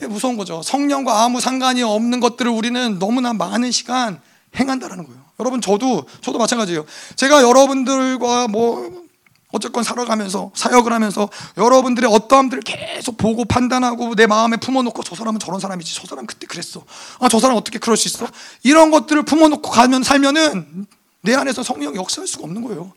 [0.01, 0.63] 예, 무서운 거죠.
[0.63, 4.19] 성령과 아무 상관이 없는 것들을 우리는 너무나 많은 시간
[4.57, 6.85] 행한다라는 거예요 여러분 저도 저도 마찬가지예요.
[7.15, 9.07] 제가 여러분들과 뭐
[9.51, 15.59] 어쨌건 살아가면서 사역을 하면서 여러분들의 어떠함들을 계속 보고 판단하고 내 마음에 품어놓고 저 사람은 저런
[15.59, 16.83] 사람이지 저 사람 그때 그랬어
[17.19, 18.27] 아 저 사람 어떻게 그럴 수 있어
[18.63, 20.85] 이런 것들을 품어놓고 가면 살면은
[21.21, 22.93] 내 안에서 성령이 역사할 수가 없는 거예요.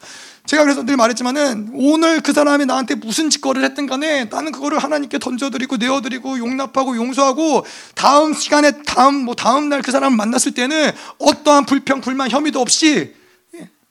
[0.47, 5.19] 제가 그래서 늘 말했지만은 오늘 그 사람이 나한테 무슨 짓거리를 했든 간에 나는 그거를 하나님께
[5.19, 7.64] 던져드리고 내어드리고 용납하고 용서하고
[7.94, 13.14] 다음 시간에 다음 뭐 다음 날 그 사람을 만났을 때는 어떠한 불평 불만 혐의도 없이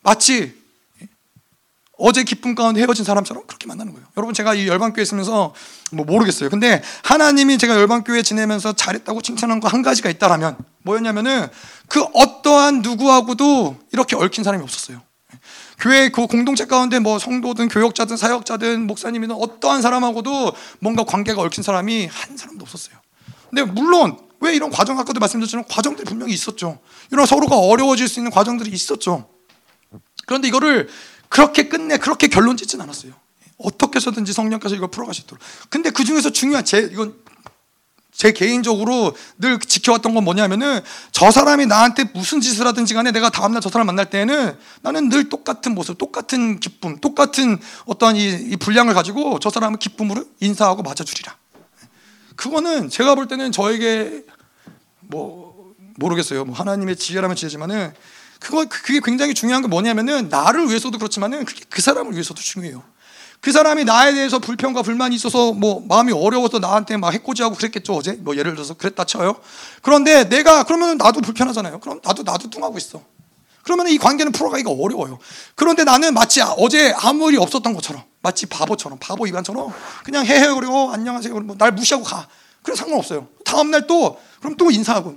[0.02, 0.54] 마치
[1.98, 4.06] 어제 기쁨 가운데 헤어진 사람처럼 그렇게 만나는 거예요.
[4.16, 5.54] 여러분 제가 이 열방교회 있으면서
[5.92, 6.50] 뭐 모르겠어요.
[6.50, 11.46] 근데 하나님이 제가 열방교회 지내면서 잘했다고 칭찬한 거 한 가지가 있다라면 뭐였냐면은
[11.88, 15.00] 그 어떠한 누구하고도 이렇게 얽힌 사람이 없었어요.
[15.82, 22.06] 교회 그 공동체 가운데 뭐 성도든 교역자든 사역자든 목사님이든 어떠한 사람하고도 뭔가 관계가 얽힌 사람이
[22.06, 22.96] 한 사람도 없었어요.
[23.50, 26.78] 근데 물론 왜 이런 과정 아까도 말씀드렸지만 과정들이 분명히 있었죠.
[27.10, 29.28] 이런 서로가 어려워질 수 있는 과정들이 있었죠.
[30.24, 30.88] 그런데 이거를
[31.28, 33.12] 그렇게 끝내 그렇게 결론 짓진 않았어요.
[33.58, 35.42] 어떻게 해서든지 성령께서 이걸 풀어가시도록.
[35.68, 37.16] 근데 그 중에서 중요한 제 이건
[38.12, 40.80] 제 개인적으로 늘 지켜왔던 건 뭐냐면은
[41.10, 45.28] 저 사람이 나한테 무슨 짓을 하든지 간에 내가 다음날 저 사람 만날 때에는 나는 늘
[45.28, 51.34] 똑같은 모습, 똑같은 기쁨, 똑같은 어떤 이, 이 분량을 가지고 저 사람을 기쁨으로 인사하고 맞아주리라.
[52.36, 54.24] 그거는 제가 볼 때는 저에게
[55.00, 56.44] 뭐 모르겠어요.
[56.44, 57.92] 뭐 하나님의 지혜라면 지혜지만은
[58.40, 62.82] 그거 그게 굉장히 중요한 게 뭐냐면은 나를 위해서도 그렇지만은 그게 그 사람을 위해서도 중요해요.
[63.42, 68.12] 그 사람이 나에 대해서 불평과 불만이 있어서 뭐 마음이 어려워서 나한테 막 해코지하고 그랬겠죠 어제
[68.12, 69.34] 뭐 예를 들어서 그랬다 쳐요.
[69.82, 71.80] 그런데 내가 그러면 나도 불편하잖아요.
[71.80, 73.02] 그럼 나도 나도 뚱하고 있어.
[73.64, 75.18] 그러면 이 관계는 풀어가기가 어려워요.
[75.56, 79.72] 그런데 나는 마치 어제 아무 일이 없었던 것처럼 마치 바보처럼 바보 입안처럼
[80.04, 81.34] 그냥 헤헤거리고 안녕하세요.
[81.40, 82.28] 뭐 날 무시하고 가.
[82.62, 83.26] 그래 상관없어요.
[83.44, 85.16] 다음 날 또 그럼 또 인사하고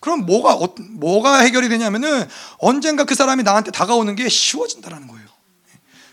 [0.00, 2.26] 그럼 뭐가 어, 뭐가 해결이 되냐면은
[2.56, 5.28] 언젠가 그 사람이 나한테 다가오는 게 쉬워진다라는 거예요.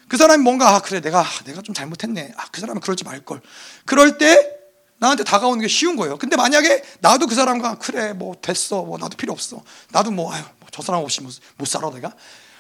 [0.07, 2.34] 그 사람이 뭔가 아 그래 내가 내가 좀 잘못했네.
[2.38, 3.41] 아 그 사람은 그러지 말 걸.
[3.85, 4.57] 그럴 때
[4.99, 6.17] 나한테 다가오는 게 쉬운 거예요.
[6.17, 9.61] 근데 만약에 나도 그 사람과 그래 뭐 됐어 뭐 나도 필요 없어.
[9.91, 12.13] 나도 뭐 아유 뭐저 사람 없이 못, 못 살아 내가.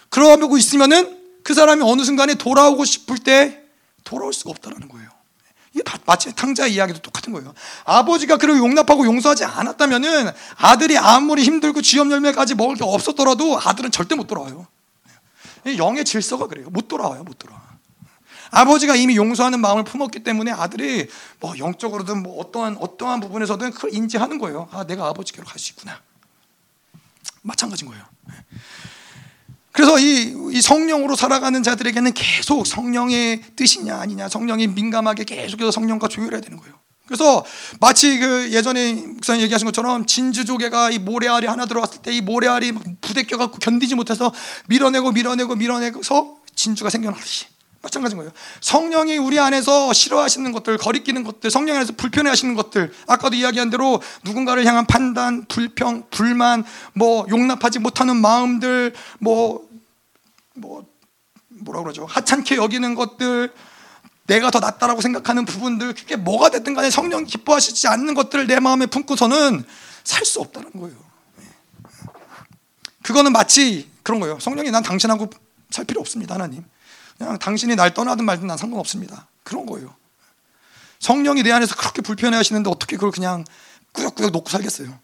[0.09, 3.61] 그러고 있으면은 그 사람이 어느 순간에 돌아오고 싶을 때
[4.03, 5.09] 돌아올 수가 없다라는 거예요.
[5.73, 7.53] 이게 마치 탕자 이야기도 똑같은 거예요.
[7.85, 14.15] 아버지가 그를 용납하고 용서하지 않았다면은 아들이 아무리 힘들고 쥐염 열매까지 먹을 게 없었더라도 아들은 절대
[14.15, 14.67] 못 돌아와요.
[15.77, 16.69] 영의 질서가 그래요.
[16.69, 17.61] 못 돌아와요, 못 돌아와.
[18.51, 21.07] 아버지가 이미 용서하는 마음을 품었기 때문에 아들이
[21.39, 24.69] 뭐 영적으로든 뭐 어떠한 어떠한 부분에서든 그걸 인지하는 거예요.
[24.71, 25.99] 아, 내가 아버지께로 갈 수 있구나.
[27.41, 28.03] 마찬가지인 거예요.
[29.71, 36.41] 그래서 이, 이, 성령으로 살아가는 자들에게는 계속 성령의 뜻이냐 아니냐 성령이 민감하게 계속해서 성령과 조율해야
[36.41, 36.73] 되는 거예요.
[37.07, 37.45] 그래서
[37.79, 42.73] 마치 그 예전에 목사님 얘기하신 것처럼 진주 조개가 이 모래알이 하나 들어왔을 때 이 모래알이
[43.01, 44.33] 부대껴 갖고 견디지 못해서
[44.67, 47.45] 밀어내고 밀어내고 밀어내서 진주가 생겨나듯이
[47.81, 48.31] 마찬가지인 거예요.
[48.59, 54.65] 성령이 우리 안에서 싫어하시는 것들, 거리끼는 것들, 성령 안에서 불편해하시는 것들, 아까도 이야기한 대로 누군가를
[54.65, 59.67] 향한 판단, 불평, 불만, 뭐 용납하지 못하는 마음들, 뭐뭐
[61.49, 62.05] 뭐라 그러죠?
[62.05, 63.53] 하찮게 여기는 것들,
[64.27, 68.85] 내가 더 낫다라고 생각하는 부분들, 그게 뭐가 됐든 간에 성령 기뻐하시지 않는 것들을 내 마음에
[68.85, 69.65] 품고서는
[70.03, 70.95] 살 수 없다는 거예요.
[73.03, 74.39] 그거는 마치 그런 거예요.
[74.39, 75.29] 성령이 난 당신하고
[75.69, 76.63] 살 필요 없습니다, 하나님.
[77.17, 79.27] 그냥 당신이 날 떠나든 말든 난 상관없습니다.
[79.43, 79.95] 그런 거예요.
[80.99, 83.45] 성령이 내 안에서 그렇게 불편해 하시는데 어떻게 그걸 그냥
[83.93, 84.99] 꾸역꾸역 놓고 살겠어요.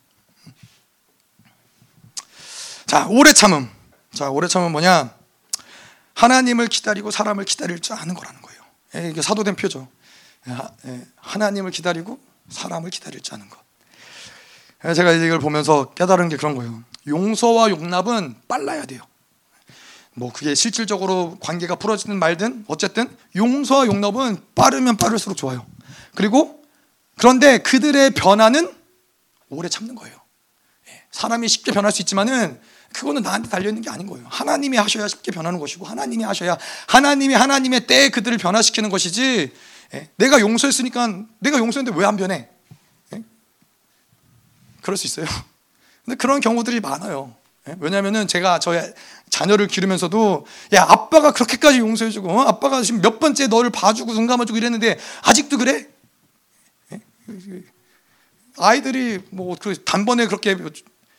[2.85, 3.69] 자, 오래 참음.
[4.13, 5.15] 자, 오래 참음 뭐냐?
[6.13, 8.41] 하나님을 기다리고 사람을 기다릴 줄 아는 거라는
[8.95, 9.87] 이게 사도된 표죠.
[10.47, 10.53] 예,
[10.87, 13.59] 예, 하나님을 기다리고 사람을 기다릴 줄 아는 것.
[14.95, 16.83] 제가 이걸 보면서 깨달은 게 그런 거예요.
[17.07, 19.01] 용서와 용납은 빨라야 돼요.
[20.13, 25.65] 뭐 그게 실질적으로 관계가 풀어지든 말든 어쨌든 용서와 용납은 빠르면 빠를수록 좋아요.
[26.15, 26.63] 그리고
[27.17, 28.71] 그런데 그들의 변화는
[29.49, 30.15] 오래 참는 거예요.
[31.11, 32.59] 사람이 쉽게 변할 수 있지만은
[32.93, 34.25] 그거는 나한테 달려있는 게 아닌 거예요.
[34.29, 36.57] 하나님이 하셔야 쉽게 변하는 것이고 하나님이 하셔야
[36.87, 39.51] 하나님이 하나님의 때에 그들을 변화시키는 것이지
[39.95, 40.09] 예?
[40.15, 42.47] 내가 용서했으니까 내가 용서했는데 왜 안 변해?
[43.13, 43.23] 예?
[44.81, 45.25] 그럴 수 있어요.
[46.05, 47.35] 근데 그런 경우들이 많아요.
[47.67, 47.75] 예?
[47.79, 48.93] 왜냐하면 제가 저의
[49.29, 52.41] 자녀를 기르면서도 야 아빠가 그렇게까지 용서해주고 어?
[52.43, 55.87] 아빠가 지금 몇 번째 너를 봐주고 눈 감아주고 이랬는데 아직도 그래?
[56.91, 56.99] 예?
[58.57, 60.55] 아이들이 뭐그 단번에 그렇게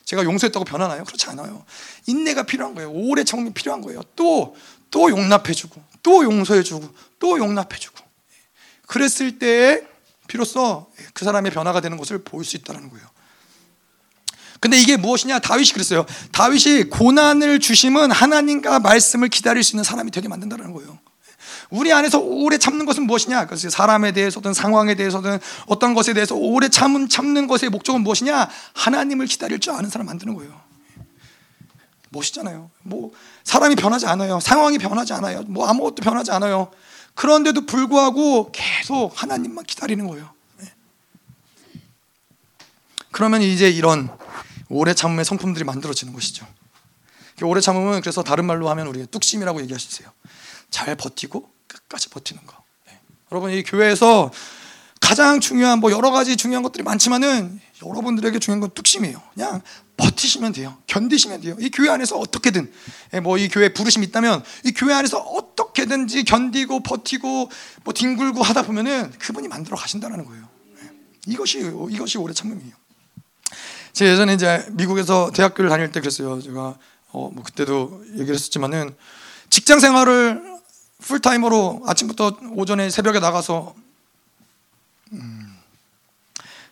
[0.05, 1.05] 제가 용서했다고 변하나요?
[1.05, 1.65] 그렇지 않아요.
[2.07, 2.91] 인내가 필요한 거예요.
[2.91, 4.03] 오래 참음이 필요한 거예요.
[4.17, 4.55] 또,
[4.91, 7.99] 또 용납해주고, 또 용서해주고, 또 용납해주고.
[8.87, 9.87] 그랬을 때
[10.27, 13.07] 비로소 그 사람의 변화가 되는 것을 볼 수 있다는 거예요.
[14.61, 15.41] 근데 이게 무엇이냐?
[15.41, 16.07] 다윗이 그랬어요.
[16.33, 20.99] 다윗이 고난을 주심은 하나님과 말씀을 기다릴 수 있는 사람이 되게 만든다는 거예요.
[21.75, 23.47] 우리 안에서 오래 참는 것은 무엇이냐?
[23.47, 28.49] 그래서 사람에 대해서든 상황에 대해서든 어떤 것에 대해서 오래 참은 참는 것의 목적은 무엇이냐?
[28.75, 30.61] 하나님을 기다릴 줄 아는 사람 만드는 거예요.
[32.11, 32.71] 멋있잖아요.
[32.83, 33.11] 뭐
[33.43, 34.39] 사람이 변하지 않아요.
[34.39, 35.43] 상황이 변하지 않아요.
[35.49, 36.71] 뭐 아무것도 변하지 않아요.
[37.15, 40.31] 그런데도 불구하고 계속 하나님만 기다리는 거예요.
[40.59, 40.73] 네.
[43.11, 44.17] 그러면 이제 이런
[44.69, 46.47] 오래 참음의 성품들이 만들어지는 것이죠.
[47.43, 50.09] 오래 참으면 그래서 다른 말로 하면 우리가 뚝심이라고 있어요.
[50.71, 52.57] 잘 버티고 끝까지 버티는 거.
[52.87, 52.99] 네.
[53.33, 54.31] 여러분 이 교회에서
[55.01, 59.21] 가장 중요한 뭐 여러 가지 중요한 것들이 많지만은 여러분들에게 중요한 건 뚝심이에요.
[59.35, 59.61] 그냥
[59.97, 60.79] 버티시면 돼요.
[60.87, 61.57] 견디시면 돼요.
[61.61, 62.73] 이 교회 안에서 어떻게든
[63.13, 67.51] 예, 뭐이 교회 부르심이 있다면 이 교회 안에서 어떻게든지 견디고 버티고
[67.85, 70.49] 뭐 뒹굴고 하다 보면은 그분이 만들어 가신다는 거예요.
[70.83, 70.91] 예.
[71.27, 71.59] 이것이
[71.91, 72.73] 이것이 오래 참음이에요.
[73.93, 76.41] 제가 예전에 이제 미국에서 대학교를 다닐 때 그랬어요.
[76.41, 76.79] 제가
[77.13, 78.97] 어 뭐 그때도 얘기를 했었지만은
[79.51, 80.54] 직장 생활을
[81.07, 83.75] 풀타임으로 아침부터 오전에 새벽에 나가서
[85.13, 85.57] 음,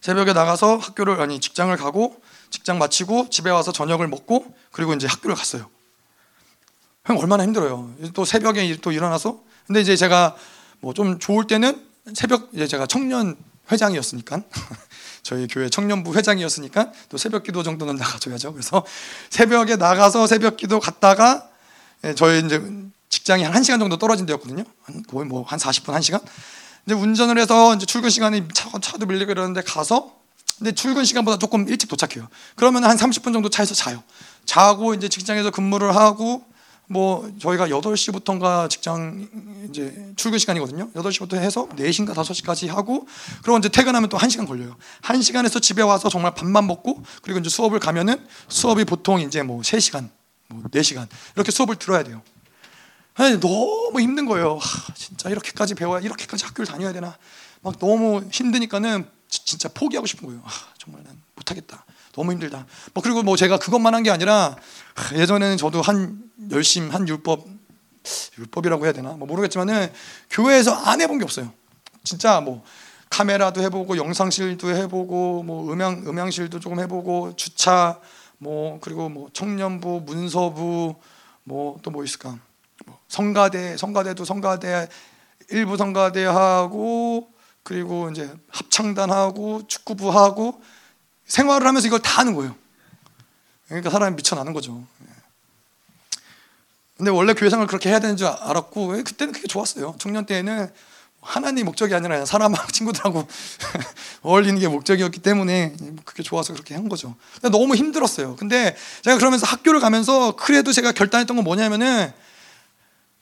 [0.00, 5.36] 새벽에 나가서 학교를 아니 직장을 가고 직장 마치고 집에 와서 저녁을 먹고 그리고 이제 학교를
[5.36, 5.68] 갔어요.
[7.04, 7.94] 형 얼마나 힘들어요.
[8.14, 10.36] 또 새벽에 또 일어나서 근데 이제 제가
[10.80, 13.36] 뭐 좀 좋을 때는 새벽 이제 제가 청년
[13.70, 14.42] 회장이었으니까
[15.22, 18.52] 저희 교회 청년부 회장이었으니까 또 새벽 기도 정도는 나가줘야죠.
[18.52, 18.84] 그래서
[19.30, 21.48] 새벽에 나가서 새벽 기도 갔다가
[22.04, 22.60] 예, 저희 이제
[23.12, 24.64] 직장이 한 1시간 정도 떨어진 데였거든요.
[24.82, 26.22] 한 거의 뭐 한 40분 1시간.
[26.86, 30.16] 이제 운전을 해서 이제 출근 시간이 차, 차도 밀리고 이러는데 가서
[30.58, 32.28] 근데 출근 시간보다 조금 일찍 도착해요.
[32.56, 34.02] 그러면 한 30분 정도 차에서 자요.
[34.46, 36.42] 자고 이제 직장에서 근무를 하고
[36.88, 39.28] 뭐 저희가 8시부터인가 직장
[39.68, 40.90] 이제 출근 시간이거든요.
[40.92, 43.06] 8시부터 해서 4시인가 5시까지 하고
[43.42, 44.76] 그리고 이제 퇴근하면 또 1시간 걸려요.
[45.02, 50.08] 1시간에서 집에 와서 정말 밥만 먹고 그리고 이제 수업을 가면은 수업이 보통 이제 뭐 3시간,
[50.48, 51.06] 뭐 4시간
[51.36, 52.22] 이렇게 수업을 들어야 돼요.
[53.14, 54.56] 아니, 너무 힘든 거예요.
[54.56, 57.16] 하, 진짜 이렇게까지 배워야 이렇게까지 학교를 다녀야 되나?
[57.60, 60.42] 막 너무 힘드니까는 진짜 포기하고 싶은 거예요.
[60.44, 61.84] 아, 정말 난 못하겠다.
[62.12, 62.66] 너무 힘들다.
[62.92, 64.56] 뭐 그리고 뭐 제가 그것만 한 게 아니라
[65.14, 67.46] 예전에는 저도 한 열심 한 율법
[68.38, 69.90] 율법이라고 해야 되나 뭐 모르겠지만은
[70.30, 71.52] 교회에서 안 해본 게 없어요.
[72.04, 72.64] 진짜 뭐
[73.10, 78.00] 카메라도 해보고 영상실도 해보고 뭐 음향 음향실도 조금 해보고 주차
[78.38, 80.96] 뭐 그리고 뭐 청년부 문서부
[81.44, 82.38] 뭐 또뭐 뭐 있을까 뭐
[83.08, 84.88] 성가대 성가대도 성가대
[85.50, 87.28] 일부 성가대 하고
[87.62, 90.62] 그리고 이제 합창단하고 축구부하고
[91.26, 92.54] 생활을 하면서 이걸 다 하는 거예요.
[93.68, 94.84] 그러니까 사람이 미쳐나는 거죠.
[96.96, 99.96] 근데 원래 교회 생활 그렇게 해야 되는 줄 알았고 그때는 그게 좋았어요.
[99.98, 100.70] 청년 때에는
[101.20, 103.26] 하나님 목적이 아니라 사람 친구들하고
[104.22, 107.14] 어울리는 게 목적이었기 때문에 그게 좋아서 그렇게 한 거죠.
[107.42, 108.36] 너무 힘들었어요.
[108.36, 112.12] 근데 제가 그러면서 학교를 가면서 그래도 제가 결단했던 건 뭐냐면은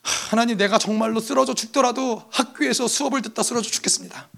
[0.03, 4.29] 하나님 내가 정말로 쓰러져 죽더라도 학교에서 수업을 듣다 쓰러져 죽겠습니다.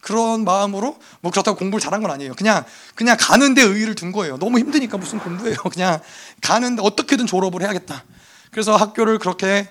[0.00, 2.34] 그런 마음으로 뭐 그렇다고 공부를 잘한 건 아니에요.
[2.34, 2.64] 그냥
[2.94, 4.36] 그냥 가는데 의의를 둔 거예요.
[4.38, 5.56] 너무 힘드니까 무슨 공부예요.
[5.72, 6.00] 그냥
[6.42, 8.04] 가는데 어떻게든 졸업을 해야겠다.
[8.50, 9.68] 그래서 학교를 그렇게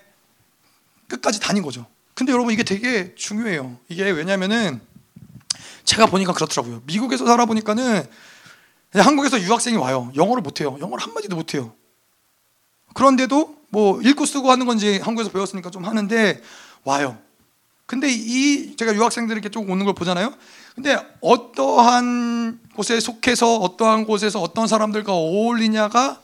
[1.07, 1.85] 끝까지 다닌 거죠.
[2.15, 3.77] 근데 여러분 이게 되게 중요해요.
[3.89, 4.81] 이게 왜냐면은
[5.83, 6.81] 제가 보니까 그렇더라고요.
[6.85, 8.07] 미국에서 살아보니까는
[8.93, 10.11] 한국에서 유학생이 와요.
[10.15, 10.77] 영어를 못해요.
[10.79, 11.73] 영어를 한마디도 못해요.
[12.93, 16.41] 그런데도 뭐 읽고 쓰고 하는 건지 한국에서 배웠으니까 좀 하는데
[16.83, 17.17] 와요.
[17.85, 20.33] 근데 이 제가 유학생들 이렇게 쭉 오는 걸 보잖아요.
[20.75, 26.19] 근데 어떠한 곳에 속해서 어떠한 곳에서 어떤 사람들과 어울리냐가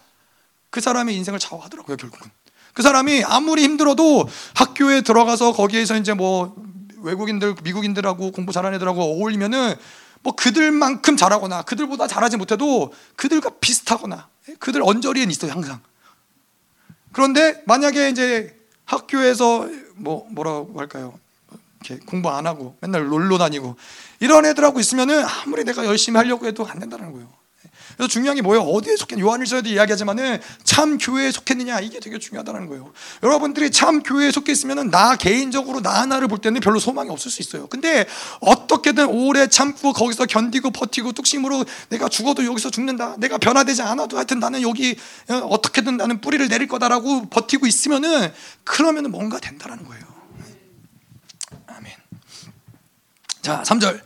[0.70, 2.30] 그 사람의 인생을 좌우하더라고요, 결국은.
[2.74, 6.56] 그 사람이 아무리 힘들어도 학교에 들어가서 거기에서 이제 뭐
[7.02, 9.76] 외국인들, 미국인들하고 공부 잘하는 애들하고 어울리면은
[10.22, 14.28] 뭐 그들만큼 잘하거나 그들보다 잘하지 못해도 그들과 비슷하거나
[14.60, 15.82] 그들 언저리엔 있어요, 항상.
[17.12, 18.56] 그런데 만약에 이제
[18.86, 21.20] 학교에서 뭐 뭐라고 할까요?
[21.82, 23.76] 이렇게 공부 안 하고 맨날 놀러 다니고
[24.20, 27.39] 이런 애들하고 있으면은 아무리 내가 열심히 하려고 해도 안 된다는 거예요.
[27.96, 28.64] 그래서 중요한 게 뭐예요?
[28.64, 32.92] 어디에 속했 요한일서에도 이야기하지만은 참 교회에 속했느냐 이게 되게 중요하다는 거예요.
[33.24, 37.42] 여러분들이 참 교회에 속해 있으면은 나 개인적으로 나 하나를 볼 때는 별로 소망이 없을 수
[37.42, 37.68] 있어요.
[37.68, 38.06] 근데
[38.42, 43.16] 어떻게든 오래 참고 거기서 견디고 버티고 뚝심으로 내가 죽어도 여기서 죽는다.
[43.18, 44.96] 내가 변화되지 않아도 하여튼 나는 여기
[45.30, 48.32] 어, 어떻게든 나는 뿌리를 내릴 거다라고 버티고 있으면은
[48.64, 50.04] 그러면은 뭔가 된다라는 거예요.
[51.68, 51.94] 아멘.
[53.42, 54.02] 자, 3절.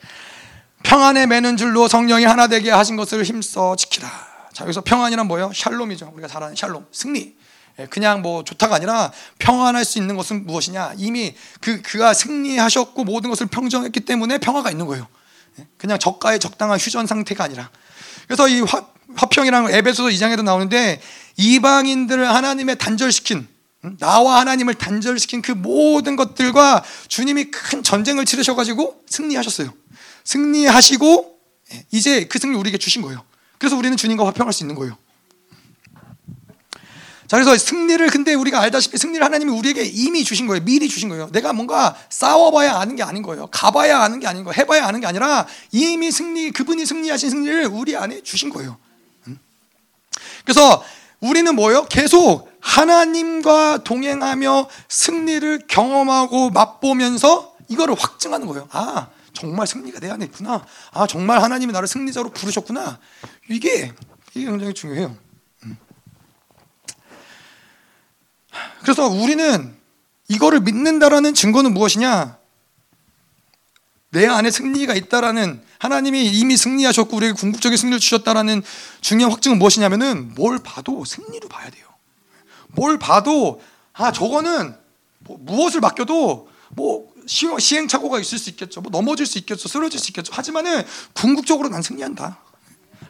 [0.84, 4.10] 평안에 매는 줄로 성령이 하나 되게 하신 것을 힘써 지키라.
[4.54, 5.52] 자, 여기서 평안이란 뭐예요?
[5.54, 6.12] 샬롬이죠.
[6.14, 7.36] 우리가 잘 아는 샬롬, 승리.
[7.80, 10.94] 예, 그냥 뭐 좋다가 아니라 평안할 수 있는 것은 무엇이냐?
[10.98, 15.08] 이미 그 그가 승리하셨고 모든 것을 평정했기 때문에 평화가 있는 거예요.
[15.60, 17.72] 예, 그냥 저가의 적당한 휴전 상태가 아니라.
[18.28, 18.86] 그래서 이 화,
[19.16, 21.02] 화평이라는 에베소서 2장에도 나오는데
[21.38, 23.48] 이방인들을 하나님의 단절시킨
[24.00, 29.74] 나와 하나님을 단절시킨 그 모든 것들과 주님이 큰 전쟁을 치르셔가지고 승리하셨어요.
[30.24, 31.40] 승리하시고
[31.74, 33.24] 예, 이제 그 승리 우리에게 주신 거예요.
[33.58, 34.98] 그래서 우리는 주님과 화평할 수 있는 거예요.
[37.28, 40.64] 자, 그래서 승리를 근데 우리가 알다시피 승리를 하나님이 우리에게 이미 주신 거예요.
[40.64, 41.30] 미리 주신 거예요.
[41.32, 43.48] 내가 뭔가 싸워봐야 아는 게 아닌 거예요.
[43.48, 44.54] 가봐야 아는 게 아닌 거예요.
[44.56, 48.78] 해봐야 아는 게 아니라 이미 승리, 그분이 승리하신 승리를 우리 안에 주신 거예요.
[50.44, 50.84] 그래서
[51.22, 51.86] 우리는 뭐요?
[51.86, 58.68] 계속 하나님과 동행하며 승리를 경험하고 맛보면서 이거를 확증하는 거예요.
[58.72, 60.66] 아, 정말 승리가 내 안에 있구나.
[60.92, 63.00] 아, 정말 하나님이 나를 승리자로 부르셨구나.
[63.50, 63.92] 이게
[64.36, 65.18] 이게 굉장히 중요해요.
[65.64, 65.78] 음.
[68.82, 69.76] 그래서 우리는
[70.28, 72.38] 이거를 믿는다라는 증거는 무엇이냐?
[74.12, 78.62] 내 안에 승리가 있다라는 하나님이 이미 승리하셨고 우리에게 궁극적인 승리를 주셨다라는
[79.02, 81.88] 중요한 확증은 무엇이냐면은 뭘 봐도 승리로 봐야 돼요.
[82.70, 83.62] 뭘 봐도
[83.92, 84.76] 아 저거는
[85.20, 88.82] 뭐 무엇을 맡겨도 뭐 시행착오가 있을 수 있겠죠.
[88.82, 89.68] 뭐 넘어질 수 있겠죠.
[89.68, 90.34] 쓰러질 수 있겠죠.
[90.34, 90.84] 하지만은
[91.14, 92.38] 궁극적으로 난 승리한다.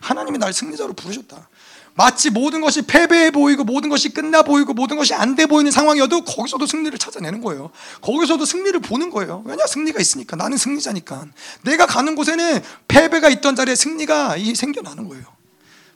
[0.02, 1.50] 하나님이 날 승리자로 부르셨다.
[1.96, 6.24] 마치 모든 것이 패배해 보이고 모든 것이 끝나 보이고 모든 것이 안 돼 보이는 상황이어도
[6.26, 7.72] 거기서도 승리를 찾아내는 거예요.
[8.02, 9.44] 거기서도 승리를 보는 거예요.
[9.46, 11.28] 왜냐 승리가 있으니까 나는 승리자니까.
[11.64, 15.24] 내가 가는 곳에는 패배가 있던 자리에 승리가 생겨나는 거예요.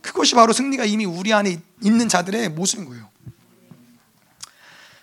[0.02, 3.10] 그것이 바로 승리가 이미 우리 안에 있는 자들의 모습인 거예요.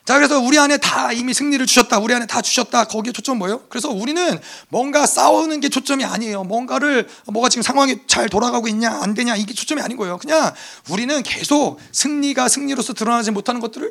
[0.05, 1.99] 자, 그래서 우리 안에 다 이미 승리를 주셨다.
[1.99, 2.85] 우리 안에 다 주셨다.
[2.85, 3.63] 거기에 초점 뭐예요?
[3.71, 6.45] 그래서 우리는 뭔가 싸우는 게 초점이 아니에요.
[6.45, 10.19] 뭔가를, 뭐가 지금 상황이 잘 돌아가고 있냐, 안 되냐, 이게 초점이 아닌 거예요.
[10.19, 10.53] 그냥
[10.91, 13.91] 우리는 계속 승리가 승리로서 드러나지 못하는 것들을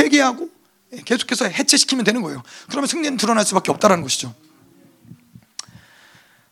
[0.00, 0.48] 회개하고
[1.04, 2.42] 계속해서 해체시키면 되는 거예요.
[2.68, 4.34] 그러면 승리는 드러날 수밖에 없다는 것이죠.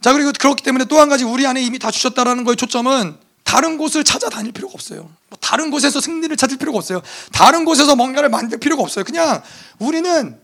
[0.00, 3.76] 자, 그리고 그렇기 때문에 또 한 가지 우리 안에 이미 다 주셨다라는 거의 초점은 다른
[3.78, 5.02] 곳을 찾아다닐 필요가 없어요.
[5.28, 7.02] 뭐 다른 곳에서 승리를 찾을 필요가 없어요.
[7.32, 9.04] 다른 곳에서 뭔가를 만들 필요가 없어요.
[9.04, 9.42] 그냥
[9.78, 10.40] 우리는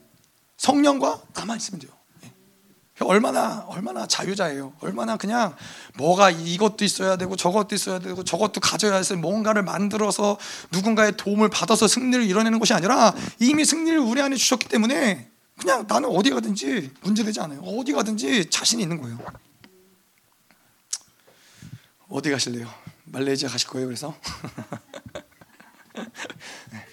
[0.59, 1.91] 성령과 가만 있으면 돼요.
[2.25, 2.31] 예.
[3.05, 4.75] 얼마나 얼마나 자유자예요.
[4.81, 5.57] 얼마나 그냥
[5.97, 10.39] 뭐가 이것도 있어야 되고 저것도 있어야 되고 저것도 가져야 해서 뭔가를 만들어서
[10.71, 16.11] 누군가의 도움을 받아서 승리를 이뤄내는 것이 아니라 이미 승리를 우리 안에 주셨기 때문에 그냥 나는
[16.11, 17.61] 어디 가든지 문제되지 않아요.
[17.61, 19.19] 어디 가든지 자신이 있는 거예요.
[22.09, 22.69] 어디 가실래요?
[23.13, 23.87] 말레이시아 가실 거예요.
[23.87, 24.15] 그래서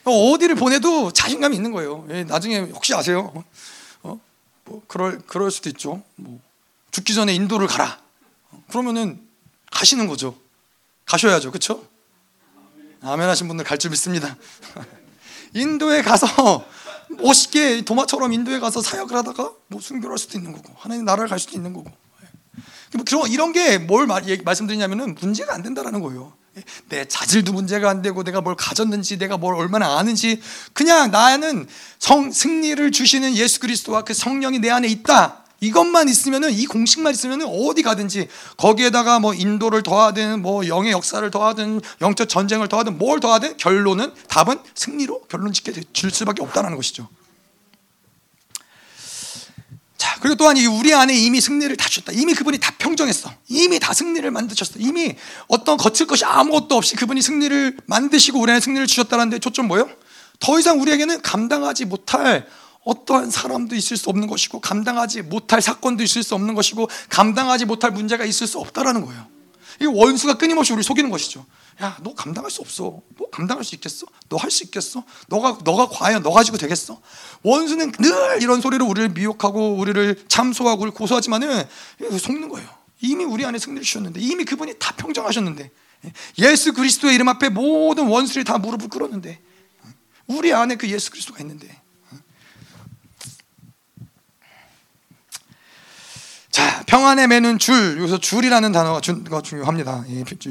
[0.04, 2.06] 어디를 보내도 자신감이 있는 거예요.
[2.10, 3.44] 예, 나중에 혹시 아세요?
[4.04, 4.20] 어?
[4.66, 6.04] 뭐 그럴 그럴 수도 있죠.
[6.16, 6.40] 뭐
[6.92, 8.00] 죽기 전에 인도를 가라.
[8.70, 9.22] 그러면은
[9.72, 10.38] 가시는 거죠.
[11.06, 11.52] 가셔야죠.
[11.52, 11.86] 그렇죠?
[13.02, 14.36] 아멘 하신 분들 갈 줄 믿습니다.
[15.54, 16.66] 인도에 가서
[17.10, 21.56] 멋있게 도마처럼 인도에 가서 사역을 하다가 뭐 순교할 수도 있는 거고 하나님 나라를 갈 수도
[21.56, 21.98] 있는 거고 뭐
[23.06, 26.34] 그런 이런 게 뭘 말씀드리냐면은 문제가 안 된다라는 거예요.
[26.90, 30.42] 내 자질도 문제가 안 되고 내가 뭘 가졌는지 내가 뭘 얼마나 아는지
[30.74, 31.68] 그냥 나는
[32.00, 35.44] 성 승리를 주시는 예수 그리스도와 그 성령이 내 안에 있다.
[35.60, 38.28] 이것만 있으면은 이 공식만 있으면은 어디 가든지
[38.58, 44.60] 거기에다가 뭐 인도를 더하든 뭐 영의 역사를 더하든 영적 전쟁을 더하든 뭘 더하든 결론은 답은
[44.76, 47.08] 승리로 결론 짓게 줄 수밖에 없다는 것이죠.
[50.08, 52.14] 자, 그리고 또한 우리 안에 이미 승리를 다 주셨다.
[52.14, 53.30] 이미 그분이 다 평정했어.
[53.50, 54.76] 이미 다 승리를 만드셨어.
[54.78, 55.18] 이미
[55.50, 59.90] 어떤 거칠 것이 아무것도 없이 그분이 승리를 만드시고 우리 안에 승리를 주셨다는 데 초점 뭐예요?
[60.40, 62.48] 더 이상 우리에게는 감당하지 못할
[62.86, 67.92] 어떠한 사람도 있을 수 없는 것이고 감당하지 못할 사건도 있을 수 없는 것이고 감당하지 못할
[67.92, 69.28] 문제가 있을 수 없다라는 거예요.
[69.82, 71.46] 이 원수가 끊임없이 우리 속이는 것이죠.
[71.82, 73.02] 야, 너 감당할 수 없어.
[73.18, 74.08] 너 감당할 수 있겠어?
[74.30, 75.04] 너 할 수 있겠어?
[75.28, 77.00] 너가 너가 과연 너 가지고 되겠어?
[77.44, 81.66] 원수는 늘 이런 소리로 우리를 미혹하고 우리를 참소하고 우리를 고소하지만은
[82.20, 82.68] 속는 거예요.
[83.02, 85.70] 이미 우리 안에 승리를 주셨는데 이미 그분이 다 평정하셨는데
[86.40, 89.40] 예수 그리스도의 이름 앞에 모든 원수를 다 무릎을 꿇었는데
[90.26, 91.80] 우리 안에 그 예수 그리스도가 있는데
[96.58, 98.00] 자, 평안에 매는 줄.
[98.00, 100.06] 여기서 줄이라는 단어가 중요합니다.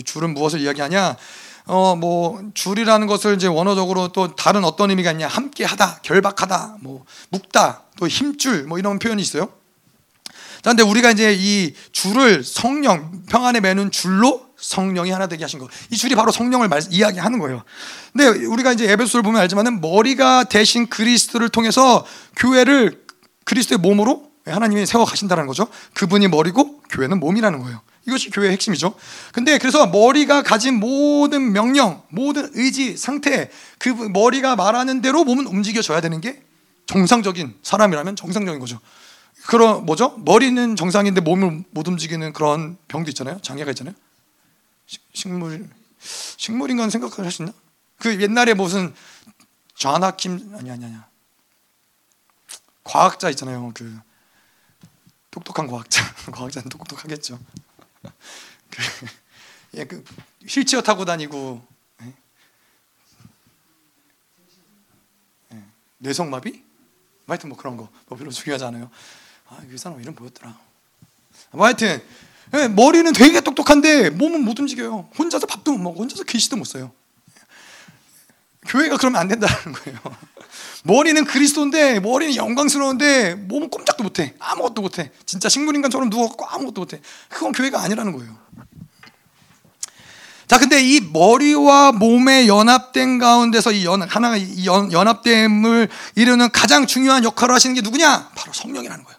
[0.05, 1.17] 줄은 무엇을 이야기하냐?
[1.65, 5.27] 어, 뭐, 줄이라는 것을 이제 원어적으로 또 다른 어떤 의미가 있냐?
[5.27, 9.49] 함께 하다, 결박하다, 뭐, 묶다, 또 힘줄, 뭐 이런 표현이 있어요.
[10.63, 15.67] 자, 근데 우리가 이제 이 줄을 성령, 평안에 매는 줄로 성령이 하나 되게 하신 거.
[15.91, 17.65] 이 줄이 바로 성령을 말, 이야기하는 거예요.
[18.13, 22.07] 근데 우리가 이제 에베소를 보면 알지만은 머리가 대신 그리스도를 통해서
[22.37, 23.03] 교회를
[23.45, 25.69] 그리스도의 몸으로 하나님이 세워 가신다는 거죠.
[25.95, 27.81] 그분이 머리고 교회는 몸이라는 거예요.
[28.07, 28.95] 이것이 교회의 핵심이죠.
[29.33, 36.01] 근데 그래서 머리가 가진 모든 명령, 모든 의지, 상태, 그 머리가 말하는 대로 몸은 움직여져야
[36.01, 36.43] 되는 게
[36.87, 38.79] 정상적인 사람이라면 정상적인 거죠.
[39.49, 40.15] 그런 뭐죠?
[40.19, 43.41] 머리는 정상인데 몸을 못 움직이는 그런 병도 있잖아요.
[43.43, 43.95] 장애가 있잖아요.
[45.13, 45.69] 식물
[46.37, 47.53] 식물인 건 생각을 할 수 있나?
[47.99, 48.95] 그 옛날에 무슨
[49.75, 51.07] 좌나킴 아니 아니 아니야.
[52.85, 53.73] 과학자 있잖아요.
[53.75, 53.99] 그
[55.37, 56.03] 똑똑한 과학자,
[56.33, 57.39] 과학자는 똑똑하겠죠.
[58.71, 58.83] 그,
[59.75, 60.03] 예, 그
[60.49, 61.63] 휠체어 타고 다니고
[62.03, 62.15] 예?
[65.53, 65.63] 예,
[65.99, 66.65] 뇌성마비?
[67.27, 68.91] 하여튼 뭐 그런 거 뭐 별로 중요하지 않아요.
[69.49, 70.59] 아, 이 사람 이름 뭐였더라?
[71.51, 72.03] 뭐 하여튼
[72.55, 75.11] 예, 머리는 되게 똑똑한데 몸은 못 움직여요.
[75.19, 76.93] 혼자서 밥도 못 먹고 혼자서 글씨도 못 써요.
[78.69, 80.01] 교회가 그러면 안 된다는 거예요.
[80.87, 84.35] 머리는 그리스도인데 머리는 영광스러운데 몸은 꼼짝도 못해.
[84.39, 85.11] 아무것도 못해.
[85.27, 87.01] 진짜 식물인간처럼 누워갖고 아무것도 못해.
[87.29, 88.37] 그건 교회가 아니라는 거예요.
[90.47, 96.87] 자, 근데 이 머리와 몸의 연합된 가운데서 이 연, 하나가 이 연, 연합됨을 이루는 가장
[96.87, 98.31] 중요한 역할을 하시는 게 누구냐?
[98.37, 99.19] 바로 성령이라는 거예요.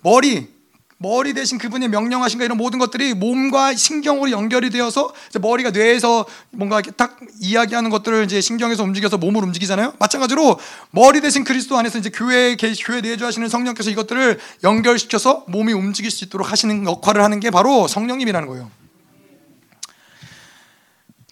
[0.00, 0.55] 머리,
[0.98, 6.80] 머리 대신 그분의 명령하신 거 이런 모든 것들이 몸과 신경으로 연결이 되어서 머리가 뇌에서 뭔가
[6.80, 9.92] 딱 이야기하는 것들을 이제 신경에서 움직여서 몸을 움직이잖아요.
[9.98, 10.58] 마찬가지로
[10.90, 16.50] 머리 대신 그리스도 안에서 이제 교회 교회 내주하시는 성령께서 이것들을 연결시켜서 몸이 움직일 수 있도록
[16.50, 18.70] 하시는 역할을 하는 게 바로 성령님이라는 거예요.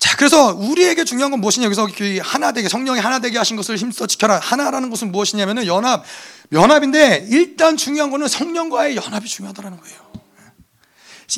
[0.05, 1.65] 자, 그래서 우리에게 중요한 건 무엇이냐?
[1.65, 4.39] 여기서 그 하나 되게 성령이 하나 되게 하신 것을 힘써 지켜라.
[4.39, 6.05] 하나라는 것은 무엇이냐면은 연합,
[6.53, 9.97] 연합인데 일단 중요한 거는 성령과의 연합이 중요하다는 거예요.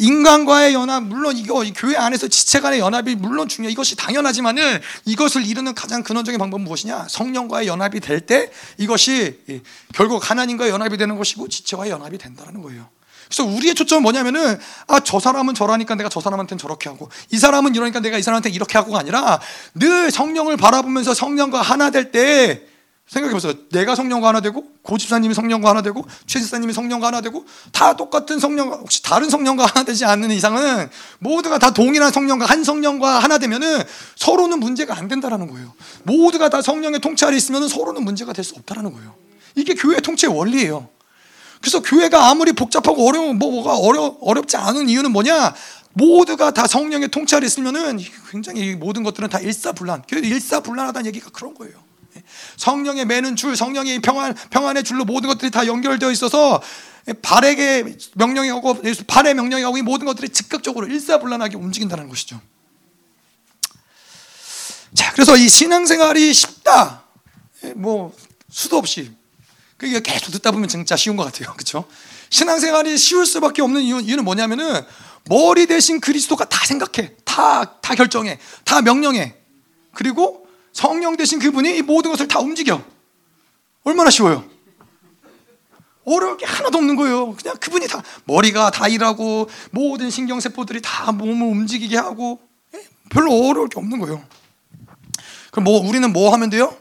[0.01, 5.77] 인간과의 연합 물론 이거 교회 안에서 지체 간의 연합이 물론 중요 이것이 당연하지만은 이것을 이루는
[5.77, 9.63] 가장 근원적인 방법은 무엇이냐 성령과의 연합이 될 때 이것이
[9.95, 12.89] 결국 하나님과의 연합이 되는 것이고 지체와의 연합이 된다는 거예요.
[13.29, 14.59] 그래서 우리의 초점은 뭐냐면은
[14.89, 18.51] 아 저 사람은 저라니까 내가 저 사람한테는 저렇게 하고 이 사람은 이러니까 내가 이 사람한테
[18.51, 19.41] 이렇게 하고가 아니라
[19.75, 22.63] 늘 성령을 바라보면서 성령과 하나 될 때
[23.09, 23.53] 생각해 보세요.
[23.71, 28.79] 내가 성령과 하나 되고 고집사님이 성령과 하나 되고 최집사님이 성령과 하나 되고 다 똑같은 성령과
[28.79, 30.91] 혹시 다른 성령과 하나 되지 않는 이상은
[31.21, 33.85] 모두가 다 동일한 성령과 한 성령과 하나 되면은
[34.17, 35.73] 서로는 문제가 안 된다라는 거예요.
[36.03, 39.15] 모두가 다 성령의 아래 있으면 서로는 문제가 될 수 없다라는 거예요.
[39.55, 40.89] 이게 교회 통치의 원리예요.
[41.61, 45.55] 그래서 교회가 아무리 복잡하고 어려운 뭐 뭐가 어려 어렵지 않은 이유는 뭐냐?
[45.95, 47.99] 모두가 다 성령의 통찰이 있으면은
[48.31, 50.05] 굉장히 모든 것들은 다 일사불란.
[50.13, 51.75] 일사불란하다는 얘기가 그런 거예요.
[52.57, 56.63] 성령의 매는 줄, 성령의 평안 평안의 줄로 모든 것들이 다 연결되어 있어서
[57.23, 58.77] 발에게 명령이 하고
[59.07, 62.41] 발의 명령이 하고 이 모든 것들이 즉각적으로 일사불란하게 움직인다는 것이죠.
[64.95, 67.05] 자, 그래서 이 신앙생활이 쉽다.
[67.75, 68.15] 뭐
[68.51, 69.13] 수도 없이
[69.77, 71.53] 그게 계속 듣다 보면 진짜 쉬운 것 같아요.
[71.57, 71.85] 그렇죠?
[72.31, 74.85] 신앙생활이 쉬울 수밖에 없는 이유, 는 뭐냐면은
[75.29, 79.37] 머리 대신 그리스도가 다 생각해, 다 다 결정해, 다 명령해.
[79.95, 82.85] 그리고 성령 대신 그분이 이 모든 것을 다 움직여.
[83.85, 84.45] 얼마나 쉬워요?
[86.05, 87.35] 어려울 게 하나도 없는 거예요.
[87.37, 92.41] 그냥 그분이 다 머리가 다 일하고 모든 신경 세포들이 다 몸을 움직이게 하고
[92.75, 92.85] 예?
[93.09, 94.25] 별로 어려울 게 없는 거예요.
[95.53, 96.77] 그럼 뭐 우리는 뭐 하면 돼요?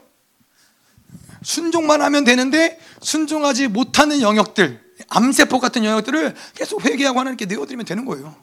[1.45, 8.35] 순종만 하면 되는데 순종하지 못하는 영역들, 암세포 같은 영역들을 계속 회개하고 하나님께 내어드리면 되는 거예요.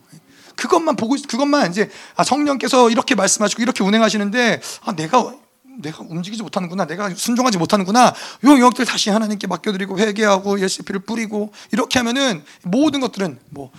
[0.54, 5.34] 그것만 보고 그것만 이제 아, 성령께서 이렇게 말씀하시고 이렇게 운행하시는데 아, 내가
[5.80, 8.14] 내가 움직이지 못하는구나, 내가 순종하지 못하는구나.
[8.44, 13.72] 이 영역들 다시 하나님께 맡겨드리고 회개하고 예수 피를 뿌리고 이렇게 하면은 모든 것들은 뭐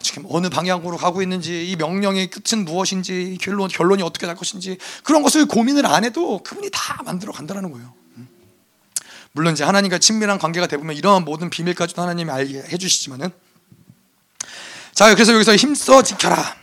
[0.00, 5.22] 지금 어느 방향으로 가고 있는지 이 명령의 끝은 무엇인지 결론 결론이 어떻게 날 것인지 그런
[5.22, 7.99] 것을 고민을 안 해도 그분이 다 만들어 간다는 거예요.
[9.32, 13.30] 물론 이제 하나님과 친밀한 관계가 되보면 이러한 모든 비밀까지도 하나님이 알게 해주시지만은
[14.92, 16.56] 자 그래서 여기서 힘써 지켜라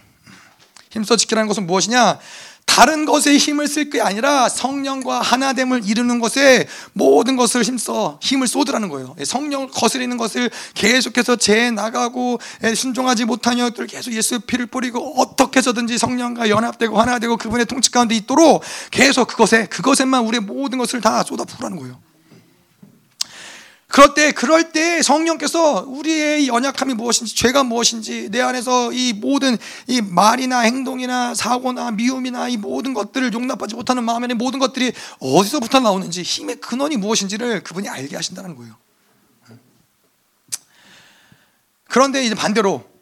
[0.90, 2.20] 힘써 지켜라는 것은 무엇이냐
[2.68, 8.90] 다른 것에 힘을 쓸 게 아니라 성령과 하나됨을 이루는 것에 모든 것을 힘써 힘을 쏟으라는
[8.90, 9.16] 거예요.
[9.24, 12.40] 성령을 거스리는 것을 계속해서 재 나가고
[12.76, 18.14] 순종하지 못한 여들 계속 예수의 피를 뿌리고 어떻게 해서든지 성령과 연합되고 하나되고 그분의 통치 가운데
[18.16, 18.62] 있도록
[18.92, 22.07] 계속 그것에 그것에만 우리의 모든 것을 다 쏟아 부으라는 거예요.
[23.88, 29.58] 그럴 때, 그럴 때 성령께서 우리의 연약함이 무엇인지, 죄가 무엇인지, 내 안에서 이 모든
[29.88, 36.22] 이 말이나 행동이나 사고나 미움이나 이 모든 것들을 용납하지 못하는 마음의 모든 것들이 어디서부터 나오는지,
[36.22, 38.76] 힘의 근원이 무엇인지를 그분이 알게 하신다는 거예요.
[41.86, 42.97] 그런데 이제 반대로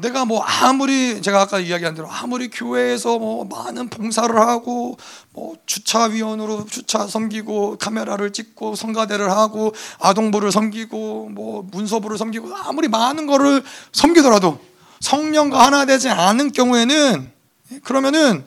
[0.00, 4.96] 내가 뭐 아무리 제가 아까 이야기한 대로 아무리 교회에서 뭐 많은 봉사를 하고
[5.32, 13.26] 뭐 주차위원으로 주차 섬기고 카메라를 찍고 성가대를 하고 아동부를 섬기고 뭐 문서부를 섬기고 아무리 많은
[13.26, 13.62] 거를
[13.92, 14.60] 섬기더라도
[15.00, 17.32] 성령과 하나 되지 않은 경우에는
[17.82, 18.44] 그러면은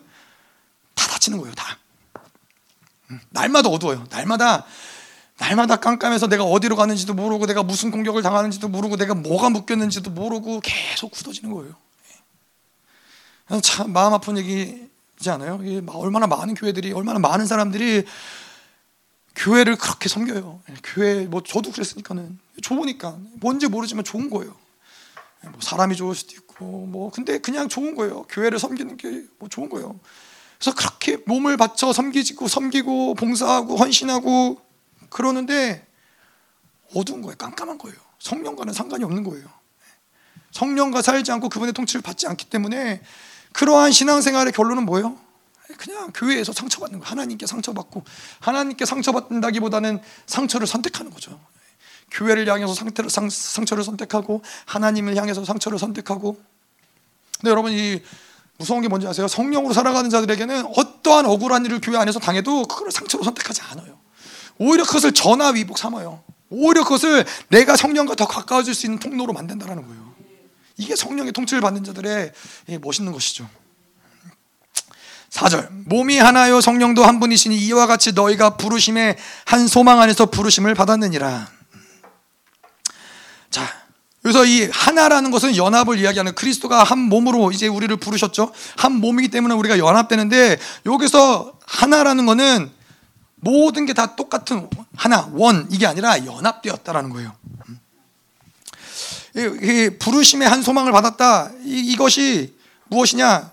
[0.96, 1.78] 다 다치는 거예요 다.
[3.12, 4.06] 음, 날마다 어두워요.
[4.10, 4.66] 날마다
[5.40, 10.62] 날마다 깜깜해서 내가 어디로 가는지도 모르고 내가 무슨 공격을 당하는지도 모르고 내가 뭐가 묶였는지도 모르고
[10.62, 11.76] 계속 굳어지는 거예요.
[13.62, 15.60] 참 마음 아픈 얘기지 않아요?
[15.88, 18.06] 얼마나 많은 교회들이 얼마나 많은 사람들이
[19.36, 20.62] 교회를 그렇게 섬겨요.
[20.84, 24.56] 교회 뭐 저도 그랬으니까는 좋으니까 뭔지 모르지만 좋은 거예요.
[25.42, 28.24] 뭐 사람이 좋을 수도 있고 뭐 근데 그냥 좋은 거예요.
[28.30, 30.00] 교회를 섬기는 게 뭐 좋은 거예요.
[30.58, 34.62] 그래서 그렇게 몸을 바쳐 섬기고 섬기고 봉사하고 헌신하고
[35.14, 35.86] 그러는데
[36.96, 37.38] 어두운 거예요.
[37.38, 37.96] 깜깜한 거예요.
[38.20, 39.46] 성령과는 상관이 없는 거예요.
[40.52, 43.02] 성령과 살지 않고 그분의 통치를 받지 않기 때문에
[43.54, 45.18] 그러한 신앙생활의 결론은 뭐예요?
[45.78, 47.10] 그냥 교회에서 상처받는 거예요.
[47.10, 48.04] 하나님께 상처받고
[48.40, 51.40] 하나님께 상처받는다기보다는 상처를 선택하는 거죠.
[52.12, 56.40] 교회를 향해서 상태를, 상, 상처를 선택하고 하나님을 향해서 상처를 선택하고
[57.40, 58.02] 근데 여러분 이
[58.58, 59.28] 무서운 게 뭔지 아세요?
[59.28, 64.03] 성령으로 살아가는 자들에게는 어떠한 억울한 일을 교회 안에서 당해도 그걸 상처로 선택하지 않아요.
[64.58, 66.22] 오히려 그것을 전화 위복 삼아요.
[66.50, 70.14] 오히려 그것을 내가 성령과 더 가까워질 수 있는 통로로 만든다는 거예요.
[70.78, 72.32] 이게 성령의 통치를 받는 자들의
[72.82, 73.48] 멋있는 것이죠.
[75.32, 81.50] 4절 몸이 하나요 성령도 한 분이시니 이와 같이 너희가 부르심의 한 소망 안에서 부르심을 받았느니라.
[83.50, 83.84] 자,
[84.22, 88.52] 그래서 이 하나라는 것은 연합을 이야기하는 그리스도가 한 몸으로 이제 우리를 부르셨죠.
[88.78, 92.72] 한 몸이기 때문에 우리가 연합되는데 여기서 하나라는 것은
[93.44, 97.36] 모든 게 다 똑같은 하나 원 이게 아니라 연합되었다라는 거예요.
[99.36, 101.52] 이, 부르심의 한 소망을 받았다.
[101.64, 102.56] 이, 것이
[102.88, 103.52] 무엇이냐?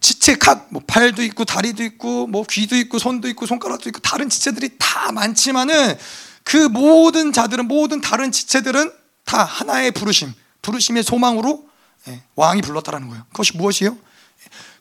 [0.00, 4.28] 지체 각, 뭐 팔도 있고 다리도 있고 뭐 귀도 있고 손도 있고 손가락도 있고 다른
[4.28, 5.96] 지체들이 다 많지만은
[6.44, 8.92] 그 모든 자들은 모든 다른 지체들은
[9.24, 10.32] 다 하나의 부르심,
[10.62, 11.66] 부르심의 소망으로
[12.08, 13.24] 예, 왕이 불렀다라는 거예요.
[13.30, 13.96] 그것이 무엇이요?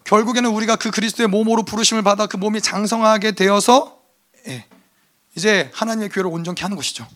[0.04, 3.95] 결국에는 우리가 그 그리스도의 몸으로 부르심을 받아 그 몸이 장성하게 되어서 예,
[5.36, 7.08] 이제 하나님의 교회를 온전케 하는 것이죠.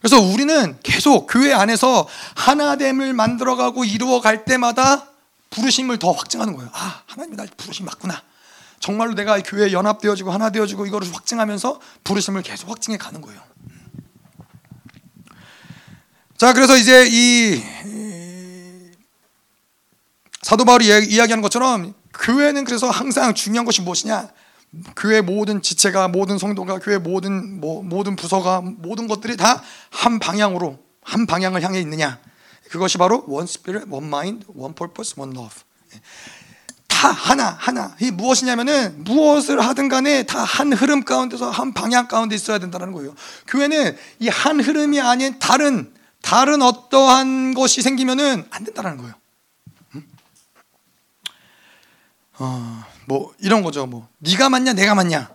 [0.00, 5.10] 그래서 우리는 계속 교회 안에서 하나됨을 만들어가고 이루어갈 때마다
[5.50, 6.70] 부르심을 더 확증하는 거예요.
[6.72, 8.22] 아, 하나님이 날 부르심 맞구나.
[8.78, 13.40] 정말로 내가 교회에 연합되어지고 하나 되어지고 이거를 확증하면서 부르심을 계속 확증해 가는 거예요.
[16.38, 17.62] 자, 그래서 이제 이
[20.40, 24.30] 사도 바울이 이야기하는 것처럼 교회는 그래서 항상 중요한 것이 무엇이냐?
[24.96, 30.78] 교회 모든 지체가 모든 성도가 교회 모든 뭐, 모든 부서가 모든 것들이 다 한 방향으로
[31.02, 32.18] 한 방향을 향해 있느냐?
[32.70, 35.56] 그것이 바로 one spirit, one mind, one purpose, one love.
[36.86, 37.96] 다 하나 하나.
[38.00, 43.14] 이 무엇이냐면은 무엇을 하든 간에 다 한 흐름 가운데서 한 방향 가운데 있어야 된다는 거예요.
[43.48, 45.92] 교회는 이 한 흐름이 아닌 다른
[46.22, 49.14] 다른 어떠한 것이 생기면은 안 된다는 거예요.
[49.96, 50.06] 음?
[52.38, 53.86] 어, 뭐 이런 거죠.
[53.86, 55.28] 뭐 네가 맞냐, 내가 맞냐.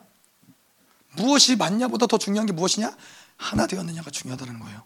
[1.18, 2.96] 무엇이 맞냐보다 더 중요한 게 무엇이냐?
[3.36, 4.82] 하나 되었느냐가 중요하다는 거예요.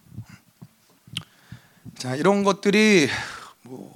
[2.00, 3.08] 자, 이런 것들이
[3.62, 3.96] 뭐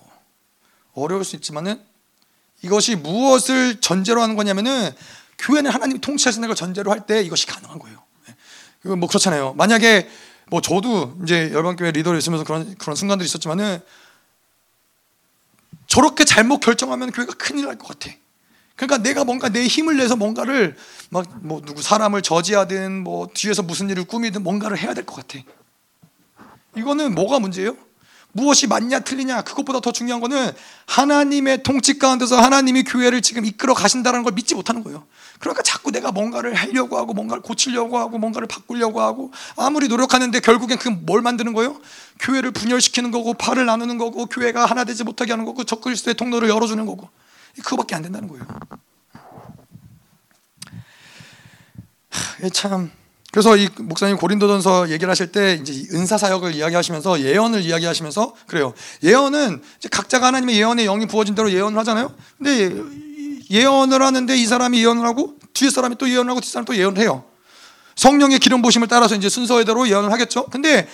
[0.94, 1.84] 어려울 수 있지만은
[2.62, 4.92] 이것이 무엇을 전제로 하는 거냐면은
[5.40, 7.98] 교회는 하나님이 통치하시는 걸 전제로 할 때 이것이 가능한 거예요.
[8.86, 9.54] 이거 뭐 그렇잖아요.
[9.54, 10.08] 만약에
[10.52, 13.80] 뭐 저도 이제 열방교회 리더로 있으면서 그런 그런 순간들이 있었지만은
[15.88, 18.16] 저렇게 잘못 결정하면 교회가 큰일 날 것 같아.
[18.76, 20.76] 그러니까 내가 뭔가 내 힘을 내서 뭔가를
[21.10, 25.44] 막 뭐 누구 사람을 저지하든 뭐 뒤에서 무슨 일을 꾸미든 뭔가를 해야 될 것 같아.
[26.76, 27.76] 이거는 뭐가 문제예요?
[28.36, 30.52] 무엇이 맞냐 틀리냐 그것보다 더 중요한 거는
[30.88, 35.06] 하나님의 통치 가운데서 하나님이 교회를 지금 이끌어 가신다는 걸 믿지 못하는 거예요.
[35.40, 40.80] 그러니까 자꾸 내가 뭔가를 하려고 하고 뭔가를 고치려고 하고 뭔가를 바꾸려고 하고 아무리 노력하는데 결국엔
[40.80, 41.80] 그뭘 만드는 거예요?
[42.20, 46.84] 교회를 분열시키는 거고 팔을 나누는 거고 교회가 하나 되지 못하게 하는 거고 적그리스도의 통로를 열어주는
[46.88, 47.10] 거고
[47.62, 48.46] 그거밖에 안 된다는 거예요.
[52.52, 52.92] 참
[53.32, 58.76] 그래서 이 목사님 고린도전서 얘기를 하실 때 이제 은사 사역을 이야기하시면서 예언을 이야기하시면서 그래요.
[59.04, 62.14] 예언은 각자가 하나님의 예언의 영이 부어진 대로 예언을 하잖아요.
[62.38, 62.76] 근데
[63.50, 67.02] 예언을 하는데 이 사람이 예언을 하고 뒤에 사람이 또 예언을 하고 뒷 사람이 또 예언을
[67.02, 67.24] 해요.
[67.96, 70.46] 성령의 기름 부심을 따라서 이제 순서대로 예언을 하겠죠.
[70.48, 70.88] 근데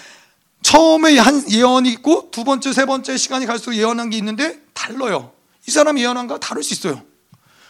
[0.61, 5.33] 처음에 한 예언이 있고 두 번째, 세 번째 시간이 갈수록 예언한 게 있는데 달라요.
[5.69, 6.99] 이 사람이 예언한 거 다를 수 있어요.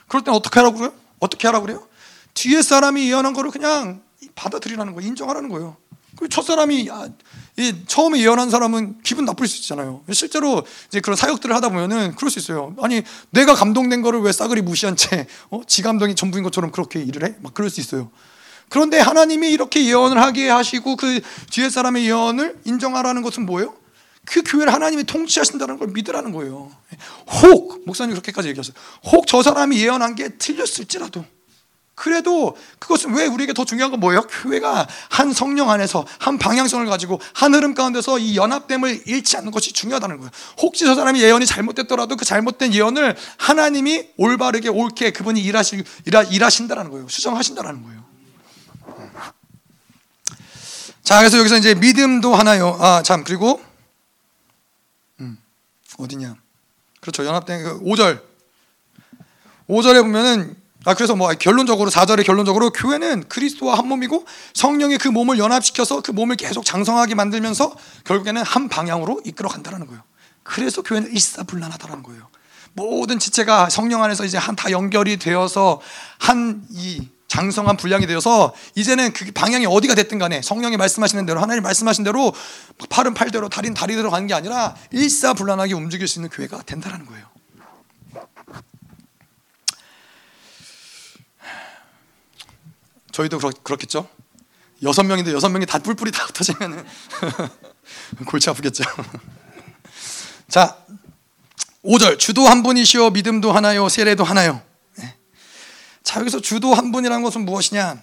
[0.08, 0.94] 그럴 땐 어떻게 하라고 그래요?
[1.20, 1.86] 어떻게 하라고 그래요?
[2.34, 4.02] 뒤에 사람이 예언한 거를 그냥
[4.36, 5.06] 받아들이라는 거예요.
[5.10, 5.76] 인정하라는 거예요.
[6.30, 7.10] 첫 사람이 아,
[7.88, 10.02] 처음에 예언한 사람은 기분 나쁠 수 있잖아요.
[10.14, 12.74] 실제로 이제 그런 사역들을 하다 보면은 그럴 수 있어요.
[12.82, 15.60] 아니 내가 감동된 거를 왜 싸그리 무시한 채, 어?
[15.68, 17.36] 지 감동이 전부인 것처럼 그렇게 일을 해?
[17.42, 18.12] 막 그럴 수 있어요.
[18.70, 21.20] 그런데 하나님이 이렇게 예언을 하게 하시고 그
[21.52, 23.76] 뒤에 사람의 예언을 인정하라는 것은 뭐예요?
[24.26, 26.72] 그 교회를 하나님이 통치하신다는 걸 믿으라는 거예요.
[27.41, 28.80] 혹 목사님 그렇게까지 얘기하셨어요.
[29.12, 31.26] 혹 저 사람이 예언한 게 틀렸을지라도
[31.96, 34.22] 그래도 그것은 왜 우리에게 더 중요한 건 뭐예요?
[34.22, 39.74] 교회가 한 성령 안에서 한 방향성을 가지고 한 흐름 가운데서 이 연합됨을 잃지 않는 것이
[39.74, 40.32] 중요하다는 거예요.
[40.60, 46.90] 혹시 저 사람이 예언이 잘못됐더라도 그 잘못된 예언을 하나님이 올바르게 옳게 그분이 일하시, 일하, 일하신다는
[46.90, 47.10] 거예요.
[47.10, 48.00] 수정하신다는 거예요.
[51.04, 52.78] 자, 그래서 여기서 이제 믿음도 하나요.
[52.80, 53.69] 아, 참, 그리고, 음,
[56.00, 56.36] 어디냐.
[57.02, 57.26] 그렇죠.
[57.26, 58.22] 연합된 5절.
[59.68, 60.56] 그 5절에 보면은
[60.86, 66.12] 아 그래서 뭐 결론적으로 4절의 결론적으로 교회는 그리스도와 한 몸이고 성령이 그 몸을 연합시켜서 그
[66.12, 70.02] 몸을 계속 장성하게 만들면서 결국에는 한 방향으로 이끌어 간다는 거예요.
[70.44, 72.28] 그래서 교회는 일사불란하다는 거예요.
[72.74, 75.82] 모든 지체가 성령 안에서 이제 한 다 연결이 되어서
[76.18, 81.64] 한 이 장성한 분량이 되어서 이제는 그 방향이 어디가 됐든 간에 성령이 말씀하시는 대로 하나님
[81.64, 82.34] 말씀하신 대로
[82.90, 87.30] 팔은 팔대로 다리는 다리대로 가는 게 아니라 일사불란하게 움직일 수 있는 교회가 된다는 거예요.
[93.12, 94.10] 저희도 그렇, 그렇겠죠?
[94.82, 96.86] 여섯 명인데 여섯 명이 다 뿔뿔이 다 흩어지면
[98.26, 98.84] 골치 아프겠죠.
[100.48, 100.78] 자,
[101.84, 104.62] 5절 주도 한 분이시오 믿음도 하나요 세례도 하나요.
[106.10, 106.14] 네.
[106.14, 108.02] 자 여기서 주도 한 분이라는 것은 무엇이냐?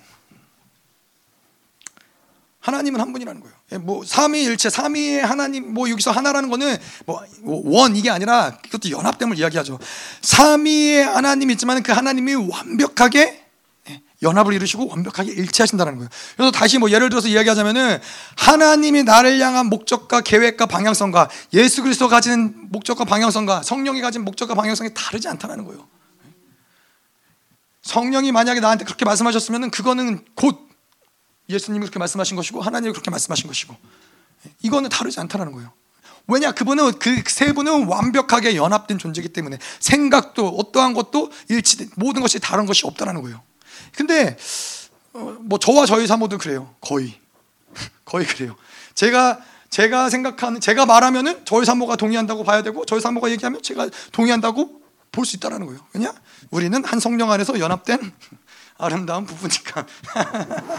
[2.61, 3.57] 하나님은 한 분이라는 거예요.
[3.73, 9.39] 예, 뭐 삼위일체, 삼위의 하나님, 뭐 여기서 하나라는 거는 뭐 원 이게 아니라 그것도 연합됨을
[9.39, 9.79] 이야기하죠.
[10.23, 13.45] 삼위의 하나님이 있지만 그 하나님이 완벽하게
[14.23, 16.09] 연합을 이루시고 완벽하게 일치하신다는 거예요.
[16.37, 17.99] 그래서 다시 뭐 예를 들어서 이야기하자면은
[18.37, 24.91] 하나님이 나를 향한 목적과 계획과 방향성과 예수 그리스도 가진 목적과 방향성과 성령이 가진 목적과 방향성이
[24.95, 25.96] 다르지 않다는 거예요.
[27.87, 30.69] 성령이 만약에 나한테 그렇게 말씀하셨으면은 그거는 곧
[31.49, 33.77] 예수님이 그렇게 말씀하신 것이고 하나님이 그렇게 말씀하신 것이고
[34.63, 35.73] 이거는 다르지 않다는 거예요.
[36.27, 42.41] 왜냐 그분은 그 세 분은 완벽하게 연합된 존재이기 때문에 생각도 어떠한 것도 일치 모든 것이
[42.41, 43.41] 다른 것이 없다는 거예요.
[43.95, 44.37] 근데
[45.13, 46.75] 어, 뭐 저와 저희 사모도 그래요.
[46.81, 47.15] 거의
[48.05, 48.57] 거의 그래요.
[48.95, 49.41] 제가
[49.71, 54.86] 제가 생각하는 제가 말하면은 저희 사모가 동의한다고 봐야 되고 저희 사모가 얘기하면 제가 동의한다고
[55.17, 55.81] 볼 수 있다라는 거예요.
[55.95, 56.13] 왜냐?
[56.51, 58.13] 우리는 한 성령 안에서 연합된
[58.77, 59.87] 아름다운 부부니까.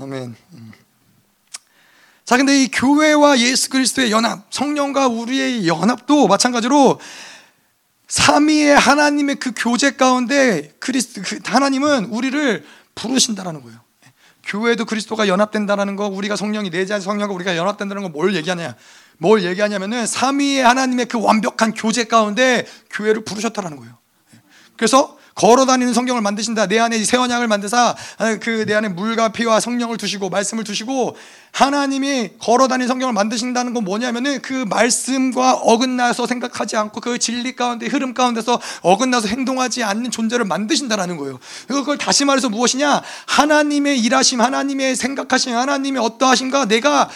[0.00, 0.36] 아멘.
[0.52, 0.72] 음.
[2.24, 7.00] 자, 근데 이 교회와 예수 그리스도의 연합, 성령과 우리의 연합도 마찬가지로
[8.08, 12.64] 삼위의 하나님의 그 교제 가운데 그리스도 그 하나님은 우리를
[12.94, 13.78] 부르신다라는 거예요.
[14.44, 18.76] 교회도 그리스도가 연합된다라는 거, 우리가 성령이 내재한 성령과 우리가 연합된다는 거 뭘 얘기하냐?
[19.18, 23.98] 뭘 얘기하냐면은 삼위의 하나님의 그 완벽한 교제 가운데 교회를 부르셨다라는 거예요.
[24.76, 26.66] 그래서 걸어 다니는 성경을 만드신다.
[26.66, 31.16] 내 안에 새 언약을 만드사 아, 그내 안에 물과 피와 성령을 두시고 말씀을 두시고
[31.52, 37.86] 하나님이 걸어 다니는 성경을 만드신다는 건 뭐냐면은 그 말씀과 어긋나서 생각하지 않고 그 진리 가운데
[37.86, 41.38] 흐름 가운데서 어긋나서 행동하지 않는 존재를 만드신다라는 거예요.
[41.68, 43.02] 그걸 다시 말해서 무엇이냐?
[43.26, 47.08] 하나님의 일하심, 하나님의 생각하심, 하나님의 어떠하심과 내가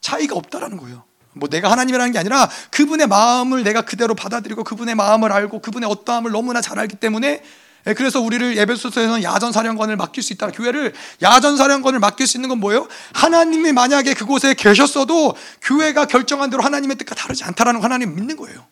[0.00, 1.07] 차이가 없다라는 거예요.
[1.32, 6.32] 뭐 내가 하나님이라는 게 아니라 그분의 마음을 내가 그대로 받아들이고 그분의 마음을 알고 그분의 어떠함을
[6.32, 7.42] 너무나 잘 알기 때문에
[7.86, 10.50] 예, 그래서 우리를 에베소서에서는 야전 사령관을 맡길 수 있다.
[10.50, 10.92] 교회를
[11.22, 12.88] 야전 사령관을 맡길 수 있는 건 뭐예요?
[13.14, 18.66] 하나님이 만약에 그곳에 계셨어도 교회가 결정한 대로 하나님의 뜻과 다르지 않다라는 하나님 믿는 거예요.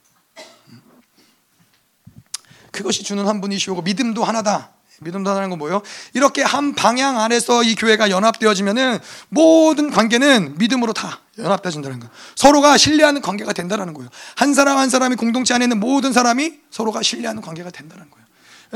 [2.72, 4.72] 그것이 주는 한 분이시오고 믿음도 하나다.
[5.00, 5.82] 믿음도 하나는 건 뭐예요?
[6.14, 8.98] 이렇게 한 방향 안에서 이 교회가 연합되어지면은
[9.28, 12.12] 모든 관계는 믿음으로 다 연합되어진다는 거예요.
[12.34, 14.08] 서로가 신뢰하는 관계가 된다는 거예요.
[14.36, 18.25] 한 사람 한 사람이 공동체 안에 있는 모든 사람이 서로가 신뢰하는 관계가 된다는 거예요.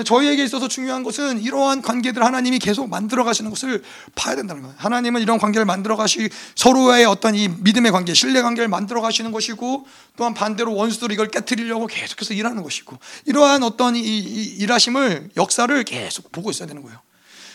[0.04, 3.82] 저희에게 있어서 중요한 것은 이러한 관계들 하나님이 계속 만들어 가시는 것을
[4.14, 4.74] 봐야 된다는 거예요.
[4.78, 9.86] 하나님은 이런 관계를 만들어 가시 서로의 어떤 이 믿음의 관계, 신뢰 관계를 만들어 가시는 것이고
[10.16, 16.30] 또한 반대로 원수들이 이걸 깨뜨리려고 계속해서 일하는 것이고 이러한 어떤 이, 이 일하심을 역사를 계속
[16.32, 16.98] 보고 있어야 되는 거예요.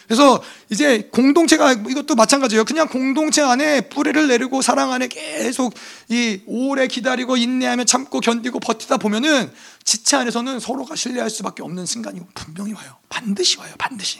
[0.08, 2.64] 그래서 이제 공동체가 이것도 마찬가지예요.
[2.66, 5.74] 그냥 공동체 안에 뿌리를 내리고 사랑 안에 계속
[6.10, 9.52] 이 오래 기다리고 인내하며 참고 견디고 버티다 보면은
[9.84, 12.98] 지체 안에서는 서로가 신뢰할 수밖에 없는 순간이 분명히 와요.
[13.10, 13.74] 반드시 와요.
[13.78, 14.20] 반드시.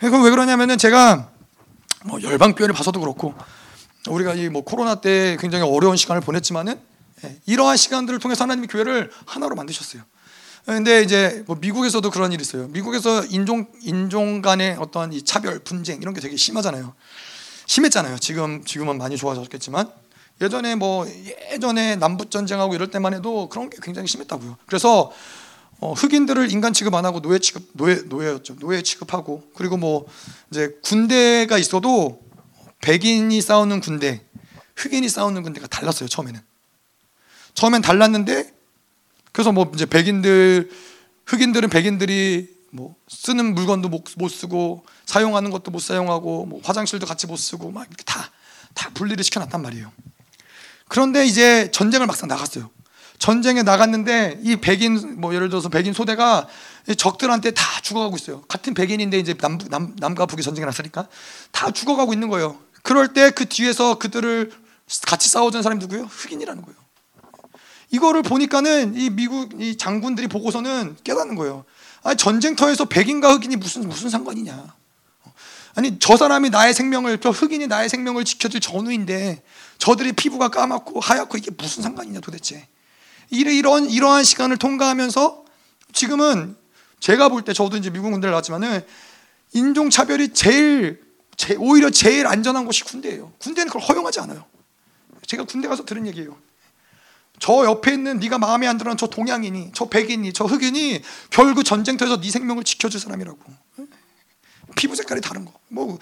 [0.00, 1.30] 그럼 왜 그러냐면은 제가
[2.04, 3.34] 뭐 열방교회를 봐서도 그렇고
[4.08, 6.78] 우리가 이 뭐 코로나 때 굉장히 어려운 시간을 보냈지만은
[7.24, 10.02] 예, 이러한 시간들을 통해서 하나님이 교회를 하나로 만드셨어요.
[10.66, 12.66] 근데 이제 뭐 미국에서도 그런 일이 있어요.
[12.68, 16.92] 미국에서 인종 인종 간의 어떤 이 차별 분쟁 이런 게 되게 심하잖아요.
[17.66, 18.18] 심했잖아요.
[18.18, 19.88] 지금 지금은 많이 좋아졌겠지만
[20.40, 21.06] 예전에 뭐
[21.52, 24.56] 예전에 남북 전쟁하고 이럴 때만 해도 그런 게 굉장히 심했다고요.
[24.66, 25.12] 그래서
[25.78, 28.56] 어, 흑인들을 인간 취급 안 하고 노예 취급 노예 노예였죠.
[28.56, 30.06] 노예 취급하고 그리고 뭐
[30.50, 32.20] 이제 군대가 있어도
[32.80, 34.20] 백인이 싸우는 군대,
[34.74, 36.08] 흑인이 싸우는 군대가 달랐어요.
[36.08, 36.40] 처음에는
[37.54, 38.55] 처음엔 달랐는데
[39.36, 40.70] 그래서 뭐 이제 백인들
[41.26, 47.26] 흑인들은 백인들이 뭐 쓰는 물건도 못, 못 쓰고 사용하는 것도 못 사용하고 뭐 화장실도 같이
[47.26, 48.30] 못 쓰고 막 이렇게 다
[48.76, 49.90] 다 분리를 시켜놨단 말이에요.
[50.86, 52.70] 그런데 이제 전쟁을 막상 나갔어요.
[53.18, 56.46] 전쟁에 나갔는데 이 백인 뭐 예를 들어서 백인 소대가
[56.96, 58.42] 적들한테 다 죽어가고 있어요.
[58.42, 61.08] 같은 백인인데 이제 남, 남, 남과 북이 전쟁이 났으니까
[61.50, 62.58] 다 죽어가고 있는 거예요.
[62.82, 64.52] 그럴 때 그 뒤에서 그들을
[65.06, 66.04] 같이 싸워준 사람이 누구예요?
[66.04, 66.78] 흑인이라는 거예요.
[67.90, 71.64] 이거를 보니까는 이 미국 이 장군들이 보고서는 깨닫는 거예요.
[72.02, 74.74] 아 전쟁터에서 백인과 흑인이 무슨 무슨 상관이냐?
[75.74, 79.42] 아니 저 사람이 나의 생명을 저 흑인이 나의 생명을 지켜줄 전우인데
[79.78, 82.66] 저들이 피부가 까맣고 하얗고 이게 무슨 상관이냐 도대체?
[83.30, 85.44] 이런 이러한 시간을 통과하면서
[85.92, 86.56] 지금은
[87.00, 88.84] 제가 볼 때 저도 이제 미국 군대를 나왔지만은
[89.52, 91.04] 인종 차별이 제일
[91.36, 93.32] 제, 오히려 제일 안전한 곳이 군대예요.
[93.38, 94.44] 군대는 그걸 허용하지 않아요.
[95.26, 96.36] 제가 군대 가서 들은 얘기예요.
[97.38, 102.20] 저 옆에 있는 네가 마음에 안 들어는 저 동양인이, 저 백인이, 저 흑인이 결국 전쟁터에서
[102.20, 103.38] 네 생명을 지켜줄 사람이라고.
[104.74, 105.52] 피부 색깔이 다른 거.
[105.68, 105.98] 뭐,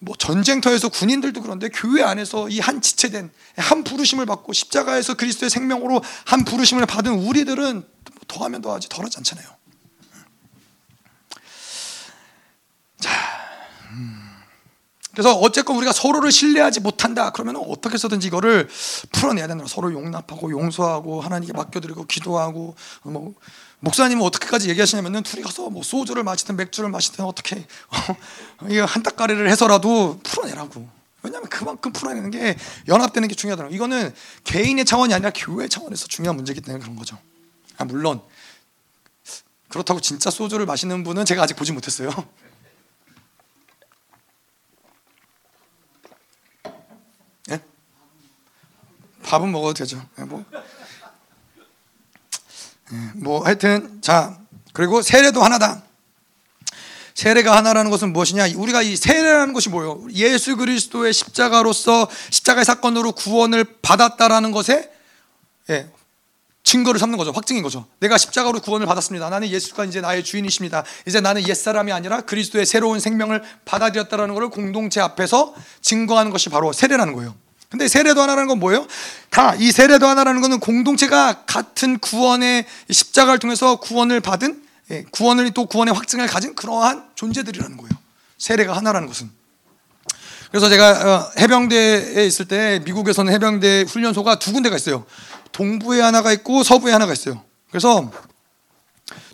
[0.00, 6.02] 뭐 전쟁터에서 군인들도 그런데 교회 안에서 이 한 지체된 한 부르심을 받고 십자가에서 그리스도의 생명으로
[6.26, 7.86] 한 부르심을 받은 우리들은
[8.28, 9.46] 더하면 더하지 덜하지 않잖아요.
[13.00, 13.10] 자,
[13.92, 14.20] 음.
[15.14, 18.68] 그래서 어쨌건 우리가 서로를 신뢰하지 못한다 그러면 어떻게 해서든지 이거를
[19.12, 19.64] 풀어내야 된다.
[19.66, 22.74] 서로 용납하고 용서하고 하나님께 맡겨드리고 기도하고
[23.04, 23.34] 뭐
[23.80, 30.18] 목사님은 어떻게까지 얘기하시냐면은 둘이 가서 뭐 소주를 마시든 맥주를 마시든 어떻게 어, 이거 한따까리를 해서라도
[30.22, 30.88] 풀어내라고.
[31.22, 33.74] 왜냐하면 그만큼 풀어내는 게 연합되는 게 중요하더라고요.
[33.74, 34.14] 이거는
[34.44, 37.18] 개인의 차원이 아니라 교회 차원에서 중요한 문제이기 때문에 그런 거죠.
[37.78, 38.20] 아, 물론
[39.68, 42.10] 그렇다고 진짜 소주를 마시는 분은 제가 아직 보지 못했어요.
[49.24, 50.04] 밥은 먹어도 되죠.
[50.16, 50.44] 네, 뭐,
[52.90, 54.38] 네, 뭐 하여튼 자
[54.72, 55.82] 그리고 세례도 하나다.
[57.14, 58.48] 세례가 하나라는 것은 무엇이냐?
[58.56, 60.04] 우리가 이 세례라는 것이 뭐예요?
[60.14, 64.90] 예수 그리스도의 십자가로서 십자가의 사건으로 구원을 받았다라는 것에
[65.70, 65.88] 예,
[66.64, 67.30] 증거를 삼는 거죠.
[67.30, 67.86] 확증인 거죠.
[68.00, 69.30] 내가 십자가로 구원을 받았습니다.
[69.30, 70.82] 나는 예수가 이제 나의 주인이십니다.
[71.06, 77.14] 이제 나는 옛사람이 아니라 그리스도의 새로운 생명을 받아들였다라는 것을 공동체 앞에서 증거하는 것이 바로 세례라는
[77.14, 77.36] 거예요.
[77.74, 78.86] 근데 세례도 하나라는 건 뭐예요?
[79.30, 85.66] 다 이 세례도 하나라는 것은 공동체가 같은 구원의 십자가를 통해서 구원을 받은 예, 구원을 또
[85.66, 87.90] 구원의 확증을 가진 그러한 존재들이라는 거예요.
[88.38, 89.28] 세례가 하나라는 것은.
[90.50, 95.04] 그래서 제가 어, 해병대에 있을 때 미국에서는 해병대 훈련소가 두 군데가 있어요.
[95.50, 97.42] 동부에 하나가 있고 서부에 하나가 있어요.
[97.70, 98.08] 그래서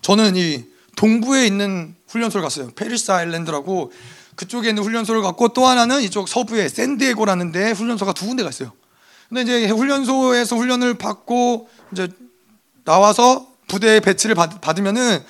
[0.01, 0.65] 저는 이
[0.97, 2.71] 동부에 있는 훈련소를 갔어요.
[2.75, 3.93] 페리스 아일랜드라고
[4.41, 8.73] 그쪽에 있는 훈련소를 갔고 또 하나는 이쪽 서부에 샌디에고라는 데 훈련소가 두 군데가 있어요.
[9.29, 12.09] 근데 이제 훈련소에서 훈련을 받고 이제
[12.87, 15.23] 나와서 부대에 배치를 받, 받으면은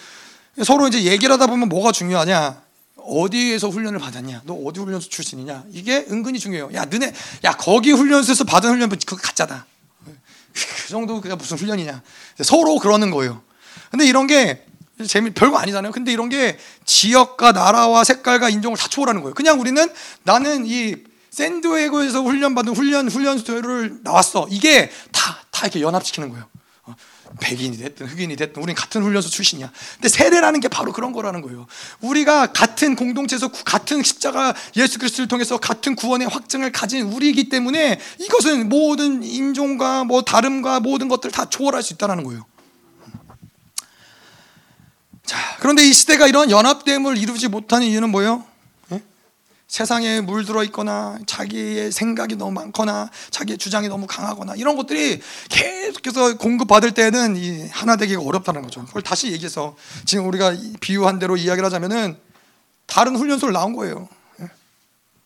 [0.64, 2.62] 서로 이제 얘기를 하다 보면 뭐가 중요하냐?
[2.98, 4.42] 어디에서 훈련을 받았냐?
[4.44, 5.64] 너 어디 훈련소 출신이냐?
[5.72, 6.70] 이게 은근히 중요해요.
[6.74, 7.12] 야, 너네,
[7.42, 9.66] 야, 거기 훈련소에서 받은 훈련, 그거 가짜다.
[10.04, 12.00] 그 정도 그게 무슨 훈련이냐?
[12.44, 13.42] 서로 그러는 거예요.
[13.90, 14.64] 근데 이런 게
[15.06, 15.92] 재미 별거 아니잖아요.
[15.92, 19.34] 근데 이런 게 지역과 나라와 색깔과 인종을 다 초월하는 거예요.
[19.34, 19.88] 그냥 우리는
[20.22, 20.96] 나는 이
[21.30, 24.46] 샌드웨고에서 훈련받은 훈련 훈련소를 나왔어.
[24.50, 26.46] 이게 다 다 이렇게 연합시키는 거예요.
[26.84, 26.94] 어,
[27.38, 29.70] 백인이 됐든 흑인이 됐든 우리는 같은 훈련소 출신이야.
[29.94, 31.66] 근데 세례라는 게 바로 그런 거라는 거예요.
[32.00, 38.70] 우리가 같은 공동체에서 같은 십자가 예수 그리스도를 통해서 같은 구원의 확증을 가진 우리이기 때문에 이것은
[38.70, 42.46] 모든 인종과 뭐 다름과 모든 것들 다 초월할 수 있다는 거예요.
[45.24, 48.44] 자, 그런데 이 시대가 이런 연합됨을 이루지 못하는 이유는 뭐예요?
[48.92, 49.02] 예?
[49.68, 56.92] 세상에 물들어 있거나 자기의 생각이 너무 많거나 자기의 주장이 너무 강하거나 이런 것들이 계속해서 공급받을
[56.92, 58.84] 때는 이 하나 되기가 어렵다는 거죠.
[58.86, 62.18] 그걸 다시 얘기해서 지금 우리가 비유한 대로 이야기를 하자면은
[62.86, 64.08] 다른 훈련소를 나온 거예요.
[64.40, 64.48] 예?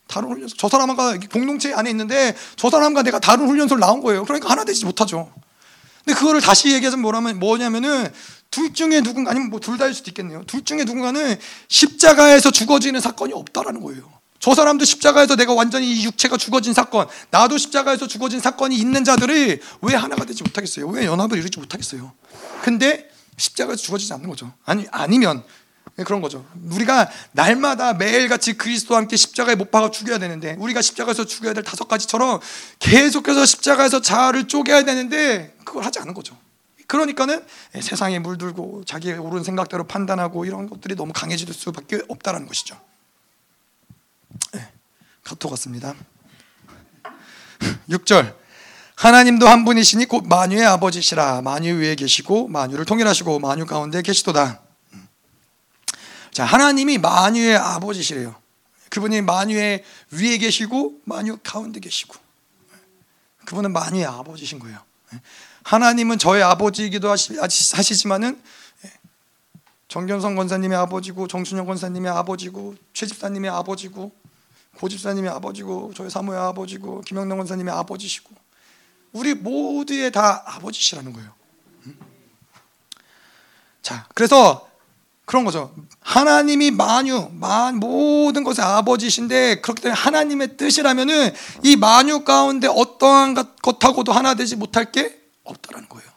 [0.06, 0.56] 다른 훈련소.
[0.58, 4.24] 저 사람과 공동체 안에 있는데 저 사람과 내가 다른 훈련소를 나온 거예요.
[4.24, 5.32] 그러니까 하나 되지 못하죠.
[6.04, 8.12] 근데 그거를 다시 뭐라면 뭐냐면은
[8.54, 10.44] 둘 중에 누군가 아니면 뭐 둘 다일 수도 있겠네요.
[10.46, 11.36] 둘 중에 누군가는
[11.68, 14.12] 십자가에서 죽어지는 사건이 없다라는 거예요.
[14.38, 19.58] 저 사람도 십자가에서 내가 완전히 이 육체가 죽어진 사건, 나도 십자가에서 죽어진 사건이 있는 자들이
[19.80, 20.86] 왜 하나가 되지 못하겠어요?
[20.88, 22.12] 왜 연합을 이루지 못하겠어요?
[22.62, 23.08] 근데
[23.38, 24.52] 십자가에서 죽어지지 않는 거죠.
[24.64, 25.42] 아니 아니면
[26.04, 26.46] 그런 거죠.
[26.70, 31.88] 우리가 날마다 매일같이 그리스도와 함께 십자가에 못 박아 죽여야 되는데 우리가 십자가에서 죽여야 될 다섯
[31.88, 32.40] 가지처럼
[32.78, 36.36] 계속해서 십자가에서 자아를 쪼개야 되는데 그걸 하지 않은 거죠.
[36.86, 37.44] 그러니까는
[37.80, 42.80] 세상에 물들고 자기의 옳은 생각대로 판단하고 이런 것들이 너무 강해질 수밖에 없다라는 것이죠.
[44.52, 44.68] 네,
[45.22, 45.94] 카톡 같습니다.
[47.88, 48.34] 6절
[48.96, 54.60] 하나님도 한 분이시니 곧 만유의 아버지시라 만유 위에 계시고 만유를 통일하시고 만유 가운데 계시도다.
[56.30, 58.34] 자 하나님이 만유의 아버지시래요.
[58.90, 62.14] 그분이 만유의 위에 계시고 만유 가운데 계시고
[63.44, 64.78] 그분은 만유의 아버지신 거예요.
[65.64, 68.40] 하나님은 저의 아버지이기도 하시지만은
[68.84, 68.92] 예,
[69.88, 74.12] 정견성 권사님의 아버지고 정순영 권사님의 아버지고 최 집사님의 아버지고
[74.76, 78.30] 고 집사님의 아버지고 저희 사모의 아버지고 김영남 권사님의 아버지시고
[79.12, 81.30] 우리 모두의 다 아버지시라는 거예요.
[81.86, 81.98] 음?
[83.80, 84.68] 자, 그래서
[85.24, 85.74] 그런 거죠.
[86.00, 91.32] 하나님이 만유, 만 모든 것의 아버지신데 그렇기 때문에 하나님의 뜻이라면은
[91.62, 96.08] 이 만유 가운데 어떠한 것하고도 하나 되지 못할 게 없다라는 거예요.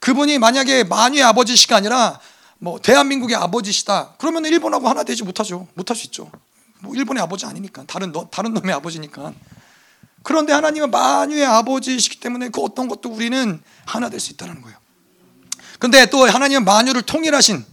[0.00, 2.20] 그분이 만약에 만유의 아버지시가 아니라
[2.58, 4.14] 뭐 대한민국의 아버지시다.
[4.18, 5.68] 그러면 일본하고 하나 되지 못하죠.
[5.74, 6.30] 못할 수 있죠.
[6.80, 9.32] 뭐 일본의 아버지 아니니까 다른 너, 다른 놈의 아버지니까.
[10.22, 14.76] 그런데 하나님은 만유의 아버지이시기 때문에 그 어떤 것도 우리는 하나 될 수 있다는 거예요.
[15.78, 17.64] 근데 또 하나님은 만유를 통일하신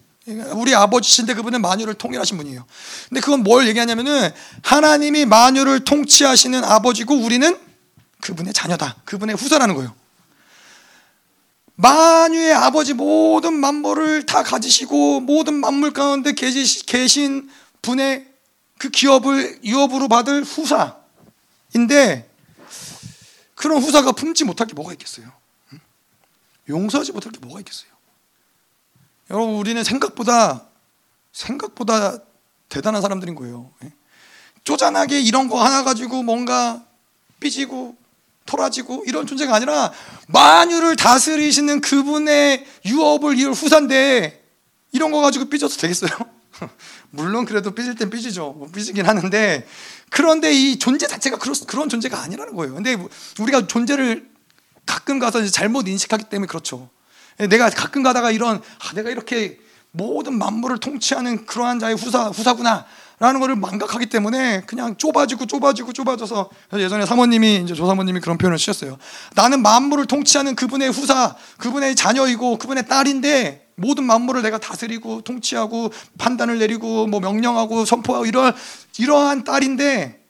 [0.53, 2.65] 우리 아버지신데 그분은 만유를 통일하신 분이에요.
[3.09, 4.31] 근데 그건 뭘 얘기하냐면은
[4.63, 7.64] 하나님이 만유를 통치하시는 아버지고 우리는
[8.25, 8.95] 그분의 자녀다.
[9.05, 9.93] 그분의 후사라는 거예요.
[11.75, 17.51] 만유의 아버지 모든 만물을 다 가지시고 모든 만물 가운데 계신
[17.83, 18.25] 분의
[18.79, 22.27] 그 기업을 유업으로 받을 후사인데
[23.53, 25.31] 그런 후사가 품지 못할 게 뭐가 있겠어요?
[26.67, 27.91] 용서하지 못할 게 뭐가 있겠어요?
[29.29, 30.65] 여러분 우리는 생각보다
[31.31, 32.17] 생각보다
[32.69, 33.71] 대단한 사람들인 거예요.
[33.83, 33.93] 예?
[34.63, 36.83] 쪼잔하게 이런 거 하나 가지고 뭔가
[37.39, 37.95] 삐지고
[38.45, 39.91] 토라지고 이런 존재가 아니라
[40.27, 44.43] 만유를 다스리시는 그분의 유업을 이을 후사인데
[44.91, 46.11] 이런 거 가지고 삐져도 되겠어요?
[47.09, 48.53] 물론 그래도 삐질 땐 삐지죠.
[48.57, 49.67] 뭐 삐지긴 하는데
[50.09, 52.75] 그런데 이 존재 자체가 그런, 존재가 아니라는 거예요.
[52.75, 52.95] 근데
[53.39, 54.29] 우리가 존재를
[54.85, 56.89] 가끔 가서 잘못 인식하기 때문에 그렇죠.
[57.49, 59.59] 내가 가끔 가다가 이런 아, 내가 이렇게
[59.91, 62.85] 모든 만물을 통치하는 그러한 자의 후사 후사구나.
[63.19, 68.97] 라는 것을 망각하기 때문에 그냥 좁아지고 좁아지고 좁아져서 예전에 사모님이 이제 조사모님이 그런 표현을 쓰셨어요.
[69.35, 76.59] 나는 만물을 통치하는 그분의 후사, 그분의 자녀이고 그분의 딸인데 모든 만물을 내가 다스리고 통치하고 판단을
[76.59, 78.53] 내리고 뭐 명령하고 선포하고 이런
[78.97, 80.21] 이러한 딸인데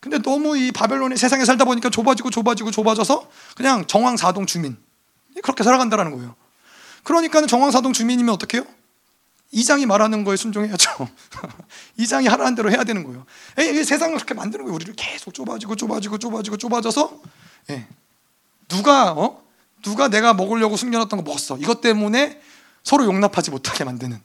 [0.00, 3.26] 근데 너무 이 바벨론의 세상에 살다 보니까 좁아지고 좁아지고 좁아져서
[3.56, 4.76] 그냥 정황사동 주민
[5.42, 6.34] 그렇게 살아간다라는 거예요.
[7.04, 8.66] 그러니까는 정황사동 주민이면 어떻게 해요?
[9.50, 11.08] 이장이 말하는 거에 순종해야죠.
[11.96, 13.24] 이장이 하라는 대로 해야 되는 거예요.
[13.58, 14.74] 에, 세상을 그렇게 만드는 거예요.
[14.74, 17.20] 우리를 계속 좁아지고 좁아지고 좁아지고 좁아져서
[17.70, 17.86] 예.
[18.68, 19.42] 누가 어?
[19.82, 21.58] 누가 내가 먹으려고 숨겨놨던 거 먹었어.
[21.58, 22.40] 이것 때문에
[22.82, 24.20] 서로 용납하지 못하게 만드는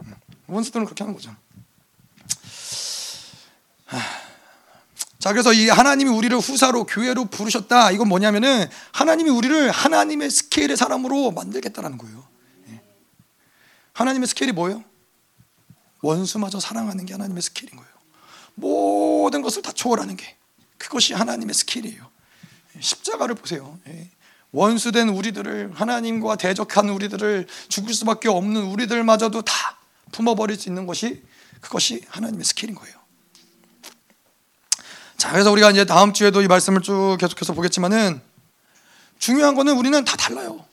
[0.00, 0.14] 음.
[0.46, 1.34] 원수들은 그렇게 하는 거죠.
[5.18, 7.90] 자, 그래서 이 하나님이 우리를 후사로 교회로 부르셨다.
[7.90, 12.24] 이건 뭐냐면은 하나님이 우리를 하나님의 스케일의 사람으로 만들겠다라는 거예요.
[13.92, 14.84] 하나님의 스케일이 뭐예요?
[16.06, 17.90] 원수마저 사랑하는 게 하나님의 스케일인 거예요.
[18.54, 20.36] 모든 것을 다 초월하는 게
[20.78, 22.06] 그것이 하나님의 스케일이에요.
[22.80, 23.78] 십자가를 보세요.
[23.88, 24.10] 예.
[24.52, 29.78] 원수된 우리들을 하나님과 대적한 우리들을 죽을 수밖에 없는 우리들마저도 다
[30.12, 31.22] 품어버릴 수 있는 것이
[31.60, 32.96] 그것이 하나님의 스케일인 거예요.
[35.16, 38.20] 자, 그래서 우리가 이제 다음 주에도 이 말씀을 쭉 계속해서 보겠지만은
[39.18, 40.64] 중요한 거는 우리는 다 달라요.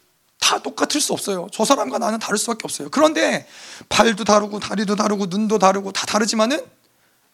[0.44, 1.48] 다 똑같을 수 없어요.
[1.54, 2.90] 저 사람과 나는 다를 수밖에 없어요.
[2.90, 3.48] 그런데
[3.88, 6.60] 발도 다르고 다리도 다르고 눈도 다르고 다 다르지만은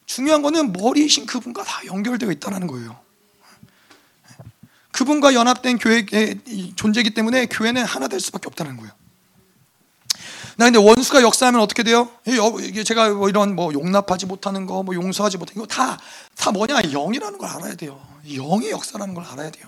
[0.06, 3.00] 중요한 거는 머리이신 그분과 다 연결되어 있다는 거예요.
[4.92, 6.40] 그분과 연합된 교회의
[6.76, 8.92] 존재이기 때문에 교회는 하나 될 수밖에 없다는 거예요.
[10.58, 12.10] 나 근데 원수가 역사하면 어떻게 돼요?
[12.62, 15.98] 이게 제가 뭐 이런 뭐 용납하지 못하는 거, 뭐 용서하지 못하는 거 다
[16.36, 18.00] 다 뭐냐 영이라는 걸 알아야 돼요.
[18.34, 19.68] 영의 역사라는 걸 알아야 돼요.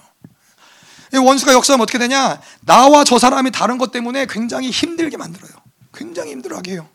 [1.17, 2.41] 원수가 역사하면 어떻게 되냐?
[2.61, 5.51] 나와 저 사람이 다른 것 때문에 굉장히 힘들게 만들어요.
[5.93, 6.89] 굉장히 힘들어하게 해요.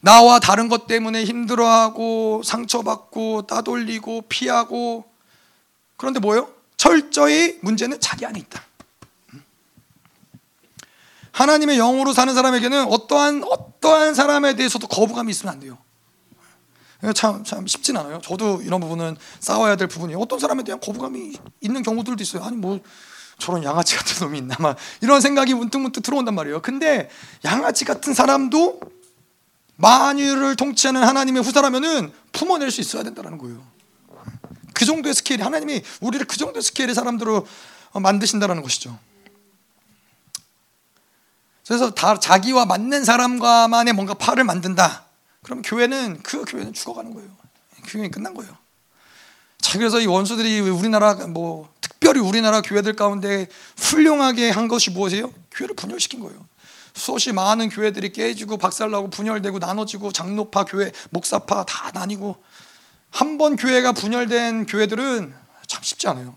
[0.00, 5.04] 나와 다른 것 때문에 힘들어하고 상처받고 따돌리고 피하고
[5.96, 6.52] 그런데 뭐예요?
[6.76, 8.62] 철저히 문제는 자기 안에 있다.
[11.32, 15.78] 하나님의 영으로 사는 사람에게는 어떠한 어떠한 사람에 대해서도 거부감이 있으면 안 돼요.
[17.14, 18.20] 참, 참 쉽진 않아요.
[18.22, 20.18] 저도 이런 부분은 싸워야 될 부분이에요.
[20.18, 22.42] 어떤 사람에 대한 거부감이 있는 경우들도 있어요.
[22.42, 22.80] 아니, 뭐,
[23.38, 26.60] 저런 양아치 같은 놈이 있나, 막 이런 생각이 문득 문득 들어온단 말이에요.
[26.60, 27.08] 근데
[27.44, 28.80] 양아치 같은 사람도
[29.76, 33.64] 만유를 통치하는 하나님의 후사라면은 품어낼 수 있어야 된다는 거예요.
[34.74, 37.46] 그 정도의 스케일이 하나님이 우리를 그 정도의 스케일의 사람들로
[37.94, 38.98] 만드신다는 것이죠.
[41.66, 45.07] 그래서 다 자기와 맞는 사람과만의 뭔가 팔을 만든다.
[45.42, 47.30] 그럼 교회는 그 교회는 죽어가는 거예요.
[47.86, 48.56] 교회는 끝난 거예요.
[49.60, 55.32] 자 그래서 이 원수들이 우리나라 뭐 특별히 우리나라 교회들 가운데 훌륭하게 한 것이 무엇이에요?
[55.50, 56.46] 교회를 분열시킨 거예요.
[56.94, 62.42] 수없이 많은 교회들이 깨지고 박살나고 분열되고 나눠지고 장로파 교회, 목사파 다 나뉘고
[63.10, 65.34] 한 번 교회가 분열된 교회들은
[65.66, 66.36] 참 쉽지 않아요.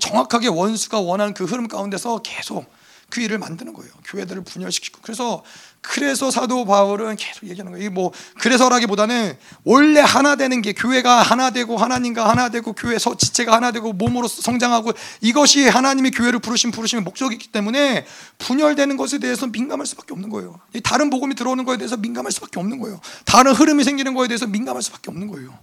[0.00, 2.66] 정확하게 원수가 원하는 그 흐름 가운데서 계속
[3.08, 3.92] 그 일을 만드는 거예요.
[4.04, 5.00] 교회들을 분열시키고.
[5.02, 5.42] 그래서
[5.88, 7.90] 그래서 사도 바울은 계속 얘기하는 거예요.
[7.90, 13.54] 뭐 그래서라기보다는 원래 하나 되는 게 교회가 하나 되고 하나님과 하나 되고 교회 서 지체가
[13.54, 18.04] 하나 되고 몸으로 성장하고 이것이 하나님의 교회를 부르신 부르심의 목적이기 때문에
[18.38, 20.58] 분열되는 것에 대해서 민감할 수밖에 없는 거예요.
[20.82, 23.00] 다른 복음이 들어오는 것에 대해서 민감할 수밖에 없는 거예요.
[23.24, 25.56] 다른 흐름이 생기는 것에 대해서 민감할 수밖에 없는 거예요.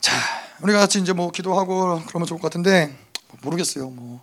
[0.00, 0.14] 자,
[0.60, 2.94] 우리 같이 이제 뭐 기도하고 그러면 좋을 것 같은데
[3.42, 3.88] 모르겠어요.
[3.88, 4.22] 뭐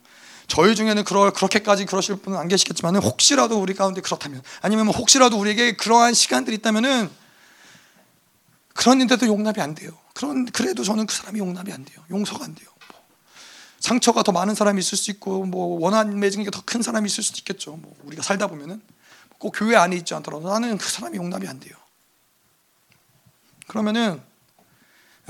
[0.54, 5.40] 저희 중에는 그럴 그렇게까지 그러실 분은 안 계시겠지만 혹시라도 우리 가운데 그렇다면 아니면 뭐 혹시라도
[5.40, 7.10] 우리에게 그러한 시간들이 있다면은
[8.76, 9.90] 그런 일인데도 용납이 안 돼요.
[10.14, 11.98] 그런 그래도 저는 그 사람이 용납이 안 돼요.
[12.12, 12.70] 용서가 안 돼요.
[12.92, 13.02] 뭐
[13.80, 17.24] 상처가 더 많은 사람이 있을 수 있고 뭐 원한 맺은 게 더 큰 사람이 있을
[17.24, 17.78] 수도 있겠죠.
[17.78, 18.80] 뭐 우리가 살다 보면은
[19.40, 21.76] 꼭 교회 안에 있지 않더라도 나는 그 사람이 용납이 안 돼요.
[23.66, 24.22] 그러면은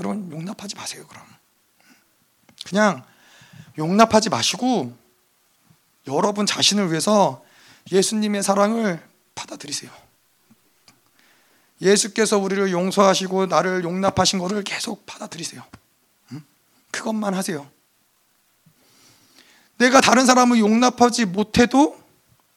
[0.00, 1.06] 여러분 용납하지 마세요.
[1.08, 1.24] 그럼
[2.66, 3.02] 그냥
[3.78, 5.03] 용납하지 마시고
[6.06, 7.44] 여러분 자신을 위해서
[7.90, 9.02] 예수님의 사랑을
[9.34, 9.90] 받아들이세요.
[11.80, 15.62] 예수께서 우리를 용서하시고 나를 용납하신 것을 계속 받아들이세요.
[16.90, 17.68] 그것만 하세요.
[19.78, 22.00] 내가 다른 사람을 용납하지 못해도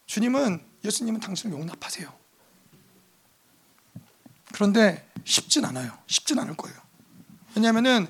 [0.06, 2.14] 주님은 예수님은 당신을 용납하세요.
[4.54, 5.98] 그런데 쉽진 않아요.
[6.08, 6.78] 쉽진 않을 거예요.
[7.56, 8.08] 왜냐하면은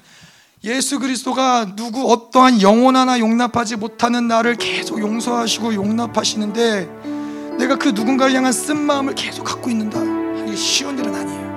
[0.68, 8.36] 예수 그리스도가 누구 어떠한 영혼 하나 용납하지 못하는 나를 계속 용서하시고 용납하시는데 내가 그 누군가를
[8.36, 9.98] 향한 쓴 마음을 계속 갖고 있는다.
[10.44, 11.48] 이게 쉬운 일은 아니에요.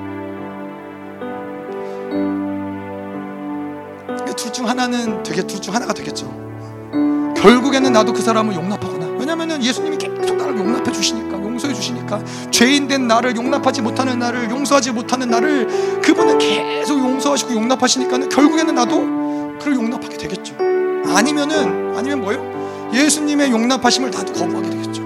[4.37, 6.27] 둘 중 하나는 되게 둘 중 하나가 되겠죠.
[7.37, 9.07] 결국에는 나도 그 사람을 용납하거나.
[9.19, 14.93] 왜냐하면 예수님이 계속 나를 용납해 주시니까 용서해 주시니까 죄인 된 나를 용납하지 못하는 나를 용서하지
[14.93, 19.01] 못하는 나를 그분은 계속 용 서하시고 용납하시니까 결국에는 나도
[19.61, 20.57] 그를 용납하게 되겠죠.
[21.15, 22.91] 아니면은 아니면 뭐예요?
[22.93, 25.03] 예수님의 용납하심을 나도 거부하게 되겠죠.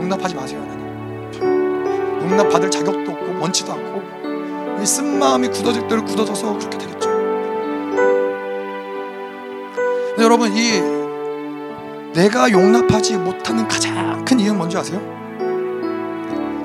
[0.00, 2.22] 용납하지 마세요 하나님.
[2.22, 7.10] 용납 받을 자격도 없고 원치도 않고 쓴 마음이 굳어질 대로 굳어져서 그렇게 되겠죠.
[10.18, 10.80] 여러분 이
[12.12, 15.00] 내가 용납하지 못하는 가장 큰 이유는 뭔지 아세요?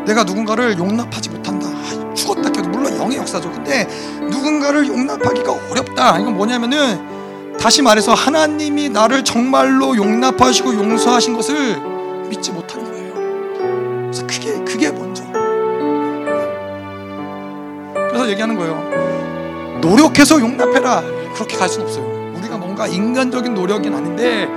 [0.06, 1.79] 내가 누군가를 용납하지 못한다.
[3.10, 3.52] 영의 역사죠.
[3.52, 3.88] 근데
[4.30, 6.20] 누군가를 용납하기가 어렵다.
[6.20, 11.82] 이건 뭐냐면은 다시 말해서 하나님이 나를 정말로 용납하시고 용서하신 것을
[12.30, 13.14] 믿지 못하는 거예요.
[14.04, 15.24] 그래서 그게 그게 먼저.
[18.10, 19.80] 그래서 얘기하는 거예요.
[19.82, 21.02] 노력해서 용납해라.
[21.34, 22.34] 그렇게 갈 수는 없어요.
[22.38, 24.48] 우리가 뭔가 인간적인 노력은 아닌데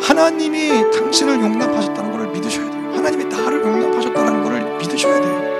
[0.00, 2.92] 하나님이 당신을 용납하셨다는 것을 믿으셔야 돼요.
[2.94, 5.53] 하나님이 나를 용납하셨다는 것을 믿으셔야 돼요.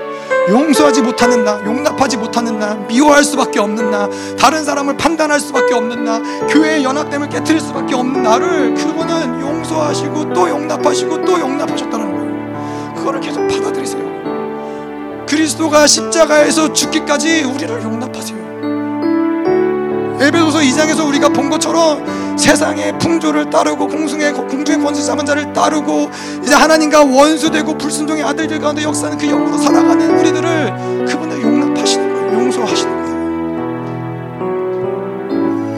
[0.49, 6.03] 용서하지 못하는 나, 용납하지 못하는 나, 미워할 수밖에 없는 나, 다른 사람을 판단할 수밖에 없는
[6.03, 12.93] 나, 교회의 연합됨을 깨뜨릴 수밖에 없는 나를 그분은 용서하시고 또 용납하시고 또 용납하셨다는 거예요.
[12.95, 14.05] 그거를 계속 받아들이세요.
[15.27, 18.45] 그리스도가 십자가에서 죽기까지 우리를 용납하세요.
[20.21, 22.05] 에베소서 2장에서 우리가 본 것처럼
[22.37, 26.09] 세상의 풍조를 따르고 공중의 공중의 권세 잡은 자를 따르고
[26.43, 32.39] 이제 하나님과 원수되고 불순종의 아들들 가운데 역사는 그 영으로 살아가는 우리들을 그분을 용납하시는 거예요.
[32.39, 33.05] 용서하시는 거예요.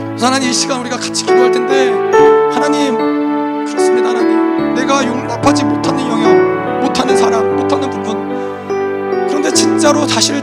[0.10, 1.92] 그래서 하나님 이 시간 우리가 같이 기도할 텐데
[2.52, 2.98] 하나님
[3.66, 10.42] 그렇습니다 하나님 내가 용납하지 못하는 영역 못하는 사람 못하는 부분 그런데 진짜로 사실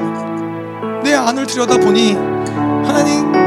[1.03, 3.44] 내 안을 들여다보니 하나님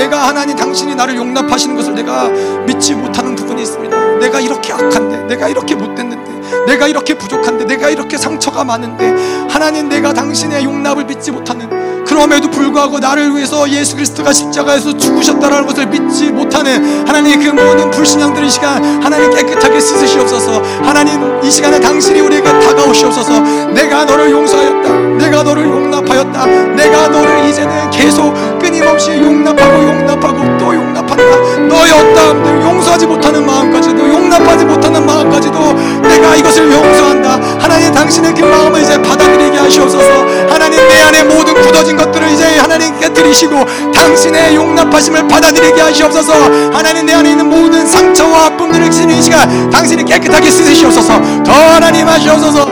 [0.00, 2.28] 내가 하나님 당신이 나를 용납하시는 것을 내가
[2.66, 4.16] 믿지 못하는 부분이 있습니다.
[4.16, 9.10] 내가 이렇게 악한데, 내가 이렇게 못됐는데, 내가 이렇게 부족한데, 내가 이렇게 상처가 많은데,
[9.50, 11.68] 하나님 내가 당신의 용납을 믿지 못하는
[12.10, 18.50] 그럼에도 불구하고 나를 위해서 예수 그리스도가 십자가에서 죽으셨다는 것을 믿지 못하는 하나님 그 모든 불신앙들의
[18.50, 20.60] 시간 하나님 깨끗하게 씻으시옵소서.
[20.82, 23.40] 하나님 이 시간에 당신이 우리에게 다가오시옵소서.
[23.72, 24.92] 내가 너를 용서하였다.
[25.18, 26.46] 내가 너를 용납하였다.
[26.74, 31.66] 내가 너를 이제는 계속 끊임없이 용납하고 용납하고 또 용납한다.
[31.68, 35.72] 너의 어떠함들 용서하지 못하는 마음까지도 용납하지 못하는 마음까지도
[36.02, 37.40] 내가 이것을 용서한다.
[37.60, 40.04] 하나님 당신의 그 마음을 이제 받아들이게 하시옵소서.
[40.48, 46.32] 하나님 내 안에 모든 굳어진 것들을 이제 하나님께 드리시고 당신의 용납하심을 받아들이게 하시옵소서
[46.72, 52.08] 하나님 내 안에 있는 모든 상처와 아픔들을 지는 이 시간 당신이 깨끗하게 씻으시옵소서 더 하나님
[52.08, 52.66] 하시옵소서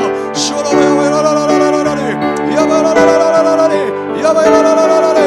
[2.58, 3.78] 야바라바야라라라레
[4.22, 5.24] 야바라라라라레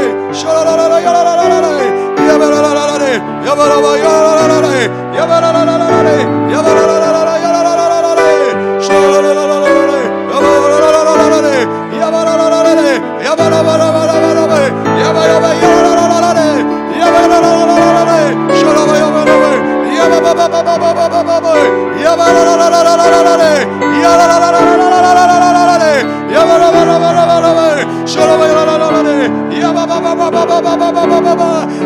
[2.28, 3.12] 야바라라라라레
[3.48, 5.91] 야바라라라라레 야바라라라라레
[26.34, 27.61] Yabara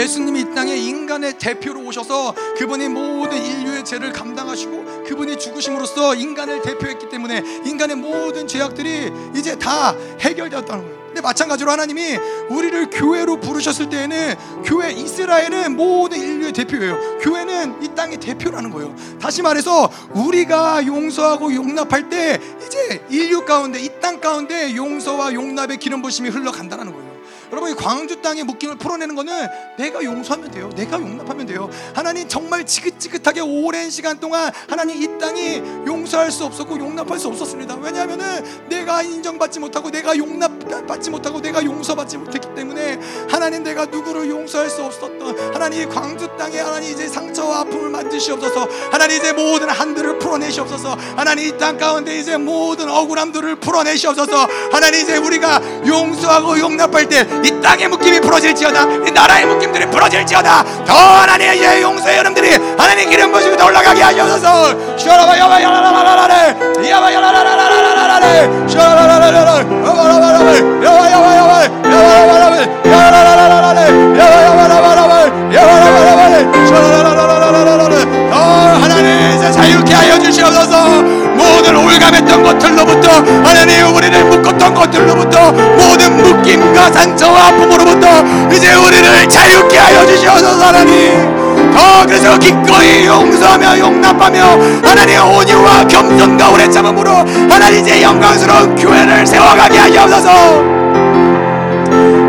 [0.00, 7.10] 예수님이 이 땅에 인간의 대표로 오셔서 그분이 모든 인류의 죄를 감당하시고 그분이 죽으심으로써 인간을 대표했기
[7.10, 10.99] 때문에 인간의 모든 죄악들이 이제 다 해결되었다는 거예요.
[11.10, 12.16] 근데 마찬가지로 하나님이
[12.50, 17.18] 우리를 교회로 부르셨을 때에는 교회 이스라엘은 모든 인류의 대표예요.
[17.18, 18.94] 교회는 이 땅의 대표라는 거예요.
[19.20, 26.00] 다시 말해서 우리가 용서하고 용납할 때 이제 인류 가운데 이 땅 가운데 용서와 용납의 기름
[26.00, 27.10] 부심이 흘러간다는 거예요.
[27.52, 29.46] 여러분 이 광주 땅의 묶임을 풀어내는 거는
[29.76, 30.70] 내가 용서하면 돼요.
[30.76, 31.68] 내가 용납하면 돼요.
[31.94, 35.56] 하나님 정말 지긋지긋하게 오랜 시간 동안 하나님 이 땅이
[35.86, 37.74] 용서할 수 없었고 용납할 수 없었습니다.
[37.74, 42.98] 왜냐하면은 내가 인정받지 못하고 내가 용납 받지 못하고 내가 용서받지 못했기 때문에
[43.30, 48.68] 하나님 내가 누구를 용서할 수 없었던 하나님 이 광주 땅에 하나님 이제 상처와 아픔을 만드시옵소서.
[48.90, 50.96] 하나님 이제 모든 한들을 풀어내시옵소서.
[51.16, 54.48] 하나님 이 땅 가운데 이제 모든 억울함들을 풀어내시옵소서.
[54.72, 59.06] 하나님 이제 우리가 용서하고 용납할 때 이 땅의 묶임이 풀어질지어다.
[59.06, 60.84] 이 나라의 묶임들이 풀어질지어다.
[60.84, 64.96] 더 하나님의 예, 용서의 여러분들이 하나님 기름 부시고 더 올라가게 하셔서.
[64.98, 71.52] 셔라바 야바 야라라라라라레 야바 야라라라라라라레 셔라라라라라 야바라바라바 야바 야바 야바
[71.90, 72.54] 야바라바라바
[72.90, 73.80] 야라라라라라레
[74.18, 75.14] 야바 야바라바라바
[75.54, 77.94] 야바라바라바 셔라라라라라라레
[78.30, 78.36] 더
[78.80, 81.02] 하나님 이제 자유케 하여 주시옵소서.
[81.40, 83.10] 모든 올감했던 것들로부터
[83.44, 88.06] 하나님 우리를 묶었던 것들로부터 모든 묶임과 상처와 아픔으로부터
[88.52, 94.42] 이제 우리를 자유케 하여 주시옵소서 하나님 더 그래서 기꺼이 용서하며 용납하며
[94.84, 97.10] 하나님 온유와 겸손과 오래 참음으로
[97.48, 100.30] 하나님 이제 영광스러운 교회를 세워가게 하시옵소서.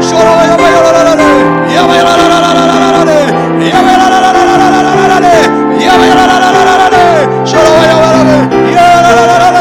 [0.01, 1.23] 쇼라야바야라라라라
[1.75, 3.11] 야바야라라라라라라라
[3.69, 5.25] 야바야라라라라라라라
[5.85, 8.29] 야바야라라라라라라 쇼라야바라바
[8.75, 9.60] 야라라라라라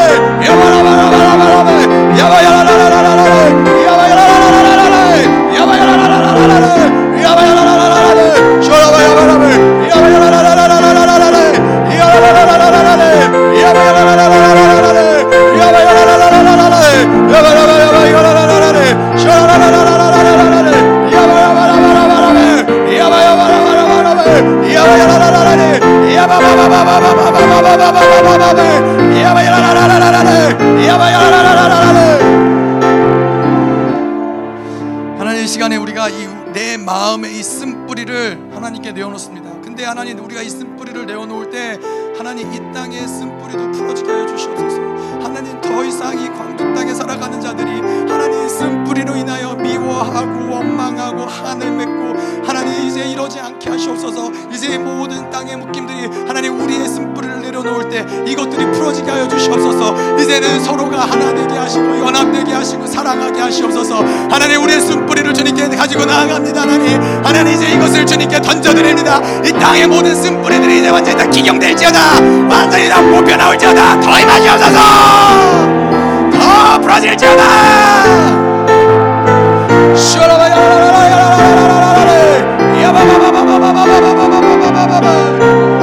[35.17, 39.61] 하나님 이 시간에 우리가 이 내 마음에 이 쓴뿌리를 하나님께 내어놓습니다.
[39.61, 41.79] 근데 하나님 우리가 이 쓴뿌리를 내어놓을 때
[42.17, 44.81] 하나님 이 땅의 쓴뿌리도 풀어지게 하여 주시옵소서.
[45.23, 51.90] 하나님 더 이상 이 광주 땅에 살아가는 자들이 하나님 쓴뿌리로 인하여 미워하고 원망하고 한을 맺고
[52.61, 54.31] 하나님 이제 이러지 않게 하시옵소서.
[54.53, 60.15] 이제 모든 땅의 묶임들이 하나님 우리의 쓴뿌리를 내려놓을 때 이것들이 풀어지게 하여 주시옵소서.
[60.19, 64.03] 이제는 서로가 하나 되게 하시고 연합되게 하시고 사랑하게 하시옵소서.
[64.29, 66.61] 하나님 우리의 쓴뿌리를 주님께 가지고 나아갑니다.
[66.61, 69.19] 하나님 하나님 이제 이것을 주님께 던져드립니다.
[69.43, 71.99] 이 땅의 모든 쓴뿌리들이 이제 완전히 다 기경될지어다
[72.47, 74.79] 완전히 다 뽑혀 나올지어다 더 임하시옵소서
[76.31, 77.43] 더 풀어질지어다
[79.95, 81.50] 슈라바야라라라라
[82.93, 85.80] 라라라라라 야바바바바바바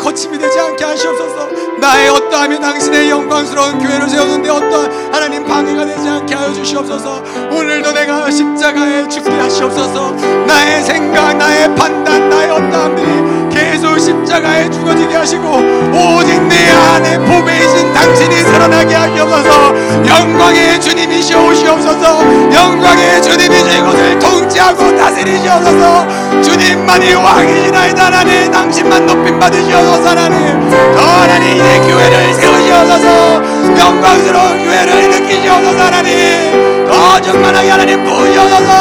[0.00, 1.48] 거침이 되지 않게 하시옵소서.
[1.78, 7.22] 나의 어떠함이 당신의 영광스러운 교회를 세우는데 어떠한 하나님 방해가 되지 않게 하여 주시옵소서.
[7.50, 10.12] 오늘도 내가 십자가에 죽게 하시옵소서.
[10.46, 18.42] 나의 생각 나의 판단 나의 어떠함들이 계속 십자가에 죽어지게 하시고 오직 내 안에 보배이신 당신이
[18.42, 19.74] 살아나게 하시옵소서.
[20.06, 22.20] 영광의 주님 이시오 오시옵소서
[22.52, 26.06] 영광의 주님이시 이곳을 통치하고 다스리시옵소서
[26.42, 33.42] 주님만이 왕이시나이다 하나님 당신만 높임 받으시옵소서 하나님 더 하나님 이제 교회를 세우시옵소서
[33.78, 38.72] 영광스러운 교회를 일으키시옵소서 하나님 더 충만하게 하나님 부으시옵소서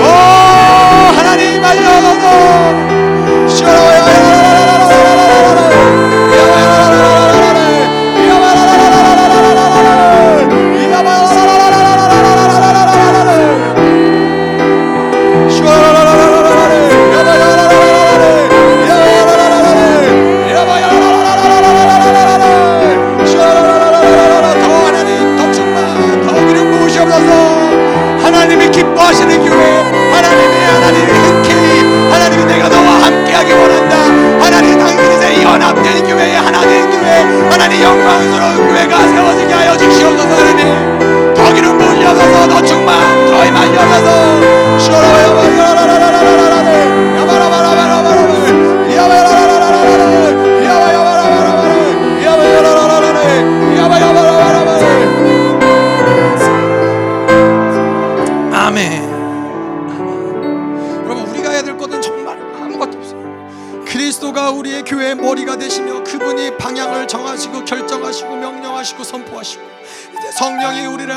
[0.00, 2.96] 오 하나님 하시옵소서
[3.66, 4.06] 하나님이
[37.58, 41.34] 하나님 영광스러운 교회가 세워지게 하여 주시옵소서 하나님.
[41.34, 44.78] 더 기름 부으시옵소서 더 충만 더 임하시옵소서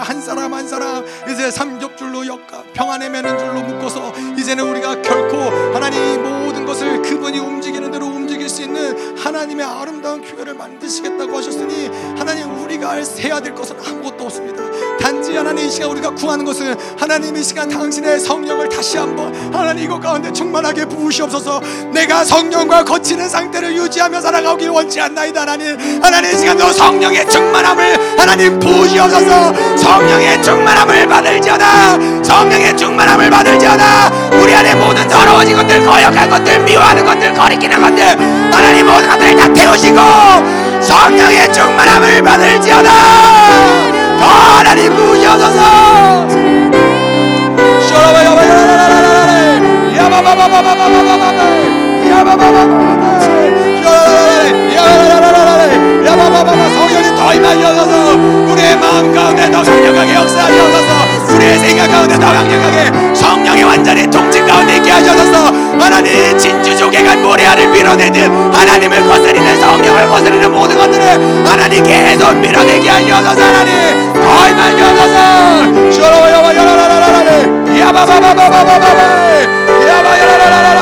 [0.10, 5.38] 한 사람 한 사람 이제 삼겹줄로 엮아 평안의 매는 줄로 묶어서 이제는 우리가 결코
[5.72, 11.90] 하나님 이 모든 것을 그분이 움직이는 대로 움직일 수 있는 하나님의 아름다운 교회를 만드시겠다고 하셨으니
[12.18, 14.64] 하나님 우리가 해야 될 것은 아무것도 없습니다.
[15.00, 19.86] 단지 하나님 이 시간 우리가 구하는 것은 하나님 이 시간 당신의 성령을 다시 한번 하나님
[19.86, 21.62] 이곳 가운데 충만하게 부으시옵소서.
[21.92, 25.78] 내가 성령과 거치는 상태를 유지하며 살아가길 원치 않나이다 하나님.
[26.02, 29.78] 하나님 이 시간도 성령의 충만함을 하나님 부으시옵소서.
[29.78, 32.24] 성령의 충만함을 받을지어다.
[32.24, 34.10] 성령의 충만함을 받을지어다.
[34.42, 38.04] 우리 안에 모든 더러워진 것들 거역한 것들 미워하는 것들 거리끼는 것들
[38.54, 40.00] 하나님 모든 것들을 다 태우시고
[40.82, 42.90] 성령의 충만함을 받을지어다.
[42.90, 43.99] 더
[67.50, 74.94] 하나님 밀어내듯 하나님을 거스리는 성령을 거스리는 모든 것들을 하나님 계속 밀어내게 하셔서 하나님 Ay, Señor,
[75.92, 76.92] yo lo voy a llorar,
[77.66, 78.92] y a papá, papá, papá, papá,
[79.68, 80.80] y a papá, y a papá,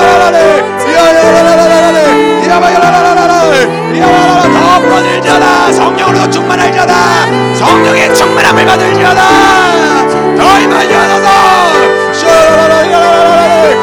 [4.53, 6.93] 더 부러질지어다 성령으로 충만할지어다
[7.55, 9.21] 성령의 충만함을 받을지어다
[10.37, 13.77] 더 임하여서 쇼라라라라라라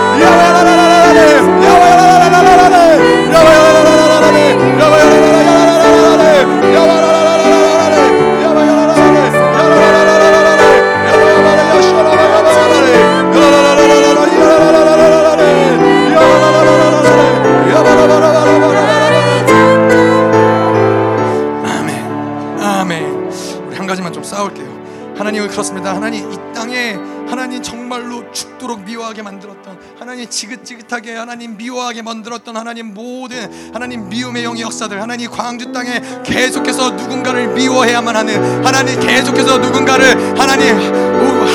[25.65, 25.95] 그렇습니다.
[25.95, 26.95] 하나님 이 땅에
[27.27, 34.61] 하나님 정말로 죽도록 미워하게 만들었던 하나님 지긋지긋하게 하나님 미워하게 만들었던 하나님 모든 하나님 미움의 영의
[34.61, 40.77] 역사들 하나님 광주 땅에 계속해서 누군가를 미워해야만 하는 하나님 계속해서 누군가를 하나님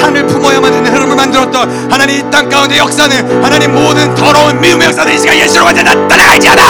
[0.01, 5.13] 하늘 품어야만 하는 흐름을 만들었던 하나님 이 땅 가운데 역사는 하나님 모든 더러운 미움의 역사들
[5.13, 6.63] 이 시간 예수로 완전 나타나갈지어다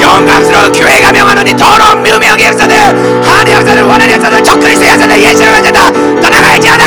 [0.00, 5.82] 영광스러운 교회가 명하노니 더러운 미움의 역사들 하나님 역사들 원하는 역사들 적그리스의 역사들 예수로 완전 다
[6.28, 6.84] 떠나갈지어다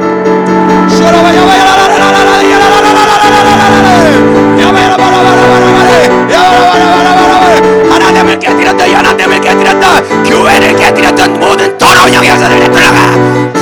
[7.92, 13.61] 하나님을 깨뜨렸다 연합됨을 깨뜨렸다 교회를 깨뜨렸던 모든 더러운 영역사를 내려가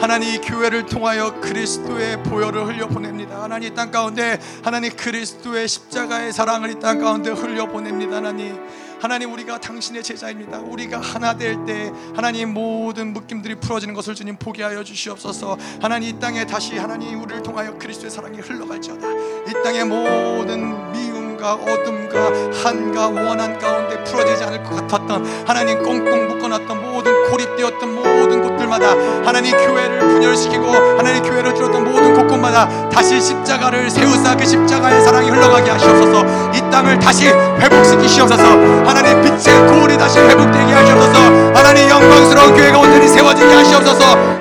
[0.00, 3.42] 하나님 이 교회를 통하여 그리스도의 보혈을 흘려 보냅니다.
[3.42, 8.16] 하나님 이땅 가운데 하나님 그리스도의 십자가의 사랑을 이 땅 가운데 흘려 보냅니다.
[8.16, 8.58] 하나님
[9.00, 10.58] 하나님 우리가 당신의 제자입니다.
[10.58, 15.56] 우리가 하나 될 때 하나님 모든 묶임들이 풀어지는 것을 주님 보게 하여 주시옵소서.
[15.80, 19.06] 하나님 이 땅에 다시 하나님 우리를 통하여 그리스도의 사랑이 흘러갈지어다.
[19.48, 21.08] 이 땅의 모든 미
[21.38, 28.42] 움과 어둠과 한과 원한 가운데 풀어지지 않을 것 같았던 하나님 꽁꽁 묶어놨던 모든 고립되었던 모든
[28.42, 28.90] 곳들마다
[29.24, 35.70] 하나님 교회를 분열시키고 하나님 교회를 들었던 모든 곳곳마다 다시 십자가를 세우사 그 십자가의 사랑이 흘러가게
[35.70, 36.24] 하시옵소서.
[36.54, 38.42] 이 땅을 다시 회복시키시옵소서.
[38.42, 41.20] 하나님 빛의 고울이 다시 회복되게 하시옵소서.
[41.54, 44.38] 하나님 영광스러운 교회가 온전히 세워지게 하시옵소서.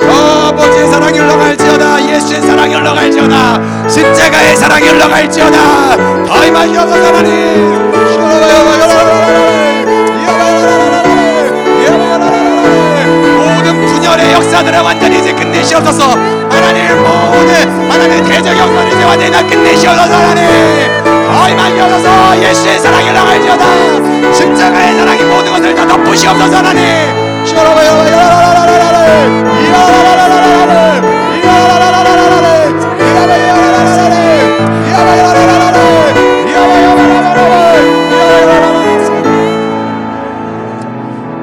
[0.57, 2.09] 아버지의 사랑이 흘러갈지어다.
[2.09, 3.87] 예수의 사랑이 흘러갈지어다.
[3.87, 6.25] 십자가의 사랑이 흘러갈지어다.
[6.25, 7.87] 더 임하시옵소서 하나님.
[13.37, 16.09] 모든 분열의 역사들을 완전히 이제 끝내시옵소서.
[16.49, 21.03] 하나님 모든 하나님 대적 역사를 이제 완전히 다 끝내시옵소서 하나님.
[21.03, 22.41] 더 임하시옵소서.
[22.41, 24.33] 예수의 사랑이 흘러갈지어다.
[24.33, 27.26] 십자가의 사랑이 모든 것을 다 덮으시옵소서 하나님.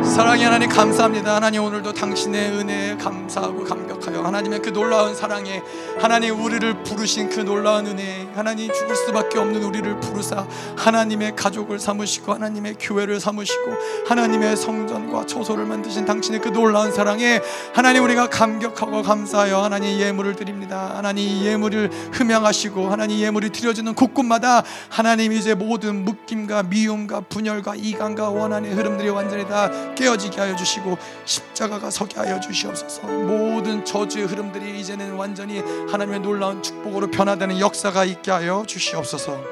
[0.04, 1.36] 사랑의 하나님 감사합니다.
[1.36, 3.83] 하나님 오늘도 당신의 은혜에 감사하고 감격하여
[4.24, 5.62] 하나님의 그 놀라운 사랑에
[5.98, 10.46] 하나님 우리를 부르신 그 놀라운 은혜 하나님 죽을 수밖에 없는 우리를 부르사
[10.76, 13.76] 하나님의 가족을 삼으시고 하나님의 교회를 삼으시고
[14.08, 17.40] 하나님의 성전과 처소를 만드신 당신의 그 놀라운 사랑에
[17.74, 20.92] 하나님 우리가 감격하고 감사하여 하나님 예물을 드립니다.
[20.94, 28.30] 하나님 이 예물을 흠양하시고 하나님 예물이 드려지는 곳곳마다 하나님 이제 모든 묶임과 미움과 분열과 이간과
[28.30, 33.02] 원한의 흐름들이 완전히 다 깨어지게 하여 주시고 십자가가 서게 하여 주시옵소서.
[33.06, 35.60] 모든 저주 의 흐름들이 이제는 완전히
[35.90, 39.42] 하나님의 놀라운 축복으로 변화되는 역사가 있게 하여 주시옵소서.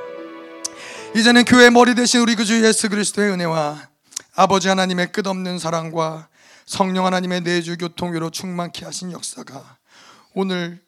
[1.17, 3.89] 이제는 교회 머리 대신 우리 구주 예수 그리스도의 은혜와
[4.35, 6.29] 아버지 하나님의 끝없는 사랑과
[6.65, 9.77] 성령 하나님의 내주 교통위로 충만케 하신 역사가
[10.35, 10.81] 오늘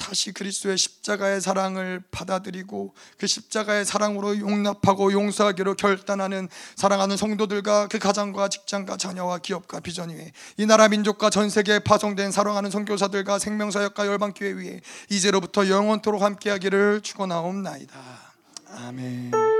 [0.00, 8.48] 다시 그리스도의 십자가의 사랑을 받아들이고 그 십자가의 사랑으로 용납하고 용서하기로 결단하는 사랑하는 성도들과 그 가정과
[8.48, 14.52] 직장과 자녀와 기업과 비전 위에 이 나라 민족과 전 세계에 파송된 사랑하는 선교사들과 생명사역과 열방교회
[14.52, 14.80] 위에
[15.10, 17.94] 이제로부터 영원토록 함께하기를 축원하옵나이다.
[18.72, 19.59] 아멘.